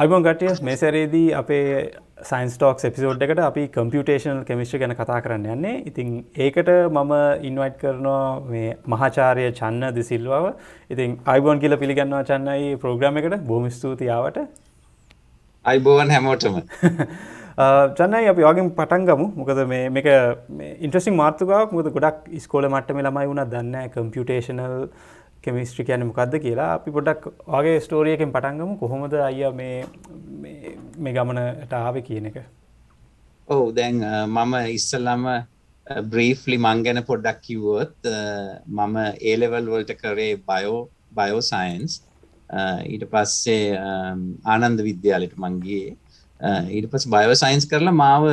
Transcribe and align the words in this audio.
අයිබොන් 0.00 0.22
කටිය 0.22 0.50
මේසරේදී 0.66 1.28
අපේ 1.38 1.62
science 2.26 2.52
talks 2.56 2.86
episode 2.88 3.22
එකට 3.24 3.40
අපි 3.46 3.62
කම්පියුටේෂනල් 3.76 4.42
කෙමිස්ට්‍ර 4.50 4.78
ගැන 4.82 4.94
කතා 4.94 5.16
කරන්න 5.24 5.48
යන්නේ. 5.54 5.72
ඉතින් 5.90 6.12
ඒකට 6.44 6.70
මම 6.92 7.14
ඉන්වයිට් 7.48 7.80
කරනවා 7.80 8.20
මේ 8.52 8.68
මහාචාරය 8.86 9.48
චන්න 9.52 9.96
දිසිල්වාව. 9.96 10.46
ඉතින් 10.90 11.18
අයිබෝන් 11.26 11.62
කියල 11.64 11.74
පිළිගන්නවා 11.82 12.22
චන්නයි 12.30 12.78
ප්‍රෝග්‍රම 12.84 13.18
එකට. 13.22 13.36
බොම 13.50 13.66
ස්තුතියාවට 13.70 14.38
අයිබෝවන් 15.64 16.14
හැමෝටම. 16.16 16.62
චන්නයි 17.98 18.32
අපි 18.32 18.42
වගේ 18.44 18.68
පටන්ගමු 18.72 19.28
මොකද 19.36 19.60
මේක 19.90 20.08
ඉන්ට්‍රසින් 20.78 21.16
මාර්තුකාවක් 21.16 21.72
මුද 21.72 21.90
ගොඩක් 21.96 22.26
ස්කෝල 22.38 22.70
මට්ටම 22.70 23.02
ළමයි 23.02 23.30
වුණ. 23.30 23.46
දන්න 23.48 23.90
කම්පියුටේෂනල් 23.90 24.76
කෙමිස්ට්‍රි 25.44 25.84
කියන 25.88 26.06
මොකක්ද 26.08 26.34
කියලා 26.44 26.70
අපි 26.76 26.94
පොඩක් 26.96 27.28
වගේ 27.54 27.82
ස්ටෝරියකෙන් 27.84 28.32
පටන්ගමු 28.36 28.78
කොහොමද 28.82 29.14
අය 29.28 29.44
මේ 29.60 29.76
මේ 30.98 31.12
ගමනට 31.16 31.72
ආව 31.80 32.00
කියන 32.08 32.26
එක? 32.30 32.38
ඔවු 33.48 33.70
දැන් 33.78 34.02
මම 34.26 34.54
ඉස්සල්ලම 34.78 35.24
බ්‍රීෆ්ලි 36.12 36.58
මං 36.58 36.84
ගැන 36.86 37.00
පොඩ්ඩක් 37.10 37.40
කිව්වොත් 37.46 38.10
මම 38.78 38.96
ඒලෙවල් 39.30 39.72
වලට 39.74 39.96
කරේ 40.02 40.34
බයෝ 40.50 40.82
බයෝ 41.18 41.40
සයින්ස් 41.52 42.02
ඊට 42.92 43.04
පස්සේ 43.12 43.64
ආනන්ද 44.52 44.84
විද්‍යාලට 44.88 45.34
මංගේ 45.44 45.96
ඊට 46.76 46.90
පස් 46.92 47.08
බයෝ 47.14 47.40
සයින්ස් 47.42 47.66
කරලා 47.70 47.96
මාව 48.02 48.28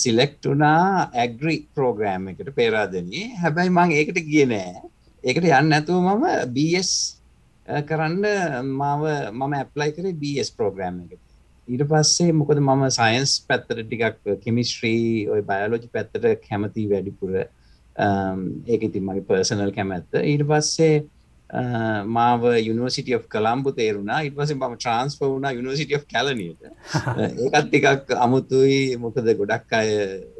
සිලෙක්ට් 0.00 0.46
වනා 0.52 1.10
ඇග්‍රි 1.22 1.56
ප්‍රෝග්‍රෑම් 1.74 2.28
එකට 2.32 2.50
පේරාදනයේ 2.60 3.26
හැබැයි 3.42 3.74
මං 3.76 3.98
ඒකට 3.98 4.20
ගිය 4.28 4.46
නෑ. 4.52 4.82
ඒකට 5.28 5.48
යන්න 5.48 5.76
ඇතුව 5.76 6.02
මම 6.02 6.26
බස් 6.56 6.92
කරන්න 7.88 8.68
මාව 8.80 9.02
මම 9.32 9.56
ඇප්ලයි 9.60 9.94
කරේ 9.96 10.16
බස් 10.22 10.50
ප්‍රෝග්‍රම් 10.56 11.02
එක. 11.04 11.20
ඊට 11.68 11.84
පස්සේ 11.90 12.32
මොකද 12.32 12.62
මම 12.62 12.86
සයින්ස් 12.96 13.36
පැත්තට 13.48 13.84
ටිකක් 13.84 14.40
කෙමිස්ට්‍රී 14.44 15.28
ඔය 15.34 15.44
බයලෝජි 15.50 15.92
පැත්තට 15.92 16.28
කැමති 16.48 16.88
වැඩිපුර 16.92 17.36
ඒක 17.36 18.88
ඉතින් 18.88 19.04
මගේ 19.04 19.28
පර්සනල් 19.28 19.72
කැමැත්ත. 19.76 20.20
ඊට 20.22 20.44
පස්සේ 20.48 21.04
මාව 22.04 22.42
යුනිවර්සිට 22.60 23.12
of 23.16 23.28
කළම්බු 23.28 23.72
තේරුණා. 23.72 24.22
ඉට 24.22 24.36
පස 24.36 24.52
ම 24.54 24.64
ට්‍රන්ස්ප 24.76 25.20
වුණ 25.20 25.48
යුනිවර්සිට 25.58 25.94
of 25.96 26.04
කැලනයට 26.06 26.60
ඒකත් 27.44 27.68
ටිකක් 27.68 28.16
අමුතුයි. 28.16 28.96
මොකද 28.96 29.28
ගොඩක් 29.42 29.72
අය 29.72 29.92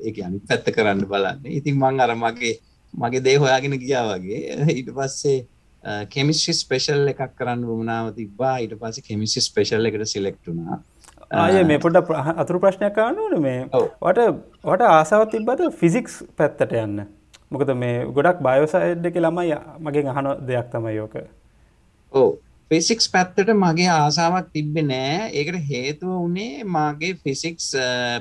ඒක 0.04 0.24
අනි 0.24 0.40
පැත්ත 0.40 0.68
කරන්න 0.68 1.04
බලන්න. 1.08 1.44
ඉතින් 1.44 1.76
මං 1.76 2.00
අර 2.00 2.14
මගේ 2.94 3.24
දේ 3.26 3.36
හොයාගෙන 3.36 3.78
ගියා 3.78 4.04
වගේ. 4.10 4.42
ඊට 4.74 4.92
පස්සේ 4.96 5.38
කෙමිස්ට්‍රි 6.14 6.54
ස්පෙෂල් 6.54 7.12
එකක් 7.14 7.34
කරන්න 7.38 7.66
වුණාව 7.66 8.14
තිබා 8.14 8.54
ඊට 8.64 8.78
පස්සේ 8.80 9.06
කෙමිස්ට්‍රි 9.08 9.42
ස්පෙෂල් 9.42 9.90
එකට 9.90 10.06
සිලෙක්ට් 10.06 10.50
වුණා. 10.50 10.80
ආය 11.42 11.64
මේ 11.64 11.78
පොඩ 11.78 12.00
අතුරු 12.36 12.60
ප්‍රශ්නයක් 12.60 12.94
කානුවන 12.94 13.42
මේ. 13.42 13.60
වට 14.02 14.26
වට 14.64 14.90
ආසාවත් 14.96 15.32
තිබ්බද 15.36 15.70
ෆිසික්ස් 15.80 16.20
පැත්තට 16.36 16.76
යන්න? 16.82 17.06
මොකද 17.50 17.72
මේ 17.76 18.04
ගොඩක් 18.16 18.42
බයෝසයිඩ් 18.44 19.08
එක 19.08 19.16
ළමයි 19.24 19.56
මගේ 19.80 20.04
අහන 20.12 20.34
දෙයක් 20.48 20.68
තමයි 20.72 20.94
යෝක 20.96 21.16
ඕ 22.12 22.28
ෆිසික්ස් 22.70 23.08
පැත්තට 23.12 23.52
මගේ 23.56 23.88
ආසාාවක් 23.92 24.50
තිබ්බෙ 24.52 24.82
නෑ. 24.84 25.30
ඒකට 25.32 25.60
හේතුව 25.70 26.16
වනේ 26.26 26.64
මගේ 26.76 27.14
ෆිසික්ස් 27.24 27.70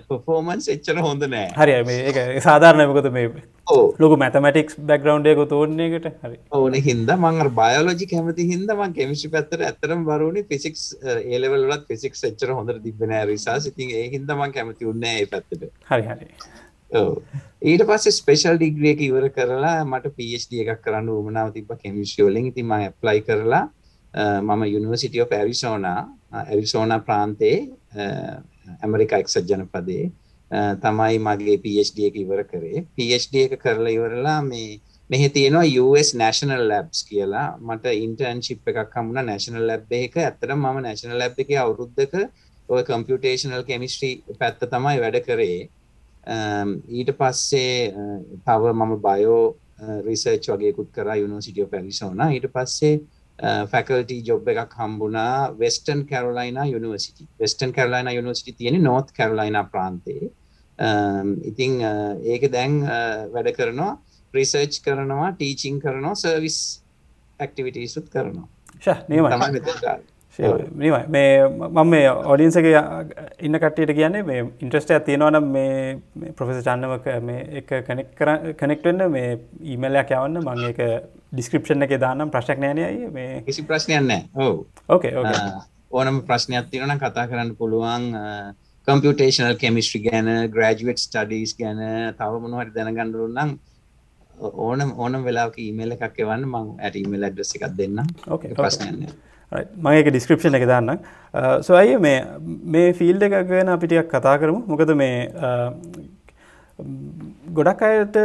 පෆෝමන්ස් 0.07 0.69
එච්චර 0.75 1.01
හොඳ 1.07 1.27
නෑ. 1.27 1.49
හරි 1.59 1.77
මේ 1.89 2.41
සාධාරණයමකොත 2.47 3.09
මේ 3.17 3.27
ලොක 3.67 4.13
මැතමටික්ස් 4.21 4.77
බැක්ග්‍රවන්්ඩයක 4.89 5.39
තෝරන්නේකට 5.49 6.05
හරි. 6.21 6.37
ඕන 6.51 6.73
හින්ද 6.73 7.09
මං 7.15 7.49
බයෝලජි 7.53 8.07
කැමති 8.11 8.45
හිද 8.51 8.69
මං 8.69 8.93
කෙමිෂි 8.93 9.31
පැත්තර 9.33 9.63
ඇතරම් 9.69 10.05
වරුණ 10.05 10.39
ෆිසික්ස් 10.51 10.83
ඒලවලත් 11.05 11.83
ෆිසික්ස් 11.87 12.23
එච්චර 12.29 12.53
හොඳ 12.53 12.71
තිබෙන 12.83 13.15
රිසා 13.27 13.57
සිතින් 13.59 13.91
ඒ 13.91 14.05
හිද 14.13 14.29
මං 14.29 14.53
කැමති 14.53 14.85
උන්න 14.85 15.03
පැත්තට. 15.31 15.67
හරි 15.89 16.03
හරි. 16.03 16.29
ඊට 17.63 17.83
පස්සේ 17.83 18.11
ස්පේෂල් 18.11 18.57
ඩිග්‍රියක 18.57 19.01
ඉවර 19.01 19.27
කරලා 19.29 19.81
මට 19.83 20.13
පD 20.15 20.61
එකක් 20.63 20.83
කරන්න 20.85 21.09
උමනාව 21.11 21.51
තිබ 21.53 21.73
කෙමිෂියෝලින් 21.81 22.47
ඉතින් 22.51 22.67
මං 22.67 22.85
ඇප්ලයි 22.85 23.25
කරලා 23.27 23.65
මම 24.41 24.63
යුනිවර්සිටිය 24.65 25.25
ඇරිසෝනා 25.31 25.99
ඇරිසෝනා 26.43 26.99
ප්‍රාන්තේ 26.99 27.57
ඇමරිකා 28.81 29.19
එක්සත් 29.19 29.43
ජනපදේ 29.43 30.05
තමයි 30.51 31.19
මගේ 31.19 31.57
PhD 31.63 31.97
එක 32.09 32.15
ඉවර 32.23 32.43
කරේ. 32.51 32.85
PhD 32.95 33.33
එක 33.45 33.59
කරලා 33.59 33.91
ඉවරලා 33.91 34.41
මේ 34.41 34.79
මෙහි 35.09 35.29
තියෙනවා 35.29 35.67
US 35.83 36.13
National 36.15 36.67
Labs 36.67 37.03
කියලා. 37.09 37.57
මට 37.59 37.85
ඉන්ටර්න්ෂිප් 38.05 38.67
එකක් 38.67 38.95
හම්බුණා 38.95 39.29
National 39.33 39.67
Lab 39.67 39.91
එකක 39.91 40.17
ඇත්තටම 40.17 40.59
මම 40.59 40.79
National 40.89 41.17
Lab 41.19 41.39
එකේ 41.39 41.59
අවුරුද්දක 41.63 42.13
ඔය 42.69 42.83
කම්පියුටේෂනල් 42.83 43.63
කෙමිස්ට්‍රි 43.63 44.11
පැත්ත 44.39 44.63
තමයි 44.73 44.97
වැඩ 45.03 45.19
කරේ. 45.27 45.69
ඊට 46.89 47.11
පස්සේ 47.19 47.93
තව 48.45 48.73
මම 48.73 48.93
බයෝ 49.05 49.43
රිසර්ච් 50.07 50.49
වගේකුත් 50.53 50.89
කරා 50.95 51.15
යුනිවර්සිටි 51.15 51.63
ඔෆ් 51.63 51.73
ඇරිසෝනා 51.73 52.29
ඊට 52.35 52.47
පස්සේ 52.55 52.99
ෆැකල්ටි 53.71 54.17
ජොබ් 54.23 54.47
එකක් 54.47 54.73
හම්බුණා 54.73 55.53
වෙස්ටන් 55.59 56.03
කැරලයින 56.09 56.57
යනිවසිටි 56.57 57.27
වෙස්ටන් 57.39 57.71
කැරලයින 57.71 58.09
යනිවසිටි 58.13 58.57
තියෙන 58.57 58.83
නොත් 58.83 59.11
කැරලයින 59.11 59.57
ප්‍රාන්තේ. 59.71 60.31
ඉතිං 61.43 61.81
ඒක 62.25 62.51
දැන් 62.51 62.81
වැඩ 63.33 63.53
කරනවා 63.53 63.93
ප්‍රිසර්ච් 64.33 64.81
කරනවා 64.83 65.31
ටීචිං 65.33 65.79
කරනවා 65.79 66.15
සර්විස් 66.15 66.59
ඇක්ටිවිටීසුත් 67.39 68.09
කරනවා. 68.09 68.47
නිමයි 70.75 70.91
මේ 71.09 71.47
මම 71.47 71.87
මේ 71.87 72.09
ඔඩියන්සගේ 72.33 72.81
ඉන්න 73.39 73.59
කට්ටියට 73.59 73.93
කියන්නේ 73.93 74.23
මේ 74.23 74.41
ඉන්ට්‍රස්ට 74.59 74.93
තියෙනවන 75.05 75.39
මේ 75.45 76.31
ප්‍රොෆෙස 76.35 76.63
චන්නම 76.63 77.23
මේ 77.23 77.39
එක 77.61 77.71
කනෙක් 77.87 78.11
කනෙක්ටන්න 78.57 79.05
මේ 79.11 79.31
ඊමල්ලයක් 79.65 80.13
යවන්න 80.13 80.43
මං 80.43 80.67
එක 80.71 80.81
ඩිස්ක්‍රපෂන් 81.31 81.83
එක 81.85 81.97
දානම් 81.99 82.31
ප්‍රශ්ක් 82.33 82.61
නෑනයයි 82.63 83.09
මේ 83.11 83.41
කිසි 83.47 83.65
ප්‍රශ්නයන්න 83.69 84.11
ඕ 84.35 84.53
ඕකේ 84.89 85.13
ඕනම 85.91 86.21
ප්‍රශ්නයක් 86.27 86.71
තිරන 86.71 86.95
කතා 86.97 87.27
කරන්න 87.27 87.55
පුළුවන් 87.59 88.05
කම්පියටේෂනල් 88.87 89.57
කෙමිස්ට්‍රි 89.63 90.03
ගැන 90.05 90.29
ග්‍රජුවට් 90.53 91.01
ස්ටඩීස් 91.03 91.55
ගැන 91.59 91.81
තව 92.19 92.43
මොනහට 92.43 92.75
දැනගණඩරුන්නම් 92.75 93.57
ඕනම් 94.65 94.91
ඕනම් 94.97 95.23
වෙලාක 95.27 95.57
ඊමේල 95.59 95.95
එකක් 95.95 96.19
එවන්න. 96.23 96.45
මං 96.45 96.67
ඇට 96.79 96.99
ඊමේල් 97.01 97.27
ඇඩ්‍රස් 97.27 97.55
එකක් 97.57 97.73
දෙන්න 97.79 98.03
ඕකේ 98.27 98.53
ප්‍රශ්නයන්න 98.59 99.07
මගේ 99.81 100.11
ඩිස්ක්‍රපෂන් 100.11 100.59
එක 100.59 100.67
දන්න 100.69 100.99
සොයි 101.61 101.97
මේ 102.05 102.21
මේ 102.75 102.93
ෆිල්ඩ 102.99 103.27
එක 103.27 103.35
ගැන 103.51 103.73
අපිටියක් 103.75 104.07
කතා 104.13 104.37
කරමු. 104.39 104.63
මොකද 104.67 104.93
මේ 104.95 105.29
ගොඩක් 107.59 107.83
අයට 107.89 108.17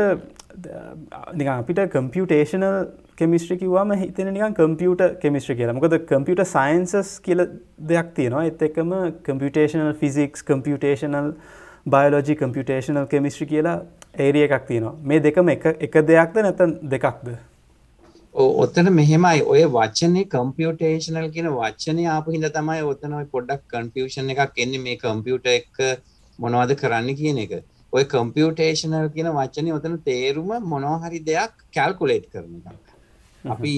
අපිට 0.67 1.81
කම්පියුටේෂනල් 1.95 2.77
කෙමිස්ට්‍රි 3.17 3.59
කිවවාම 3.59 3.95
හිතෙන 4.03 4.33
නිකන් 4.35 4.55
කම්පියට 4.55 5.21
කෙමිස්ට්‍රි 5.21 5.57
කියලා. 5.57 5.75
මොකද 5.75 5.97
කම්පියට 6.07 6.45
සයින්සස් 6.53 7.21
කියල 7.21 7.47
දෙයක් 7.89 8.15
තියෙනවා. 8.15 8.45
එත් 8.45 8.63
එකම 8.63 8.93
computational 9.29 9.93
physics 9.95 10.43
computational 10.43 11.33
biology 11.87 12.37
computational 12.37 13.07
chemistry 13.07 13.47
කියලා 13.47 13.79
ඒරිය 14.19 14.45
එකක් 14.49 14.67
තියෙනවා. 14.69 14.95
මේ 15.03 15.21
දෙකම 15.21 15.49
එක 15.49 15.67
එක 15.81 15.99
දෙයක්ද 16.13 16.39
නැතන් 16.47 16.79
දෙකක්ද? 16.95 17.35
ඔත්තන 18.35 18.93
මෙහෙමයි. 18.93 19.43
ඔය 19.43 19.65
වචනේ 19.77 20.25
කම්පියුටේෂනල් 20.37 21.29
කියන 21.35 21.51
වචනය 21.59 22.07
ආපු 22.07 22.33
හිද 22.37 22.49
තමයි 22.55 22.83
ඔතන 22.93 23.19
ඔය 23.21 23.27
පොඩ්ඩක් 23.35 23.69
කන්ෆියුෂන් 23.75 24.31
එකක් 24.37 24.65
එන්නේ. 24.67 24.85
මේ 24.87 24.97
කම්පියුටර් 24.97 25.49
එක 25.59 26.03
මොනවද 26.39 26.77
කරන්න 26.81 27.15
කියන 27.17 27.39
එක. 27.47 27.53
ඔය 27.93 28.05
කම්පියුටේෂනල් 28.13 29.09
කියන 29.15 29.29
වචනේ 29.39 29.75
ඔතන 29.79 29.99
තේරුම 30.09 30.51
මොනවා 30.73 30.97
හරි 31.05 31.21
දෙයක් 31.29 31.53
කැල්කුලේට් 31.77 32.27
කරන 32.33 32.55
එකක්. 32.59 32.87
අපි 33.45 33.73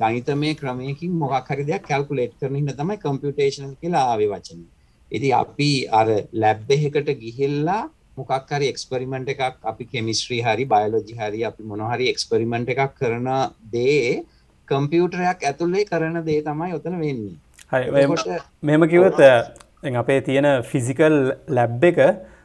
ගණිතමය 0.00 0.50
ක්‍රමයකින් 0.60 1.12
මොකක් 1.22 1.52
හරි 1.52 1.64
දෙයක් 1.70 1.84
කැල්කුලේට් 1.90 2.34
කරන 2.40 2.58
හින්දා 2.60 2.78
තමයි 2.80 2.96
කම්පියුටේෂනල් 3.04 3.74
කියලා 3.82 4.04
ආවේ 4.12 4.30
වචනේ. 4.32 4.68
ඉතින් 5.12 5.34
අපි 5.42 5.70
අර 6.00 6.08
ලැබ් 6.42 6.70
එකකට 6.76 7.10
ගිහිල්ලා 7.22 7.82
මොකක් 8.18 8.50
හරි 8.54 8.70
එක්ස්පරිමෙන්ට් 8.72 9.28
එකක් 9.34 9.42
අපි 9.72 9.84
කෙමිස්ට්‍රී 9.92 10.40
හරි 10.46 10.64
බයෝලොජි 10.72 11.18
හරි 11.20 11.44
අපි 11.50 11.68
මොන 11.72 11.84
හරි 11.92 12.08
එක්ස්පරිමෙන්ට් 12.14 12.72
එකක් 12.74 12.96
කරන 13.00 13.28
දේ 13.74 14.24
කම්පියුටරයක් 14.68 15.46
ඇතුලේ 15.50 15.84
කරන 15.92 16.18
දේ 16.30 16.40
තමයි 16.48 16.72
ඔතන 16.80 16.98
වෙන්නේ. 17.04 17.36
හරි 17.72 17.86
මෙහෙම 18.62 18.88
කිව්වොත් 18.94 19.22
අපේ 20.02 20.20
තියෙන 20.26 20.50
ෆිසිකල් 20.72 21.16
ලැබ් 21.58 21.88
එක 21.92 21.98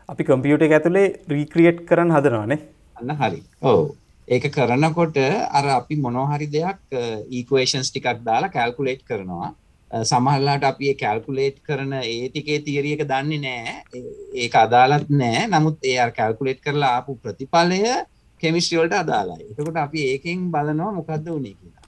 අපි 0.10 0.24
කම්පියුටර් 0.24 0.66
එක 0.68 0.78
ඇතුලේ 0.78 1.08
රීක්‍රියේට් 1.30 1.84
කරන්න 1.86 2.16
හදනවානේ. 2.16 2.60
අන්න 2.98 3.16
හරි. 3.16 3.42
ඔව්. 3.64 3.96
ඒක 4.28 4.46
කරනකොට 4.52 5.18
අර 5.52 5.66
අපි 5.80 5.96
මොනවා 5.98 6.30
හරි 6.34 6.48
දෙයක් 6.50 6.80
ඊක්වේෂන්ස් 7.32 7.92
ටිකක් 7.92 8.24
දාලා 8.24 8.52
කැල්කුලේට් 8.52 9.04
කරනවා. 9.04 9.54
සමහල්ලාට 9.92 10.64
අපි 10.64 10.94
කැල්කුලේට් 10.96 11.58
කරන 11.62 11.94
ඒතිකේ 11.96 12.60
තියරියක 12.62 13.04
දන්නේ 13.06 13.40
නෑ 13.40 14.04
ඒක 14.36 14.56
අදාලත් 14.56 15.10
නෑ 15.12 15.48
නමුත් 15.48 15.78
ඒ 15.84 15.98
අර 16.00 16.12
කැල්කුලේට් 16.12 16.62
කරලා 16.62 16.94
ආපු 16.98 17.18
ප්‍රතිඵලය 17.18 17.82
කෙමිස්ට්‍රියෝල්ට 18.42 18.96
අදාලායි 18.96 19.52
එතකොට 19.52 19.78
අපි 19.78 20.08
ඒකෙන් 20.08 20.48
බලනවා 20.52 20.92
මොකක්ද 20.92 21.28
වුණේ 21.28 21.54
කියලා 21.54 21.84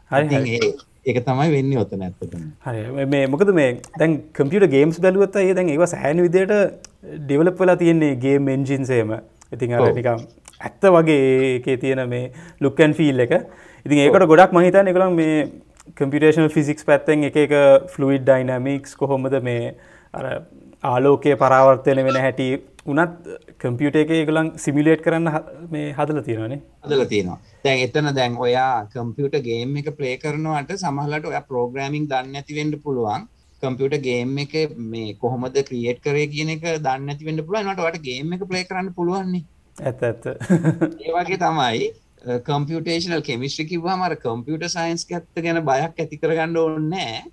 ඒක 1.06 1.20
තමයි 1.26 1.52
වෙන්න 1.54 1.78
ඔත 1.78 1.92
නැත්තතම 1.96 2.46
හරි. 2.66 3.06
මේ 3.08 3.28
මොකද 3.28 3.52
මේ 3.54 3.70
දැන් 4.00 4.16
කම්පියට 4.34 4.68
ගේම්ස් 4.72 4.98
බැලුවත්ත 5.00 5.38
ඒ 5.42 5.54
දැන් 5.54 5.70
ඒව 5.70 5.86
සෑන 5.88 6.24
විදියට 6.26 6.56
ඩිවලප් 7.22 7.60
වෙලා 7.60 7.78
තියෙන්නේ 7.78 8.16
ගේ 8.18 8.40
මෙන්ජින්සේම 8.40 9.14
ඉතින් 9.52 9.76
අර 9.76 9.92
නිකම් 9.92 10.26
ඇත්ත 10.62 10.90
වගේ 10.96 11.22
ඒකේ 11.44 11.78
තියෙන 11.78 12.04
මේ 12.10 12.32
ලුක්කන් 12.62 12.94
ෆිල් 12.94 13.20
එක. 13.20 13.34
ඉතින් 13.86 14.04
ඒකට 14.04 14.28
ගොඩක් 14.28 14.58
මහිතන් 14.58 14.92
එකළම් 14.92 15.18
මේ 15.22 15.48
කම්පිටේෂනල් 15.94 16.50
ෆිසික්ස් 16.50 16.86
පැත්තෙන් 16.86 17.28
එක 17.30 17.38
එක 17.38 17.54
ෆ්ලුයිඩ් 17.94 18.26
ඩයිනමික්ස් 18.26 18.96
කොහොමද 18.96 19.36
මේ 19.44 19.76
අර 20.14 20.32
ආලෝකය 20.84 21.36
පරාවර්තයන 21.38 22.02
වෙන 22.02 22.18
හැටි 22.18 22.48
උනත් 22.86 23.30
කම්පියුට 23.62 23.96
එක 24.02 24.12
ගලන් 24.30 24.50
සිමිලේට් 24.64 25.02
කරන්න 25.06 25.30
මේ 25.74 25.94
හදල 25.98 26.20
තියෙනවානේ. 26.28 26.60
හදල 26.86 27.06
තියෙනවා. 27.14 27.40
දැන් 27.64 27.80
එතන 27.86 28.10
දැන් 28.18 28.38
ඔයා 28.38 28.86
කම්පියට 28.94 29.38
ගේම් 29.48 29.78
එක 29.82 29.90
ප්ලේ 29.98 30.18
කරනවට 30.24 30.78
සමහලට 30.84 31.26
ඔය 31.32 31.40
ප්‍රෝග්‍රමිං 31.50 32.06
දන්න 32.12 32.40
ඇතිවෙන්ට 32.42 32.78
පුළුවන්. 32.84 33.28
කම්පියට 33.64 33.98
ගේම් 34.08 34.38
එක 34.46 34.54
මේ 34.94 35.18
කොහොමද 35.22 35.58
ක්‍රියේට් 35.70 36.02
කරේ 36.06 36.28
කියන 36.34 36.54
එක 36.56 36.66
දන්න 36.86 37.14
ඇතිවෙන්ට 37.14 37.46
පුළුවන්. 37.48 37.74
ට 37.74 37.86
වට 37.88 38.04
ගේම් 38.08 38.34
එක 38.38 38.48
ප්ලේ 38.50 38.66
කරන්න 38.70 38.94
පුළුවන්නේ. 38.98 39.46
ඇත 39.82 40.04
ඇත්ත. 40.04 40.26
ඒවගේ 41.06 41.42
තමයි 41.46 41.88
කම්පියටේෂනල් 42.50 43.22
කෙමිස්ට්‍රි 43.22 43.66
කිව්වා 43.72 43.98
මර 43.98 44.18
කම්පියට 44.22 44.68
සයින්ස් 44.76 45.08
ඇත්ත 45.12 45.42
ගැන 45.48 45.62
බයක් 45.72 46.04
ඇති 46.04 46.22
කරගන්න 46.22 46.60
ඕන්නෑ 46.62 47.24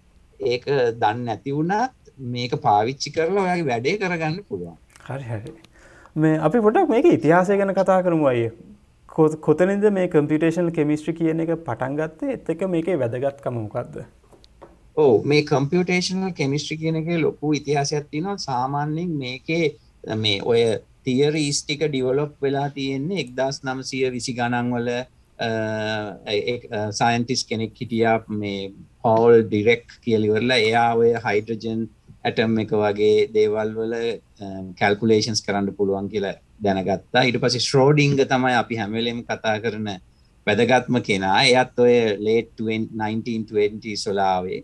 ඒක 0.40 0.64
දන්න 1.02 1.26
නැති 1.28 1.54
වුණත් 1.56 1.92
මේක 2.32 2.56
පාවිච්චි 2.64 3.12
කරලා 3.14 3.44
ඔයාගේ 3.44 3.68
වැඩේ 3.68 4.00
කරගන්න 4.00 4.40
පුළුවන් 4.48 4.76
හරි 5.04 5.24
හරි. 5.24 5.52
මේ 6.16 6.38
අපි 6.40 6.58
පොටක් 6.60 6.88
මේක 6.88 7.08
ඉතිහාසය 7.10 7.56
ගැන 7.56 7.74
කතා 7.74 8.00
කරමු 8.02 8.26
අය 8.26 8.42
කොතනද 9.40 9.86
මේ 9.92 10.08
කම්පිටේෂන් 10.08 10.72
කෙමිස්ට්‍රි 10.72 11.14
කියන 11.14 11.40
එක 11.40 11.54
පටන් 11.60 11.96
ගත්තේ? 11.96 12.34
එත් 12.34 12.50
එක 12.50 12.66
මේකේ 12.68 12.98
වැදගත්කම 12.98 13.56
මොකක්ද 13.56 14.04
ඕ 14.96 15.22
මේ 15.24 15.42
කම්පියටේෂනල් 15.44 16.32
කෙමිස්ට්‍රි 16.34 16.78
කියන 16.78 16.96
එක 16.96 17.10
ලොකු 17.18 17.52
ඉතිහාසයක් 17.54 18.08
තියෙනවා. 18.10 18.38
සාමාන්‍යයෙන් 18.40 19.18
මේකේ 19.18 19.64
මේ 20.16 20.38
ඔය 20.44 20.62
තියරීස් 21.04 21.62
ටික 21.62 21.82
ඩිවලොප් 21.86 22.34
වෙලා 22.42 22.68
තියෙන්නේ 22.70 23.24
එක්දස් 23.24 23.62
නමසය 23.64 24.04
විසි 24.10 24.34
ගණන්වල 24.34 24.90
සයින්ටිස් 26.92 27.44
කෙනෙක් 27.44 27.80
හිටියා 27.80 28.18
මේ 28.28 28.60
පවල් 29.02 29.42
ඩිරෙක්් 29.44 29.98
කියලිවරලා 30.04 30.60
එයා 30.60 30.90
ඔය 30.94 31.10
හයිඩ්‍රජන් 31.24 31.82
ඇටම් 32.24 32.58
එක 32.62 32.74
වගේ 32.82 33.26
දේවල් 33.34 33.72
වල 33.78 33.94
Um, 34.42 34.72
කැල්කුලේෂන්ස් 34.74 35.44
කරන්න 35.46 35.74
පුළුවන් 35.76 36.08
කියලා 36.12 36.34
දැනගත්තා. 36.60 37.22
ඉට 37.22 37.38
පසි 37.38 37.60
ශ්‍රෝඩිංග 37.60 38.18
තමයි 38.24 38.54
අපි 38.56 38.76
හැමලෙම 38.76 39.22
කතා 39.24 39.56
කරන 39.60 39.88
වැදගත්ම 40.46 40.98
කෙනා. 41.02 41.38
එයත් 41.44 41.78
ඔය 41.78 41.94
ලේට් 42.18 42.60
1920 42.60 43.96
සොලාවේ 43.98 44.62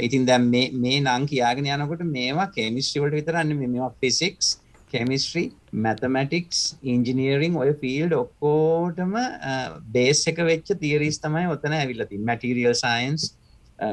ඉතින් 0.00 0.26
දැම් 0.26 0.50
මේ 0.50 1.00
නං 1.00 1.26
කියාගෙන 1.26 1.66
යනකොට 1.66 2.04
මේවා 2.08 2.48
කෙමිස්ට්‍රිවලට 2.48 3.14
විතරන්න 3.14 3.54
මෙවා 3.56 3.90
ෆිසික්ස් 4.00 4.50
කෙමිස්ට්‍රී 4.88 5.52
මැතමටික්ස් 5.84 6.60
ඉංජිනීරිං 6.84 7.56
ඔය 7.56 7.72
ෆිල්ඩ් 7.80 8.14
ඔක්කෝටම 8.14 9.16
බේස් 9.90 10.26
එක 10.26 10.38
වෙච්ච 10.50 10.74
තිීරීස් 10.76 11.18
තමයි 11.20 11.46
ඔතන 11.50 11.74
ඇවිල්ලති 11.74 12.20
මැටිරියල් 12.20 12.76
සයින්ස් 12.76 13.32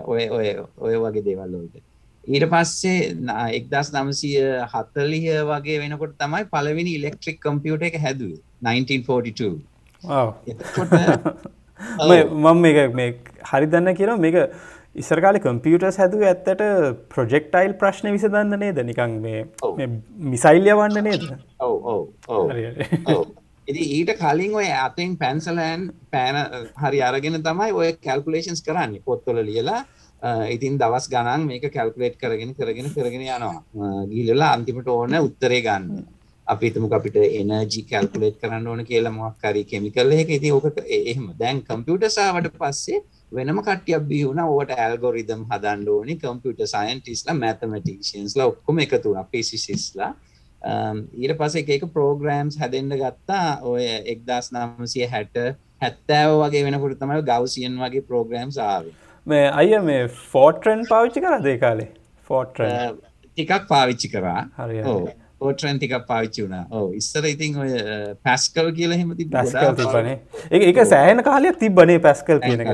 ඔය 0.05 0.27
ඔය 0.29 0.53
ඔය 0.79 0.99
වගේ 1.05 1.25
දේවල්ලෝට 1.25 1.81
ඊට 2.27 2.49
පස්සේ 2.49 3.15
එක්දස් 3.59 3.93
නමසය 3.93 4.29
හත්තලිය 4.73 5.45
වගේ 5.45 5.79
වෙනකොට 5.79 6.17
තමයි 6.19 6.45
පලවෙනි 6.51 6.95
ඉලෙක්ට්‍රික් 6.99 7.39
කම්පියුට 7.39 7.83
එක 7.83 7.97
හැදුව 7.97 8.37
1942 8.63 9.61
මම 12.43 12.61
මේ 12.61 13.13
හරි 13.49 13.67
දන්න 13.67 13.95
කියලා 13.95 14.17
මේක 14.17 14.35
ඉස්සරකාල 14.95 15.39
කම්පියටස් 15.39 15.97
හැදුව 15.97 16.23
ඇත්තට 16.29 16.61
ප්‍රොජෙක්ටයිල් 17.09 17.73
ප්‍රශ්න 17.75 18.11
විසදන්න 18.13 18.59
නේද? 18.59 18.77
නිකං 18.83 19.21
මේ 19.21 19.47
මිසයිල්ය 20.33 20.75
වන්න 20.79 21.03
නේද? 21.03 21.23
ඉති 23.67 23.83
ඊට 23.97 24.11
කලින් 24.19 24.55
ඔය 24.55 24.67
අතෙන් 24.77 25.17
පැන්සලෑන් 25.17 25.91
පෑන 26.11 26.37
හරි 26.77 27.01
අරගෙන 27.01 27.41
තමයි 27.41 27.71
ඔය 27.73 27.93
කැල්කුලේෂන්ස් 28.05 28.61
කරන්න 28.61 29.01
පොත්වල 29.05 29.41
ලියලා 29.49 29.85
ඉතින් 30.21 30.77
දවස් 30.77 31.09
ගණන් 31.09 31.45
මේක 31.47 31.67
කැල්කුලේට් 31.73 32.17
කරගෙන 32.21 32.53
කරගෙන 32.53 32.89
කරගෙන 32.93 33.21
යනවා. 33.21 33.61
ගිලලා 34.07 34.53
අන්තිමට 34.53 34.87
ඕන 34.87 35.15
උත්තරේ 35.19 35.61
ගන්න. 35.61 36.03
අපිතම 36.47 36.85
අපිට 36.91 37.15
එනජි 37.17 37.81
කැල්කුලේට් 37.89 38.37
කරන්න 38.41 38.67
ඕන 38.67 38.85
කියලා 38.85 39.11
මොක්කරි 39.11 39.63
කෙමිකල් 39.65 40.11
එක. 40.11 40.29
ඉති 40.29 40.51
ඕක 40.51 40.77
එහෙම. 40.85 41.33
දැන් 41.39 41.63
කම්පියුටසාවට 41.63 42.51
පස්සේ 42.53 43.01
වෙනම 43.31 43.61
කට්ටියක් 43.61 44.05
බිහුණ 44.07 44.43
ඕට 44.45 44.71
ඇල්ගොරිදම් 44.77 45.45
හදන්න 45.49 45.89
ඕනි. 45.89 46.17
කම්පියුටර් 46.17 46.67
සයන්ටිස්ලා 46.67 47.35
මැතමැටිෂියන්ස්ලා 47.35 48.47
ඔක්කොම 48.53 48.79
එකතු 48.85 49.09
වුණා. 49.09 49.27
ෆිසිසිස්ලා 49.31 50.13
ඊට 51.17 51.37
පස්සේ 51.37 51.65
එක 51.65 51.69
එක 51.77 51.93
ප්‍රෝග්‍රෑම්ස් 51.93 52.61
හැදෙන්න 52.61 52.93
ගත්තා. 52.93 53.61
ඔය 53.63 53.81
1960 54.05 55.55
70 55.81 56.41
වගේ 56.41 56.65
වෙනකොට 56.65 56.99
තමයි 56.99 57.23
ගවුසියන් 57.25 57.79
වගේ 57.81 58.05
ප්‍රෝග්‍රෑම්ස් 58.05 58.57
ආවේ. 58.61 59.00
මේ 59.27 59.47
අයියා 59.53 59.83
මේ 59.83 60.03
ෆෝර්ට්‍රන් 60.31 60.85
පාවිච්චි 60.89 61.21
කරාද 61.21 61.45
ඒ 61.45 61.57
කාලේ? 61.57 61.89
ෆෝර්ට්‍රන් 62.27 63.01
ටිකක් 63.37 63.67
පාවිච්චි 63.67 64.09
කරා. 64.09 64.39
හරි 64.59 64.83
ෝට්‍රන් 65.41 65.77
ටික 65.77 65.93
පාවිච්චි 66.07 66.43
වුණා. 66.43 66.65
ඕ 66.71 66.87
ඉස්සර 66.93 67.25
ඉතින් 67.25 67.57
ඔය 67.57 67.71
පැස්කල් 68.23 68.71
කියල 68.77 68.95
හෙම 68.95 69.13
ති 69.17 69.27
පැස්කල් 69.31 69.75
තිබනේ 69.75 70.17
එක 70.71 70.81
සෑහන 70.85 71.23
කාලයක් 71.23 71.59
තිබ්බනේ 71.59 71.99
පැස්කල් 71.99 72.41
කියන 72.41 72.65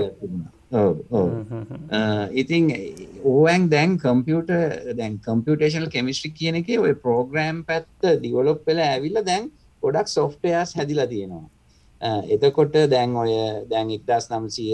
ඉතින් 2.35 2.71
ඕවන් 3.25 3.69
දැන් 3.69 3.97
කම්පියට 3.97 4.51
දැන් 4.97 5.19
කම්පියටේශනල් 5.19 5.91
කෙමිස්ට්‍රික් 5.93 6.35
කියන 6.41 6.59
එක 6.61 6.73
ඔය 6.79 6.95
ප්‍රෝග්‍රෑම් 7.05 7.63
පැත්ත 7.69 8.09
දිවලොප් 8.23 8.65
වෙල 8.67 8.83
ඇවිල්ල 8.85 9.21
දැන් 9.25 9.51
ගොඩක් 9.83 10.11
සොෆ්ටයස් 10.11 10.75
හැදිලා 10.75 11.07
තියෙනවා 11.07 11.45
එතකොට 12.01 12.73
දැන් 12.89 13.15
ඔය 13.15 13.33
දැන් 13.69 13.89
ඉක්දස් 13.89 14.29
නම්සිය 14.29 14.73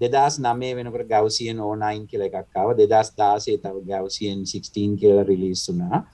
දෙදස් 0.00 0.38
නමේ 0.40 0.74
වෙනකට 0.74 1.08
ගවසියන් 1.08 1.60
ඕනයින් 1.60 2.06
කියල 2.06 2.26
එකක්කාව 2.26 2.76
දෙදස් 2.76 3.14
දාසේ 3.14 3.58
තව 3.58 3.82
ගවසියන් 3.84 4.46
16 4.46 4.96
කියල 4.96 5.24
රිලිස් 5.24 5.68
වුනා 5.68 6.04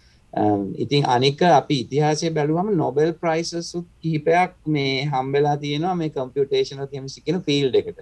ඉතින් 0.74 1.04
අනික 1.06 1.42
අපි 1.42 1.84
ඉතිහාසය 1.84 2.30
බැලුවම 2.30 2.72
නොබෙල් 2.74 3.12
ප්‍රයිසසුත් 3.12 3.84
කිහිපයක් 4.00 4.56
මේ 4.66 5.04
හම්බෙලා 5.04 5.56
තියෙනවා 5.56 5.94
මේ 5.94 6.08
කම්පියුටේෂනල් 6.10 6.86
කෙමිස්ට්‍රි 6.86 7.22
කියන 7.22 7.40
ෆීල්ඩ් 7.40 7.74
එකට. 7.74 8.00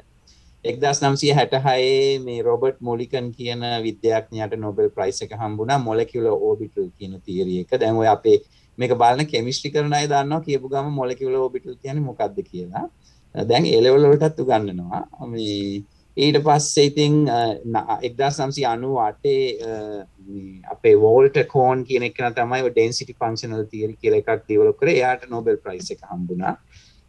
1966 0.65 2.23
මේ 2.23 2.43
රොබර්ට් 2.43 2.79
මොලිකන් 2.81 3.33
කියන 3.33 3.63
විද්‍යාඥයාට 3.83 4.55
නොබෙල් 4.57 4.91
ප්‍රයිස් 4.91 5.23
එක 5.23 5.35
හම්බුණා 5.35 5.79
මොලකියුලර් 5.81 6.31
ඕබිටල් 6.31 6.87
කියන 6.99 7.19
තියරි 7.21 7.61
එක. 7.61 7.75
දැන් 7.75 7.97
ඔය 7.97 8.07
අපේ 8.07 8.39
මේක 8.79 8.93
බලන 8.95 9.27
කෙමිස්ට්‍රි 9.27 9.73
කරන 9.73 9.93
අය 9.93 10.07
දන්නවා 10.07 10.43
කියපු 10.43 10.69
ගම 10.69 10.91
මොලකියුලර් 10.95 11.39
ඕබිටල් 11.39 11.77
කියන්නේ 11.77 12.05
මොකක්ද 12.05 12.43
කියලා. 12.45 12.87
දැන් 13.35 13.65
ඒ 13.67 13.81
ලෙවල් 13.81 14.07
වලටත් 14.07 14.41
උගන්වනවා. 14.41 15.03
මේ 15.27 15.83
ඊට 16.17 16.39
පස්සේ 16.43 16.87
ඉතින් 16.87 17.17
එක්දා 18.03 18.31
සම්සි 18.31 18.65
අනු 18.67 18.97
අටේ 18.99 19.43
අපේ 20.67 20.95
වෝල්ට 20.97 21.39
කෝන් 21.49 21.85
කියන 21.85 22.07
එක 22.09 22.19
තමයි 22.35 22.63
ඩෙන්සිටි 22.69 23.15
ෆංක්ෂනල් 23.15 23.67
තියරි 23.67 23.95
කියල 23.97 24.17
එකක් 24.19 24.47
දිවල 24.49 24.73
කර 24.75 24.91
යායට 24.93 25.29
නොබෙල් 25.31 25.59
ප්‍රයිස් 25.59 25.91
එක 25.91 26.03
හම්බුණා 26.05 26.55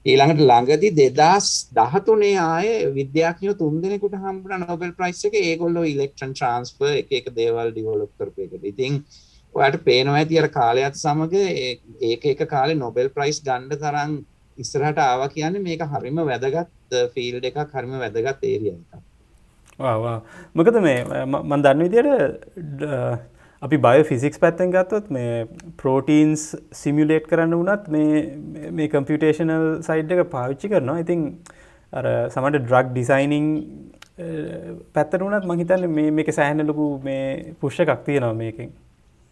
ඊළඟට 0.06 0.40
ළඟදි 0.42 0.92
දෙදස් 0.94 1.50
දහතුනේ 1.72 2.38
ආය 2.44 2.70
විද්‍යාඥෝ 2.94 3.54
තුන් 3.56 3.82
දෙනෙකුට 3.82 4.16
හම්බුණ 4.18 4.66
නොබෙල් 4.66 4.94
ප්‍රයිස් 4.94 5.26
එක 5.26 5.36
ඒගොල්ලෝ 5.42 5.84
ඉලෙක්ට්‍රන් 5.86 6.34
ට්‍රන්ස්ෆර් 6.34 6.94
එක 6.94 7.12
එක 7.14 7.34
දේවල් 7.36 7.70
ඩිවලොප් 7.72 8.14
කරපු 8.18 8.48
එකට 8.48 8.66
ඉතින් 8.66 9.02
ඔයාට 9.56 9.80
පේනවා 9.88 10.20
ඇති 10.20 10.42
අර 10.42 10.50
කාලයත් 10.58 11.00
සමග 11.00 11.34
ඒක 12.10 12.28
එක 12.34 12.44
කාලේ 12.50 12.82
නොබෙල් 12.84 13.10
ප්‍රයිස් 13.16 13.42
ගණ්ඩ 13.48 13.82
තරම් 13.84 14.14
ඉස්සරහට 14.58 15.02
ආවා 15.06 15.32
කියන්නේ 15.36 15.66
මේක 15.68 15.84
හරිම 15.94 16.22
වැදගත් 16.30 16.70
uh, 17.00 17.08
ෆීල්ඩ් 17.16 17.48
එකක් 17.50 17.76
හරිම 17.76 17.98
වැදගත් 18.04 18.48
ඒරියා 18.52 18.78
එකක්. 18.78 19.04
මොකද 20.56 20.80
මේ 20.88 21.26
මන් 21.26 21.66
දන්න 21.66 21.84
විදියට 21.86 22.86
uh, 22.88 23.16
අපි 23.62 23.78
බය 23.86 24.04
ෆිසික්ස් 24.10 24.42
පැත්තෙන් 24.44 24.74
ගත්තොත් 24.76 25.10
මේ 25.18 25.48
ප්‍රෝටීන්ස් 25.84 26.46
සිමියලේට් 26.82 27.28
කරන්න 27.32 27.58
වනත් 27.60 27.84
මේ 28.78 28.92
කම්පියුටේෂනල් 28.96 29.68
සයිඩ් 29.88 30.16
එක 30.18 30.28
පාවිච්චි 30.36 30.72
කරනවා. 30.76 31.02
ඉතින් 31.06 31.26
අර 31.94 32.08
සමට 32.30 32.64
ඩ්‍රග් 32.64 32.94
ඩිසයිනිං 32.94 33.50
uh, 34.20 34.72
පැත්තර 34.96 35.28
වනත් 35.28 35.52
මහිතන්න 35.52 36.00
මේක 36.20 36.32
සෑහනලකු 36.40 36.88
මේ 37.10 37.28
පුෂ්ෂ 37.60 37.84
එකක් 37.86 38.08
තියෙනවා 38.08 38.40
මේකින්. 38.46 38.72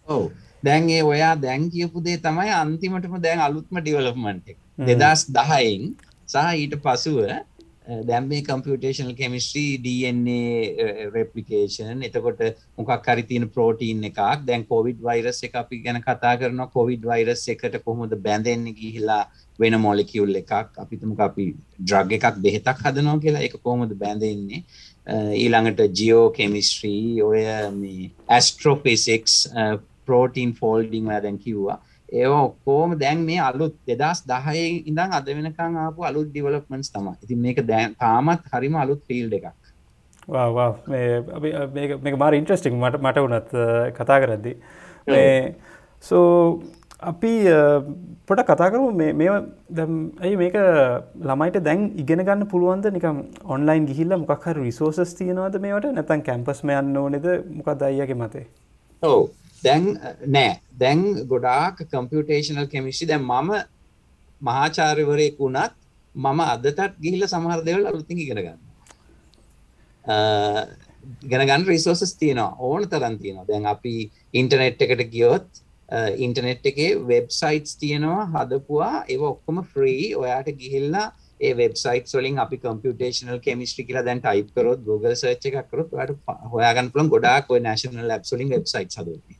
ඔව. 0.09 0.31
දැන් 0.63 0.89
ඒ 0.95 1.03
ඔයා 1.11 1.35
දැන් 1.45 1.69
කියපු 1.75 2.03
දේ 2.07 2.17
තමයි 2.25 2.49
අන්තිමටම 2.61 3.15
දැන් 3.25 3.45
අලුත්ම 3.47 3.81
ඩිවලප්මන්ට් 3.81 4.49
එක. 4.51 4.57
දෙදස් 4.89 5.21
දහයෙන් 5.37 5.93
සහ 6.27 6.49
ඊට 6.63 6.75
පසුව 6.85 7.19
දැම් 8.09 8.27
මේ 8.31 8.41
කම්පියටේෂනල් 8.47 9.13
කෙමිස්ට්‍රී 9.19 9.77
DNA 9.85 10.39
රෙපලිකේෂන් 11.15 12.03
එතකොට 12.07 12.41
මොකක් 12.77 13.07
හරි 13.11 13.23
තියෙන 13.29 13.47
ප්‍රෝටීන් 13.55 14.03
එකක්. 14.09 14.19
දැන් 14.49 14.65
කොවිඩ් 14.73 14.99
වෛරස් 15.09 15.43
එක 15.47 15.55
අපි 15.63 15.81
ගැන 15.85 16.01
කතා 16.07 16.35
කරන 16.41 16.65
කොවිඩ් 16.77 17.07
වෛරස් 17.11 17.45
එකට 17.55 17.79
කොහොමද 17.85 18.13
බැඳෙන්න 18.27 18.67
ගිහිලා 18.81 19.23
වෙන 19.61 19.79
මොලිකියුල් 19.87 20.35
එකක්? 20.41 20.53
අපිතුම 20.83 21.15
අපි 21.29 21.45
ඩ්‍රග් 21.79 22.17
එකක් 22.17 22.37
බෙහෙතක් 22.45 22.85
හදනවා 22.85 23.19
කියලා. 23.25 23.45
එක 23.47 23.57
කොහොමද 23.63 23.93
බැඳෙන්නේ? 24.03 24.63
ඊළඟට 25.43 25.79
ජියෝ 25.99 26.25
කෙමිස්ට්‍රී 26.37 27.21
ඔය 27.29 27.45
මේ 27.81 28.11
ඇස්ට්‍රෝෆිසික්ස් 28.37 29.35
පෝටීන් 30.09 30.51
ෆෝල්ඩිං 30.59 31.07
දැන් 31.25 31.37
කිව්වා. 31.45 31.77
ඒ 32.19 32.27
ඔක්කෝම 32.35 32.97
දැන් 33.01 33.19
මේ 33.29 33.39
අලුත් 33.47 33.75
දෙදස් 33.87 34.19
දහය 34.31 34.61
ඉඳන් 34.89 35.11
අද 35.17 35.27
වෙනකං 35.37 35.75
ආපු 35.85 36.05
අලුත් 36.09 36.27
ඩිවලප්මන්ස් 36.31 36.89
තම 36.93 37.07
ඉතින් 37.23 37.39
මේක 37.45 37.59
දැන් 37.71 37.95
තාමත් 38.03 38.41
හරිම 38.53 38.75
අලුත් 38.83 39.01
ෆිල් 39.07 39.27
එකක්. 39.37 39.47
මේක 42.05 42.15
මාර 42.23 42.33
ඉන්ට්‍රස්ටික් 42.39 42.73
මට 42.81 43.01
මට 43.05 43.17
වනත් 43.25 43.51
කතා 43.97 44.19
කරද්දි. 44.23 44.53
සෝ 46.09 46.27
අපි 47.11 47.33
පොට 48.27 48.41
කතාකරු 48.49 48.87
ඇයි 48.99 50.35
මේක 50.43 50.55
ළමයිට 51.27 51.59
දැන් 51.67 51.81
ඉගෙන 52.03 52.23
ගන්න 52.27 52.47
පුළුවන්ද? 52.53 52.85
නිකම් 52.97 53.17
ඔන්ලයින් 53.55 53.85
ගිහිල්ල 53.89 54.17
මොකක්හර 54.23 54.57
රිසෝසස් 54.65 55.13
තියෙනවද 55.19 55.55
මේට 55.65 55.85
නැතන් 55.99 56.25
කැම්පස් 56.29 56.63
යන්න 56.63 56.97
ඕනෙද? 57.03 57.27
මොකක් 57.57 57.69
අයියගේ 57.89 58.19
මතේ? 58.23 58.45
ඔව 59.03 59.29
දැන් 59.63 59.85
නෑ. 60.27 60.51
දැන් 60.73 61.01
ගොඩාක් 61.27 61.83
කම්පියුටේෂනල් 61.91 62.67
කෙමිස්ටි 62.67 63.05
දැන් 63.07 63.23
මම 63.23 63.49
මහාචාර්යවරයෙක් 64.41 65.39
වුණත් 65.39 65.73
මම 66.15 66.39
අදටත් 66.45 66.99
ගිහිල්ල 67.01 67.27
සමහර 67.27 67.63
දෙවල් 67.63 67.85
අලුතින් 67.85 68.19
ඉගෙන 68.19 68.39
ගන්න 68.39 68.59
ගැනගන්න 71.23 71.67
රිසෝසස් 71.67 72.13
තියෙනවා. 72.15 72.55
ඕන 72.59 72.89
තරන් 72.89 73.17
තියෙනවා. 73.19 73.47
දැන් 73.47 73.65
අපි 73.65 74.11
ඉන්ටනෙට් 74.33 74.81
එකට 74.81 75.03
ගියොත් 75.11 75.49
ඉන්ටනෙට් 76.17 76.65
එකේ 76.65 76.91
වෙබ්සයිට්ස් 77.07 77.77
තියෙනවා 77.77 78.29
හදපුවා. 78.33 79.03
ඒ 79.07 79.17
ඔක්කොම 79.31 79.63
ෆ්‍රී 79.63 80.15
ඔයාට 80.15 80.49
ගිහිල්ලා 80.61 81.07
ඒ 81.41 81.53
වෙබ්සයිට් 81.57 82.13
වලින් 82.13 82.39
අපි 82.39 82.57
කම්පියුටේෂනල් 82.57 83.39
කෙමිස්ට්‍රි 83.39 83.85
කියලා 83.85 84.05
දැන් 84.05 84.21
ටයිප් 84.21 84.49
කරොත් 84.55 84.81
Google 84.87 85.15
search 85.15 85.45
එකක් 85.47 85.69
කරොත් 85.71 85.93
ඔයාට 85.93 86.17
හොයාගන්න 86.53 86.91
පුළුවන්. 86.91 87.13
ගොඩාක් 87.15 87.51
ඔය 87.51 87.59
national 87.59 88.07
labs 88.07 88.33
වලින් 88.33 88.55
වෙබ්සයිට්ස් 88.55 88.99
හදලා 88.99 89.38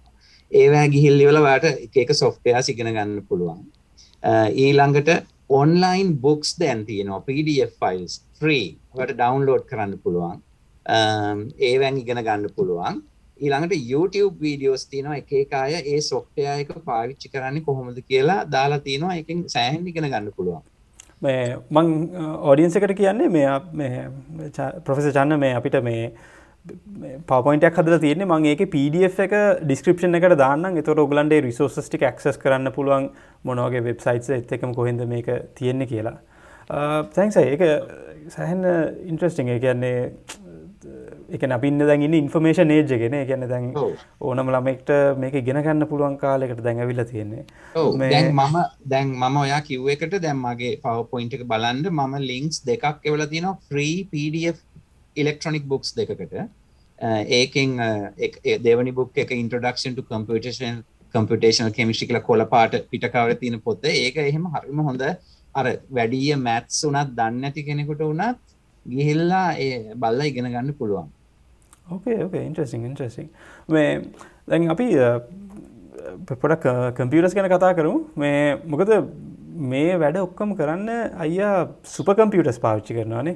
ඒවැ 0.52 0.88
ගිහිල්ලි 0.96 1.28
වල 1.30 1.42
වාට 1.48 1.66
එක 2.04 2.14
සොෆ්ටයා 2.22 2.62
ඉගෙන 2.74 2.94
ගන්න 2.96 3.26
පුළුවන්. 3.30 3.60
ඊළඟට 4.64 5.10
ඔන්ලයින් 5.60 6.10
බුක්ස් 6.24 6.56
දැන් 6.60 6.86
තියෙනවා. 6.86 7.22
PDF 7.28 7.72
ෆයිල්ස් 7.82 8.22
ෆ්‍රී 8.40 8.78
වට 8.98 9.18
ඩවන්ලෝඩ් 9.20 9.66
කරන්න 9.70 10.00
පුළුවන්. 10.04 10.42
ඒවැන් 11.70 12.02
ඉගෙන 12.04 12.24
ගන්න 12.28 12.50
පුළුවන්. 12.58 13.02
ඊළඟට 13.40 13.76
YouTube 13.92 14.36
වීඩියෝස් 14.46 14.86
තියෙනවා. 14.88 15.20
එක 15.22 15.32
එක 15.44 15.54
අය 15.54 15.74
ඒ 15.94 16.02
සොෆ්ටයා 16.02 16.58
එක 16.64 16.74
පාවිච්චි 16.90 17.32
කරන්නේ 17.36 17.66
කොහොමද 17.68 18.02
කියලා 18.10 18.42
දාලා 18.56 18.80
තියෙනවා. 18.88 19.16
එකෙන් 19.22 19.46
සෑහෙන් 19.56 19.88
ඉගෙන 19.88 20.10
ගන්න 20.10 20.34
පුළුවන්. 20.38 20.64
මං 21.22 21.88
ඔඩියන්ස 22.52 22.76
එකට 22.80 22.96
කියන්නේ 22.98 23.30
මේ 23.30 24.04
ප්‍රොෆෙස 24.86 25.08
චන්න 25.14 25.40
මේ 25.40 25.54
අපිට 25.60 25.80
මේ 25.84 26.12
පවපොයින්ටක් 26.66 27.78
හදල 27.80 28.00
තියෙන 28.04 28.26
මං 28.26 28.48
ඒක 28.52 28.64
PDF 28.74 29.20
එක 29.26 29.36
ඩිස්ක්‍රපෂන් 29.62 30.20
එකට 30.20 30.36
දාන්න 30.42 30.82
එතොට 30.82 31.04
ඔගලන්ඩේ 31.06 31.44
රිසෝස්ටික් 31.46 32.04
ක්සස් 32.10 32.42
කරන්න 32.44 32.74
පුළුවන් 32.76 33.10
මොනෝගේ 33.44 33.86
වෙබ්සයිට් 33.86 34.30
එත් 34.38 34.52
එකම 34.58 34.76
කොහෙද 34.76 35.06
මේක 35.14 35.32
තියෙන්නේ 35.56 35.88
කියලා. 35.94 36.18
තැන්ස 37.16 37.38
ඒක 37.38 37.64
සැහන්න 38.36 38.68
ඉන්ට්‍රස්ටිං 39.08 39.56
කියන්නේ 39.56 39.98
එක 41.30 41.44
අපින්න 41.56 41.82
දැන් 41.90 42.14
ඉන්ෆර්මේෂන් 42.20 42.72
ඒජ්ගෙන 42.76 43.16
ගැන 43.30 43.48
දැන් 43.50 43.66
ඕනම 44.20 44.52
ළමෙක්ට 44.54 44.92
මේක 45.24 45.36
ගෙන 45.48 45.62
ගන්න 45.62 45.88
පුළුවන් 45.90 46.18
කාලෙකට 46.18 46.64
දැඟවිල්ල 46.68 47.04
තියෙන්නේ. 47.12 47.44
මම 47.76 48.58
දැන් 48.86 49.14
මම 49.14 49.38
ඔයා 49.44 49.62
කිව් 49.68 49.88
එකට 49.96 50.16
දැම්මගේ 50.26 50.74
පව 50.84 51.06
පොයින්ට 51.12 51.38
එක 51.38 51.46
බලන්ඩ 51.52 51.92
මම 51.92 52.16
ලිංක්ස් 52.32 52.64
දෙකක් 52.66 53.06
එවල 53.06 53.26
තියෙන 53.34 53.50
ෆ්‍රී 53.70 53.98
PDF 54.12 54.60
ඉලෙක්ට්‍රොනික් 55.24 55.66
බුක්ස් 55.74 55.92
දෙකකට. 55.98 56.34
ඒකෙන් 57.40 57.76
දෙවනි 58.68 58.92
බුක් 59.00 59.18
එක 59.24 59.32
introduction 59.42 59.94
to 59.96 60.04
computation 60.12 60.80
computational 61.16 61.76
chemistry 61.78 62.08
කියලා 62.10 62.28
කොළ 62.30 62.46
පාට 62.54 62.74
පිටකවර 62.92 63.36
තියෙන 63.42 63.62
පොත. 63.68 63.86
ඒක 64.06 64.18
එහෙම 64.24 64.46
හරිම 64.56 64.82
හොඳ 64.90 65.04
අර 65.60 65.68
වැඩිය 65.98 66.36
මැත්ස් 66.48 66.84
උනත් 66.90 67.14
දන්නේ 67.20 67.42
නැති 67.44 67.64
කෙනෙකුට 67.70 68.04
උනත් 68.10 68.44
ගිහිල්ලා 68.86 69.48
ඒ 69.66 69.96
බල්ලා 70.02 70.30
ඉගෙන 70.32 70.52
ගන්න 70.54 70.76
පුළුවන්. 70.80 71.08
ඕකේ 71.94 72.18
ඕකේ 72.26 72.44
ඉන්ට්‍රෙස්ටිං 72.50 72.86
ඉන්ට්‍රෙස්ටිං 72.90 73.30
මේ 73.76 73.90
දැන් 74.50 74.70
අපි 74.76 74.88
පොඩක් 76.42 76.66
කම්පියුටර්ස් 76.98 77.36
ගැන 77.38 77.50
කතා 77.54 77.74
කරමු. 77.80 77.98
මේ 78.16 78.58
මොකද 78.74 78.92
මේ 79.72 79.96
වැඩ 80.04 80.18
ඔක්කොම 80.26 80.52
කරන්න 80.60 80.90
අයියා 81.26 81.56
සුප 81.94 82.12
කම්පියුටර්ස් 82.20 82.60
පාවිච්චි 82.66 82.98
කරනවානේ 83.00 83.36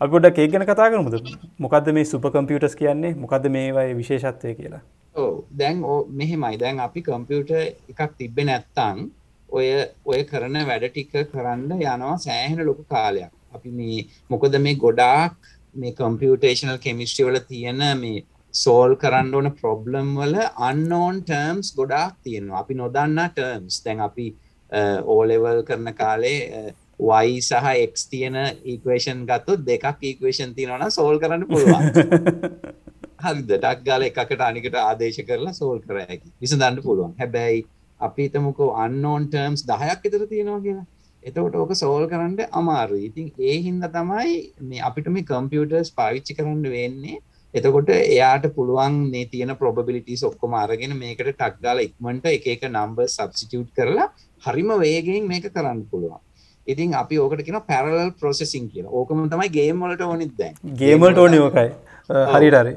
අපොඩ 0.00 0.24
ඒ 0.30 0.48
ගැන 0.48 0.66
කතා 0.70 0.90
කරමුද? 0.92 1.16
මොකක්ද 1.58 1.92
මේ 1.98 2.04
සුප 2.04 2.26
කම්පියුටස් 2.34 2.76
කියන්නේ? 2.76 3.14
මොකද 3.14 3.48
මේවයි 3.56 3.94
විශේෂත්වය 4.00 4.54
කියලා? 4.54 4.82
ඕ 5.16 5.44
දැන් 5.58 5.84
ඕ 5.84 6.00
මෙහෙමයි. 6.20 6.58
දැන් 6.58 6.80
අපි 6.80 7.02
කම්පියුට 7.02 7.50
එකක් 7.52 8.16
තිබ්බෙ 8.18 8.44
නැත්තං 8.50 9.06
ඔය 9.50 9.68
ඔය 10.04 10.20
කරන 10.32 10.58
වැඩ 10.70 10.84
ටික 10.90 11.14
කරන්න 11.32 11.70
යනවා 11.78 12.18
සෑහෙන 12.26 12.66
ලොකු 12.66 12.84
කාලයක්. 12.94 13.32
අපි 13.54 13.70
මේ 13.78 14.04
මොකද 14.28 14.58
මේ 14.66 14.76
ගොඩාක් 14.84 15.34
මේ 15.74 15.96
කම්පියුටේෂනල් 16.00 16.78
කෙමිස්ට්‍රි 16.84 17.26
වල 17.28 17.40
තියෙන 17.48 17.82
මේ 18.02 18.24
සෝල් 18.54 18.94
කරන්න 19.02 19.34
ඕන 19.38 19.50
ප්‍රොබ්ලම් 19.62 20.14
වල 20.20 20.36
අන්නෝන් 20.68 21.24
ටර්ම්ස් 21.24 21.74
ගොඩාක් 21.78 22.14
තියෙනවා. 22.24 22.60
අපි 22.60 22.74
නොදන්නා 22.74 23.28
ටර්ම්ස් 23.34 23.82
දැන් 23.84 24.00
අපි 24.08 24.28
ඕලෙවල් 25.14 25.64
කරන 25.68 25.94
කාලේ 26.00 26.74
y 27.00 27.40
සහ 27.40 27.66
x 27.82 28.08
තියෙන 28.10 28.36
ඉක්වේෂන් 28.64 29.24
ගත්තොත් 29.24 29.64
දෙකක් 29.64 30.04
ඉක්වේෂන් 30.04 30.54
තියෙනවා 30.54 30.90
සෝල් 30.90 31.18
කරන්න 31.18 31.46
පුළුවන්. 31.48 31.84
හරිද? 33.24 33.48
ටක් 33.48 33.84
ගාල 33.86 34.06
එකකට 34.08 34.42
අනිකට 34.46 34.76
ආදේශ 34.76 35.20
කරලා 35.28 35.54
සෝල් 35.54 35.80
කර 35.80 36.00
හැකි. 36.02 36.28
විසඳන්න 36.40 36.80
පුළුවන්. 36.84 37.14
හැබැයි 37.20 37.64
අපි 38.00 38.28
හිතමුකෝ 38.28 38.70
unknown 38.84 39.28
terms 39.34 39.64
10ක් 39.66 39.98
විතර 40.04 40.26
තියෙනවා 40.26 40.60
කියලා. 40.66 40.86
එතකොට 41.22 41.58
ඕක 41.62 41.74
සෝල් 41.74 42.06
කරන්න 42.12 42.38
අමාරුයි. 42.60 43.08
ඉතින් 43.10 43.32
ඒ 43.48 43.56
හින්දා 43.66 43.92
තමයි 43.96 44.36
මේ 44.68 44.86
අපිට 44.88 45.10
මේ 45.16 45.28
කම්පියුටර්ස් 45.32 45.92
පාවිච්චි 45.98 46.38
කරන්න 46.38 46.64
වෙන්නේ. 46.76 47.18
එතකොට 47.54 47.92
එයාට 47.96 48.48
පුළුවන් 48.56 48.96
මේ 49.12 49.28
තියෙන 49.32 49.52
probabilities 49.62 50.24
ඔක්කොම 50.28 50.52
අරගෙන 50.54 50.96
මේකට 50.98 51.30
ටක් 51.30 51.62
ගාලා 51.64 51.86
ඉක්මනට 51.88 52.26
එක 52.32 52.50
එක 52.54 52.66
numbers 52.76 53.16
substitute 53.20 53.70
කරලා 53.78 54.10
හරිම 54.42 54.70
වේගයෙන් 54.82 55.30
මේක 55.32 55.48
කරන්න 55.56 55.80
පුළුවන් 55.92 56.20
ඉතින් 56.66 56.94
අපි 56.94 57.18
ඕකට 57.18 57.44
කියන 57.44 57.60
පැරලල් 57.66 58.14
ප්‍රොසෙසින් 58.14 58.68
කියන 58.68 58.86
ඕකම 58.88 59.26
තමයි 59.26 59.50
ගේම් 59.50 59.80
වලට 59.80 60.02
ඕනෙත් 60.02 60.36
දැන්. 60.36 60.54
ගේමට 60.76 61.18
ඕන 61.18 61.34
ඕකයි. 61.36 61.70
හරිරරි 62.10 62.74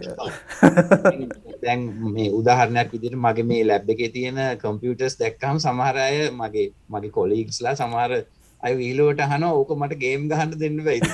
දැන් 1.63 1.81
මේ 2.09 2.31
උදාහරණයක් 2.31 2.91
විදිට 2.91 3.17
මගේ 3.17 3.43
මේ 3.43 3.63
ලැබ් 3.63 3.89
එකේ 3.89 4.09
තියෙන 4.09 4.57
කම්පියුටර්ස් 4.61 5.17
දැක්කම් 5.17 5.59
සමහරය 5.59 6.31
මගේ 6.31 6.73
මගේ 6.89 7.11
කොලීක්ස්ලා 7.11 7.75
සමහර 7.75 8.25
අය 8.63 8.73
වීලුවට 8.73 9.19
අහන 9.19 9.45
ඕක 9.45 9.73
මට 9.73 9.99
ගේම් 9.99 10.29
ගහන්න 10.29 10.51
දෙන්න 10.55 10.77
බයි 10.85 11.01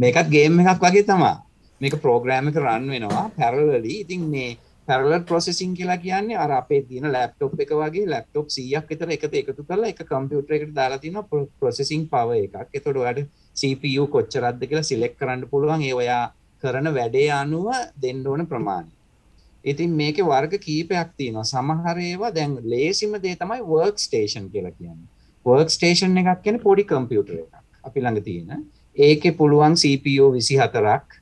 මේකත් 0.00 0.28
ගේම් 0.30 0.60
එකක් 0.62 0.80
වගේ 0.80 1.04
තමා 1.04 1.44
මේක 1.80 1.98
ප්‍රෝග්‍රෑම 1.98 2.48
එක 2.50 2.58
රන් 2.58 2.88
වෙනවා 2.88 3.30
පැරලලි 3.36 4.00
ඉතින් 4.00 4.26
මේ 4.26 4.56
පැරලර් 4.88 5.22
ප්‍රොසෙසින් 5.28 5.74
කියලා 5.74 5.96
කියන්නේ 5.98 6.36
අර 6.36 6.52
අපේ 6.52 6.82
තියෙන 6.82 7.12
ලැප්ටොප් 7.12 7.60
එක 7.60 7.72
වගේ 7.80 8.06
ලැප්ටොප් 8.12 8.46
100ක් 8.48 8.84
විතර 8.90 9.10
එකට 9.16 9.34
එකතු 9.40 9.64
කරලා 9.64 9.90
එක 9.92 10.00
කම්පියුටර් 10.10 10.54
එකට 10.56 10.72
දාලා 10.78 10.98
තියෙනවා 10.98 11.42
ප්‍රොසෙසින් 11.60 12.06
පවර් 12.12 12.38
එකක්. 12.38 12.70
එතකොට 12.74 13.00
ඔයාලට 13.02 13.28
CPU 13.56 14.06
කොච්චරක්ද 14.14 14.64
කියලා 14.70 14.88
සිලෙක්ට් 14.90 15.18
කරන්න 15.20 15.44
පුළුවන් 15.50 15.84
ඒ 15.88 15.92
ඔයා 15.94 16.22
කරන 16.62 16.88
වැඩේ 16.94 17.28
අනුව 17.32 17.68
දෙන්න 18.02 18.24
ඕන 18.26 18.46
ප්‍රමාණය. 18.46 18.90
ඉතින් 19.64 19.90
මේකේ 19.92 20.24
වර්ග 20.24 20.58
කීපයක් 20.58 21.12
තියෙනවා. 21.16 21.44
සමහර 21.44 22.02
ඒවා 22.08 22.34
දැන් 22.34 22.58
ලේසිම 22.64 23.12
දේ 23.22 23.36
තමයි 23.36 23.60
වර්ක් 23.70 24.04
ස්ටේෂන් 24.06 24.50
කියලා 24.50 24.74
කියන්නේ. 24.78 25.08
වර්ක් 25.46 25.70
ස්ටේෂන් 25.70 26.18
එකක් 26.18 26.42
කියන්නේ 26.44 26.66
පොඩි 26.66 26.88
කම්පියුටර් 26.92 27.38
එකක්. 27.38 27.54
අපි 27.84 28.00
ළඟ 28.00 28.24
තියෙන. 28.24 28.66
ඒකේ 28.96 29.36
පුළුවන් 29.38 29.80
CPU 29.82 30.32
24ක් 30.32 31.20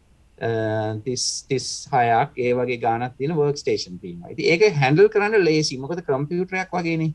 තිස් 1.05 1.89
හයක් 1.89 2.39
ඒ 2.39 2.53
වගේ 2.55 2.79
ගානක් 2.79 3.17
තියෙන 3.17 3.37
වර්ක් 3.37 3.57
ස්ටේෂන් 3.57 3.99
තියෙනවා. 3.99 4.31
ඉති 4.31 4.43
ඒක 4.45 4.69
හැඩල් 4.75 5.09
කරන්න 5.09 5.45
ලේසි 5.45 5.79
මොකද 5.79 6.03
කම්පියුටරයක් 6.03 6.71
වගේනේ. 6.71 7.13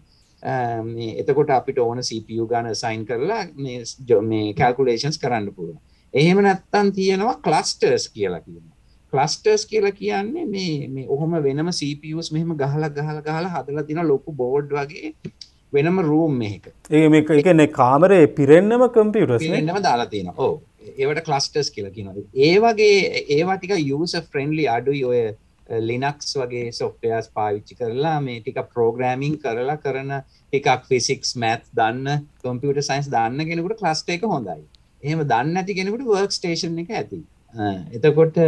එතකොට 1.18 1.50
අපිට 1.52 1.78
ඕන 1.80 2.02
CPU 2.02 2.48
ගාන 2.48 2.74
සයින් 2.76 3.06
කරලා 3.06 3.46
මේ 3.56 4.54
කල්කුලේෂන්ස් 4.54 5.20
කරන්න 5.20 5.54
පුළුව 5.54 5.78
එහෙම 6.14 6.42
නැත්තන් 6.42 6.92
තියෙනවා 6.92 7.36
කලස්ටර්ස් 7.40 8.10
කියලා 8.10 8.42
කියනවා. 8.42 8.76
කලස්ටර්ස් 9.14 9.66
කියලා 9.66 9.92
කියන්නේ 9.92 10.46
මේ 10.48 10.88
මේ 10.88 11.06
ඔහොම 11.08 11.38
වෙනම 11.44 11.70
CPUස් 11.72 12.32
මෙහෙම 12.32 12.52
ගහල 12.58 12.90
ගහල 12.90 13.22
ගහල 13.22 13.48
හදලා 13.48 13.84
තින 13.84 14.02
ලොකු 14.08 14.34
බෝඩ් 14.34 14.72
වගේ 14.72 15.14
වෙනම 15.74 16.00
රූම් 16.02 16.42
එක 16.44 16.68
ඒ 16.92 17.08
මේ 17.10 17.24
එකන 17.38 17.64
කාමරේ 17.72 18.26
පිරෙන්න්නම 18.38 18.86
කම්පියුටස් 18.90 19.48
එන්නම 19.52 19.82
දාලා 19.84 20.10
තියෙන 20.14 20.32
ඕ 20.38 20.54
ඒවට 20.98 21.24
කලස්ටර්ස් 21.30 21.72
කියලා 21.76 21.96
කියනද 21.96 22.20
ඒ 22.48 22.58
වගේ 22.66 23.24
ඒවා 23.38 23.58
ටික 23.58 23.78
යස 23.78 24.16
ෆ්‍රෙන්ඩලි 24.34 24.68
අඩුයි 24.76 25.04
ඔය 25.12 25.24
ලිනක්ස් 25.90 26.36
වගේ 26.36 26.72
සොෆ්ටයස් 26.74 27.30
පාවිච්චි 27.36 27.78
කරලා 27.80 28.20
මේ 28.22 28.40
ටික 28.42 28.60
ප්‍රෝග්‍රෑමිං 28.74 29.38
කරලා 29.44 29.78
කරන 29.84 30.12
ටිකක් 30.22 30.88
ෆිසික්ස් 30.90 31.36
මැත් 31.44 31.64
දන්න 31.80 32.26
කොම්පියට 32.44 32.82
සයින්ස් 32.84 33.08
දන්න 33.14 33.46
කෙනෙකුට 33.50 33.80
ක්ලස්ට 33.82 34.10
එක 34.16 34.26
හොඳයි. 34.34 34.64
එහෙම 35.04 35.24
දන්නේ 35.24 35.54
නැති 35.54 35.78
කෙනෙකුට 35.78 36.08
වර්ක් 36.08 36.36
ස්ටේෂන් 36.38 36.82
එක 36.84 36.92
ඇති. 36.98 37.22
එතකොට 37.96 38.42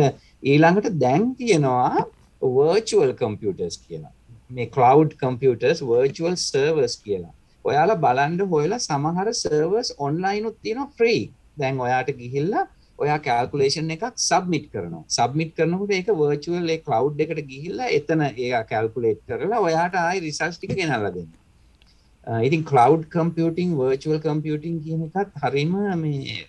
ඊළඟට 0.43 0.99
දැන් 0.99 1.31
තියෙනවා 1.35 2.05
virtual 2.41 3.13
computers 3.13 3.77
කියලා. 3.77 4.11
මේ 4.49 4.67
cloud 4.67 5.15
computers 5.19 5.81
virtual 5.81 6.35
servers 6.35 6.97
කියලා. 6.97 7.33
ඔයාලා 7.65 8.01
බලන්න 8.03 8.49
හොයලා 8.49 8.79
සමහර 8.79 9.33
servers 9.33 9.93
online 9.97 10.47
උත් 10.49 10.59
තියෙනවා 10.61 10.91
free. 10.97 11.31
දැන් 11.59 11.79
ඔයාට 11.85 12.09
ගිහිල්ලා 12.21 12.65
ඔයා 13.03 13.19
කැල්කුලේෂන් 13.27 13.93
එකක් 13.95 14.05
සබ්මිට් 14.29 14.65
කරනවා. 14.73 15.03
සබ්මිට් 15.17 15.51
කරනකොට 15.57 15.93
ඒක 15.97 16.09
virtual 16.23 16.65
ඒ 16.73 16.79
cloud 16.87 17.21
එකට 17.25 17.39
ගිහිල්ලා 17.51 17.93
එතන 17.99 18.21
ඒක 18.29 18.67
කැල්කුලේට් 18.71 19.21
කරලා 19.29 19.63
ඔයාට 19.67 19.95
ආයි 20.03 20.23
රිසල්ට්ස් 20.27 20.59
ටික 20.59 20.75
ගෙනල්ලා 20.79 21.13
දෙනවා. 21.17 22.41
ඉතින් 22.47 22.63
cloud 22.71 23.01
computing 23.17 23.75
virtual 23.83 24.19
computing 24.29 24.75
කියන 24.85 25.01
එකත් 25.09 25.31
හරිම 25.43 25.73
මේ 26.03 26.39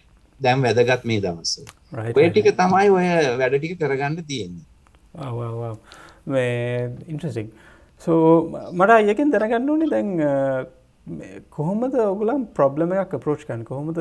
දැම් 0.41 0.63
වැදගත් 0.67 1.05
මේ 1.11 1.21
දවස්ස 1.25 1.53
ඔය 2.19 2.31
ටික 2.31 2.51
තමයි 2.63 2.89
ඔය 2.97 3.07
වැඩ 3.41 3.59
ටික 3.59 3.77
කරගන්න 3.81 4.23
තියෙන්නේ. 4.31 4.67
ඉන්ට්‍රසික් 7.11 7.49
සෝ 8.01 8.23
මට 8.73 8.91
අයකින් 8.91 9.31
දැනගන්න 9.35 9.71
ඕනේ 9.71 9.91
දැන් 9.95 10.11
කොහොමද 11.51 11.95
ඔගලම් 11.95 12.45
ප්‍රබ්ලම 12.57 12.93
එකක් 12.97 13.17
ප්‍රෝච්කන් 13.21 13.65
කොහොමද 13.71 13.99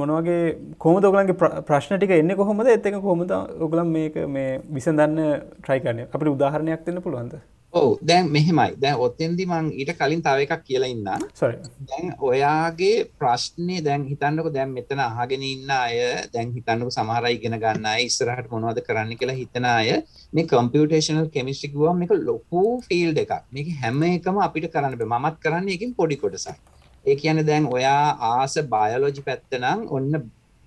මොනවගේ 0.00 0.76
කොහොමද 0.78 1.04
ඔගලන්ගේ 1.04 1.36
ප්‍රශ්න 1.68 1.98
ටික 1.98 2.14
එන්න 2.16 2.34
කොහොමද? 2.36 2.66
එත් 2.66 2.86
එක 2.86 2.94
කොහොමද 3.06 3.32
ඔගලම් 3.60 3.90
මේක 3.92 4.16
මේ 4.28 4.60
විසඳන්න 4.76 5.18
ට්‍රයිකරනය 5.60 6.06
අපට 6.08 6.30
උදාහරණයක් 6.32 6.86
දෙන්න 6.86 7.02
පුළුවන්ද? 7.04 7.34
ඔව් 7.74 7.96
දැන් 8.08 8.26
මෙහෙමයි. 8.28 8.76
දැන් 8.82 8.98
ඔතෙන්දි 9.00 9.44
මං 9.48 9.68
ඊට 9.72 9.92
කලින් 9.98 10.22
තව 10.24 10.44
එකක් 10.44 10.64
කියලා 10.66 11.16
sorry. 11.34 11.56
දැන් 11.88 12.12
ඔයාගේ 12.30 13.06
ප්‍රශ්නේ 13.18 13.80
දැන් 13.86 14.04
හිතන්නකෝ 14.10 14.52
දැන් 14.56 14.74
මෙතන 14.76 15.00
අහගෙන 15.00 15.42
ඉන්න 15.42 15.70
අය 15.70 15.96
දැන් 16.34 16.52
හිතන්නකෝ 16.56 16.92
සමහර 16.96 17.24
අය 17.28 17.34
ඉගෙන 17.38 17.56
ගන්න 17.62 17.88
ඉස්සරහට 18.08 18.52
මොනවද 18.52 18.82
කරන්න 18.88 19.16
කියලා 19.20 19.38
හිතන 19.40 19.64
අය 19.64 19.88
මේ 20.32 20.46
කම්පියුටේෂනල් 20.52 21.32
කෙමිස්ට්‍රි 21.36 21.72
කිව්වම 21.72 21.96
මේක 22.02 22.12
ලොකු 22.28 22.62
ෆීල්ඩ් 22.88 23.22
එකක්. 23.24 23.32
මේක 23.56 23.72
හැම 23.80 24.02
එකම 24.10 24.44
අපිට 24.48 24.68
කරන්න. 24.74 25.00
මමත් 25.08 25.34
කරන්නේ 25.44 25.74
ඒකෙන් 25.76 25.96
පොඩි 26.00 26.20
කොටසක්. 26.22 26.60
ඒ 27.06 27.16
කියන්නේ 27.16 27.48
දැන් 27.50 27.72
ඔයා 27.76 28.04
ආස 28.32 28.54
බයොලොජි 28.74 29.24
පැත්ත 29.28 29.60
නම් 29.62 29.88
ඔන්න 29.96 30.12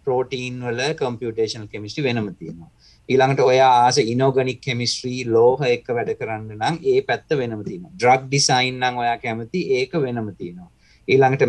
ප්‍රෝටීන් 0.06 0.60
වල 0.68 0.82
කම්පියුටේෂනල් 1.00 1.68
කෙමිස්ට්‍රි 1.74 2.06
වෙනම 2.08 2.30
තියෙනවා. 2.40 2.70
ඊළඟට 3.10 3.42
ඔයා 3.46 3.72
ආස 3.82 3.98
ඉනෝගනික් 4.04 4.62
කෙමිස්ට්‍රී 4.68 5.26
ලෝහ 5.36 5.60
එක 5.72 5.92
වැඩ 5.98 6.14
කරන්න 6.20 6.56
නම් 6.60 6.80
ඒ 6.92 7.02
පැත්ත 7.10 7.36
වෙනම 7.42 7.66
තියෙනවා. 7.68 7.94
ඩ්‍රග් 7.96 8.24
ඩිසයින් 8.30 8.80
නම් 8.80 9.04
ඔයා 9.04 9.18
කැමති 9.26 9.66
ඒක 9.80 9.94
වෙනම 10.06 10.32
තියෙනවා. 10.40 10.70
ඊළඟට 11.08 11.44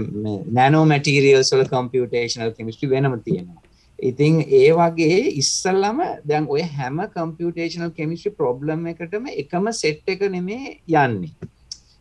නැනෝ 0.58 0.84
මැටීරියල්ස් 0.92 1.54
වල 1.54 1.70
කම්පියුටේෂනල් 1.72 2.52
කෙමිස්ට්‍රි 2.58 2.90
වෙනම 2.90 3.16
තියෙනවා. 3.24 3.62
ඉතින් 3.98 4.40
ඒ 4.60 4.70
වගේ 4.78 5.20
ඉස්සල්ලම 5.42 6.00
දැන් 6.28 6.46
ඔය 6.48 6.62
හැම 6.78 6.98
කම්පියුටේෂනල් 7.14 7.92
කෙමිස්ට්‍රි 7.98 8.32
ප්‍රොබ්ලම් 8.40 8.86
එකටම 8.92 9.30
එකම 9.34 9.70
සෙට් 9.72 10.14
එක 10.14 10.26
නෙමේ 10.30 10.80
යන්නේ. 10.86 11.32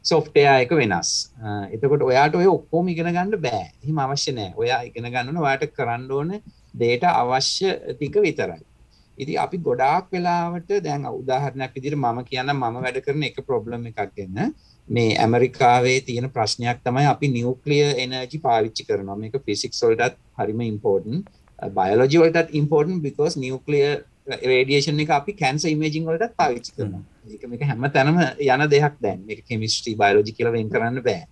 සොෆ්ටයා 0.10 0.60
එක 0.66 0.72
වෙනස්. 0.80 1.10
එතකොට 1.74 2.06
ඔයාට 2.10 2.36
ඔය 2.42 2.48
ඔක්කෝම 2.58 2.94
ඉගෙන 2.94 3.10
ගන්න 3.16 3.42
බෑ. 3.48 3.66
හිම 3.88 3.98
අවශ්‍ය 4.06 4.32
නෑ. 4.38 4.54
ඔයා 4.62 4.80
ඉගෙන 4.90 5.10
ගන්නන 5.14 5.44
ඔයාට 5.44 5.68
කරන්න 5.78 6.08
ඕන 6.20 6.32
දේට 6.82 7.04
අවශ්‍ය 7.12 7.74
ටික 7.96 8.18
විතරයි. 8.28 8.62
ඉති 9.18 9.38
අපි 9.46 9.58
ගොඩාක් 9.68 10.08
වෙලාවට 10.14 10.72
දැන් 10.86 11.06
උදාහරණයක් 11.10 11.76
විදිහට 11.76 11.98
මම 11.98 12.18
කියන්න 12.30 12.52
මම 12.54 12.80
වැඩ 12.86 13.00
කරන 13.06 13.24
එක 13.30 13.38
ප්‍රොබ්ලම් 13.50 13.86
එකක් 13.92 14.02
ගන්න 14.18 14.52
මේ 14.88 15.16
ඇමරිකාවේ 15.26 16.00
තියෙන 16.08 16.28
ප්‍රශ්නයක් 16.36 16.82
තමයි 16.88 17.06
අපි 17.14 17.28
නිවක්ලිය 17.38 17.86
එනර්ජි 18.04 18.40
පාවිච්චි 18.48 18.88
කරනවා. 18.90 19.18
මේක 19.22 19.38
ෆිසික්ස් 19.46 19.82
වලටත් 19.86 20.20
හරිම 20.40 20.62
ඉම්පෝර්ටන් 20.72 21.24
බයලෝජි 21.78 22.22
වලටත් 22.24 22.54
ඉම්පෝර්ටන් 22.60 23.00
because 23.06 23.40
නිවක්ලිය 23.46 23.88
රේඩියේෂන් 24.28 25.00
එක 25.00 25.10
අපි 25.10 25.34
කැන්සර් 25.38 25.70
ඉමේජින් 25.70 26.06
වලටත් 26.06 26.34
පාවිච්චි 26.38 26.74
කරනවා. 26.76 27.04
ඒක 27.30 27.44
මේක 27.50 27.62
හැම 27.62 27.86
තැනම 27.94 28.18
යන 28.18 28.70
දෙයක් 28.70 28.98
දැන්. 29.02 29.22
මේක 29.28 29.46
කෙමිස්ට්‍රි 29.46 29.96
බයලෝජි 29.96 30.34
කියලා 30.34 30.54
වෙන් 30.54 30.70
කරන්න 30.70 31.02
බෑ. 31.06 31.28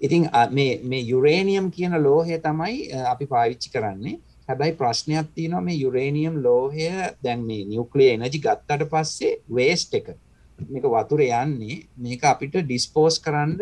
ඉතින් 0.00 0.28
මේ 0.52 0.80
මේ 0.84 1.02
යුරේනියම් 1.02 1.70
කියන 1.70 1.96
ලෝහය 2.02 2.38
තමයි 2.38 2.92
අපි 3.12 3.26
පාවිච්චි 3.26 3.72
කරන්නේ. 3.72 4.18
හැබැයි 4.48 4.76
ප්‍රශ්නයක් 4.76 5.32
තියෙනවා 5.34 5.64
මේ 5.68 5.80
යුරේනියම් 5.80 6.42
ලෝහය 6.42 6.90
දැන් 7.24 7.46
මේ 7.46 7.64
නියුක්ලියර් 7.64 8.14
එනර්ජි 8.14 8.40
ගත්තට 8.40 8.90
පස්සේ 8.92 9.38
වේස්ට් 9.48 9.94
එක. 9.94 10.12
මේක 10.68 10.84
වතුර 10.84 11.22
යන්නේ 11.22 11.80
මේක 11.96 12.24
අපිට 12.24 12.60
ඩිස්පෝස් 12.60 13.18
කරන්න 13.18 13.56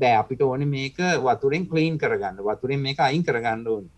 බෑ. 0.00 0.16
අපිට 0.22 0.40
ඕනේ 0.40 0.72
මේක 0.72 0.96
වතුරෙන් 1.20 1.68
ක්ලීන් 1.68 1.98
කරගන්න. 1.98 2.40
වතුරෙන් 2.40 2.80
මේක 2.80 2.98
අයින් 3.00 3.22
කරගන්න 3.22 3.68
ඕනේ 3.68 3.94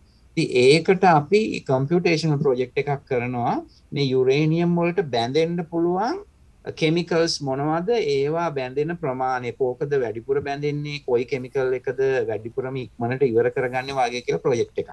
ඒකට 0.62 1.04
අපි 1.10 1.40
කම්පියුටේෂනල් 1.68 2.38
ප්‍රොජෙක්ට් 2.44 2.80
එකක් 2.82 3.04
කරනවා. 3.10 3.54
මේ 3.92 4.10
යුරේනියම් 4.14 4.74
වලට 4.78 5.06
බැඳෙන්න 5.14 5.58
පුළුවන් 5.70 6.18
කෙමිකල්ස් 6.80 7.34
මොනවද? 7.48 7.90
ඒවා 8.14 8.48
බැඳෙන 8.58 8.96
ප්‍රමාණය. 9.02 9.52
කෝකද 9.60 9.92
වැඩිපුර 10.04 10.40
බැඳෙන්නේ? 10.48 11.02
කොයි 11.06 11.24
කෙමිකල් 11.24 11.72
එකද 11.80 12.00
වැඩිපුරම 12.30 12.76
ඉක්මනට 12.84 13.22
ඉවර 13.30 13.50
කරගන්න 13.56 13.94
වගේ 13.98 14.24
කියලා 14.26 14.44
ප්‍රොජෙක්ට් 14.46 14.82
එකක්. 14.82 14.90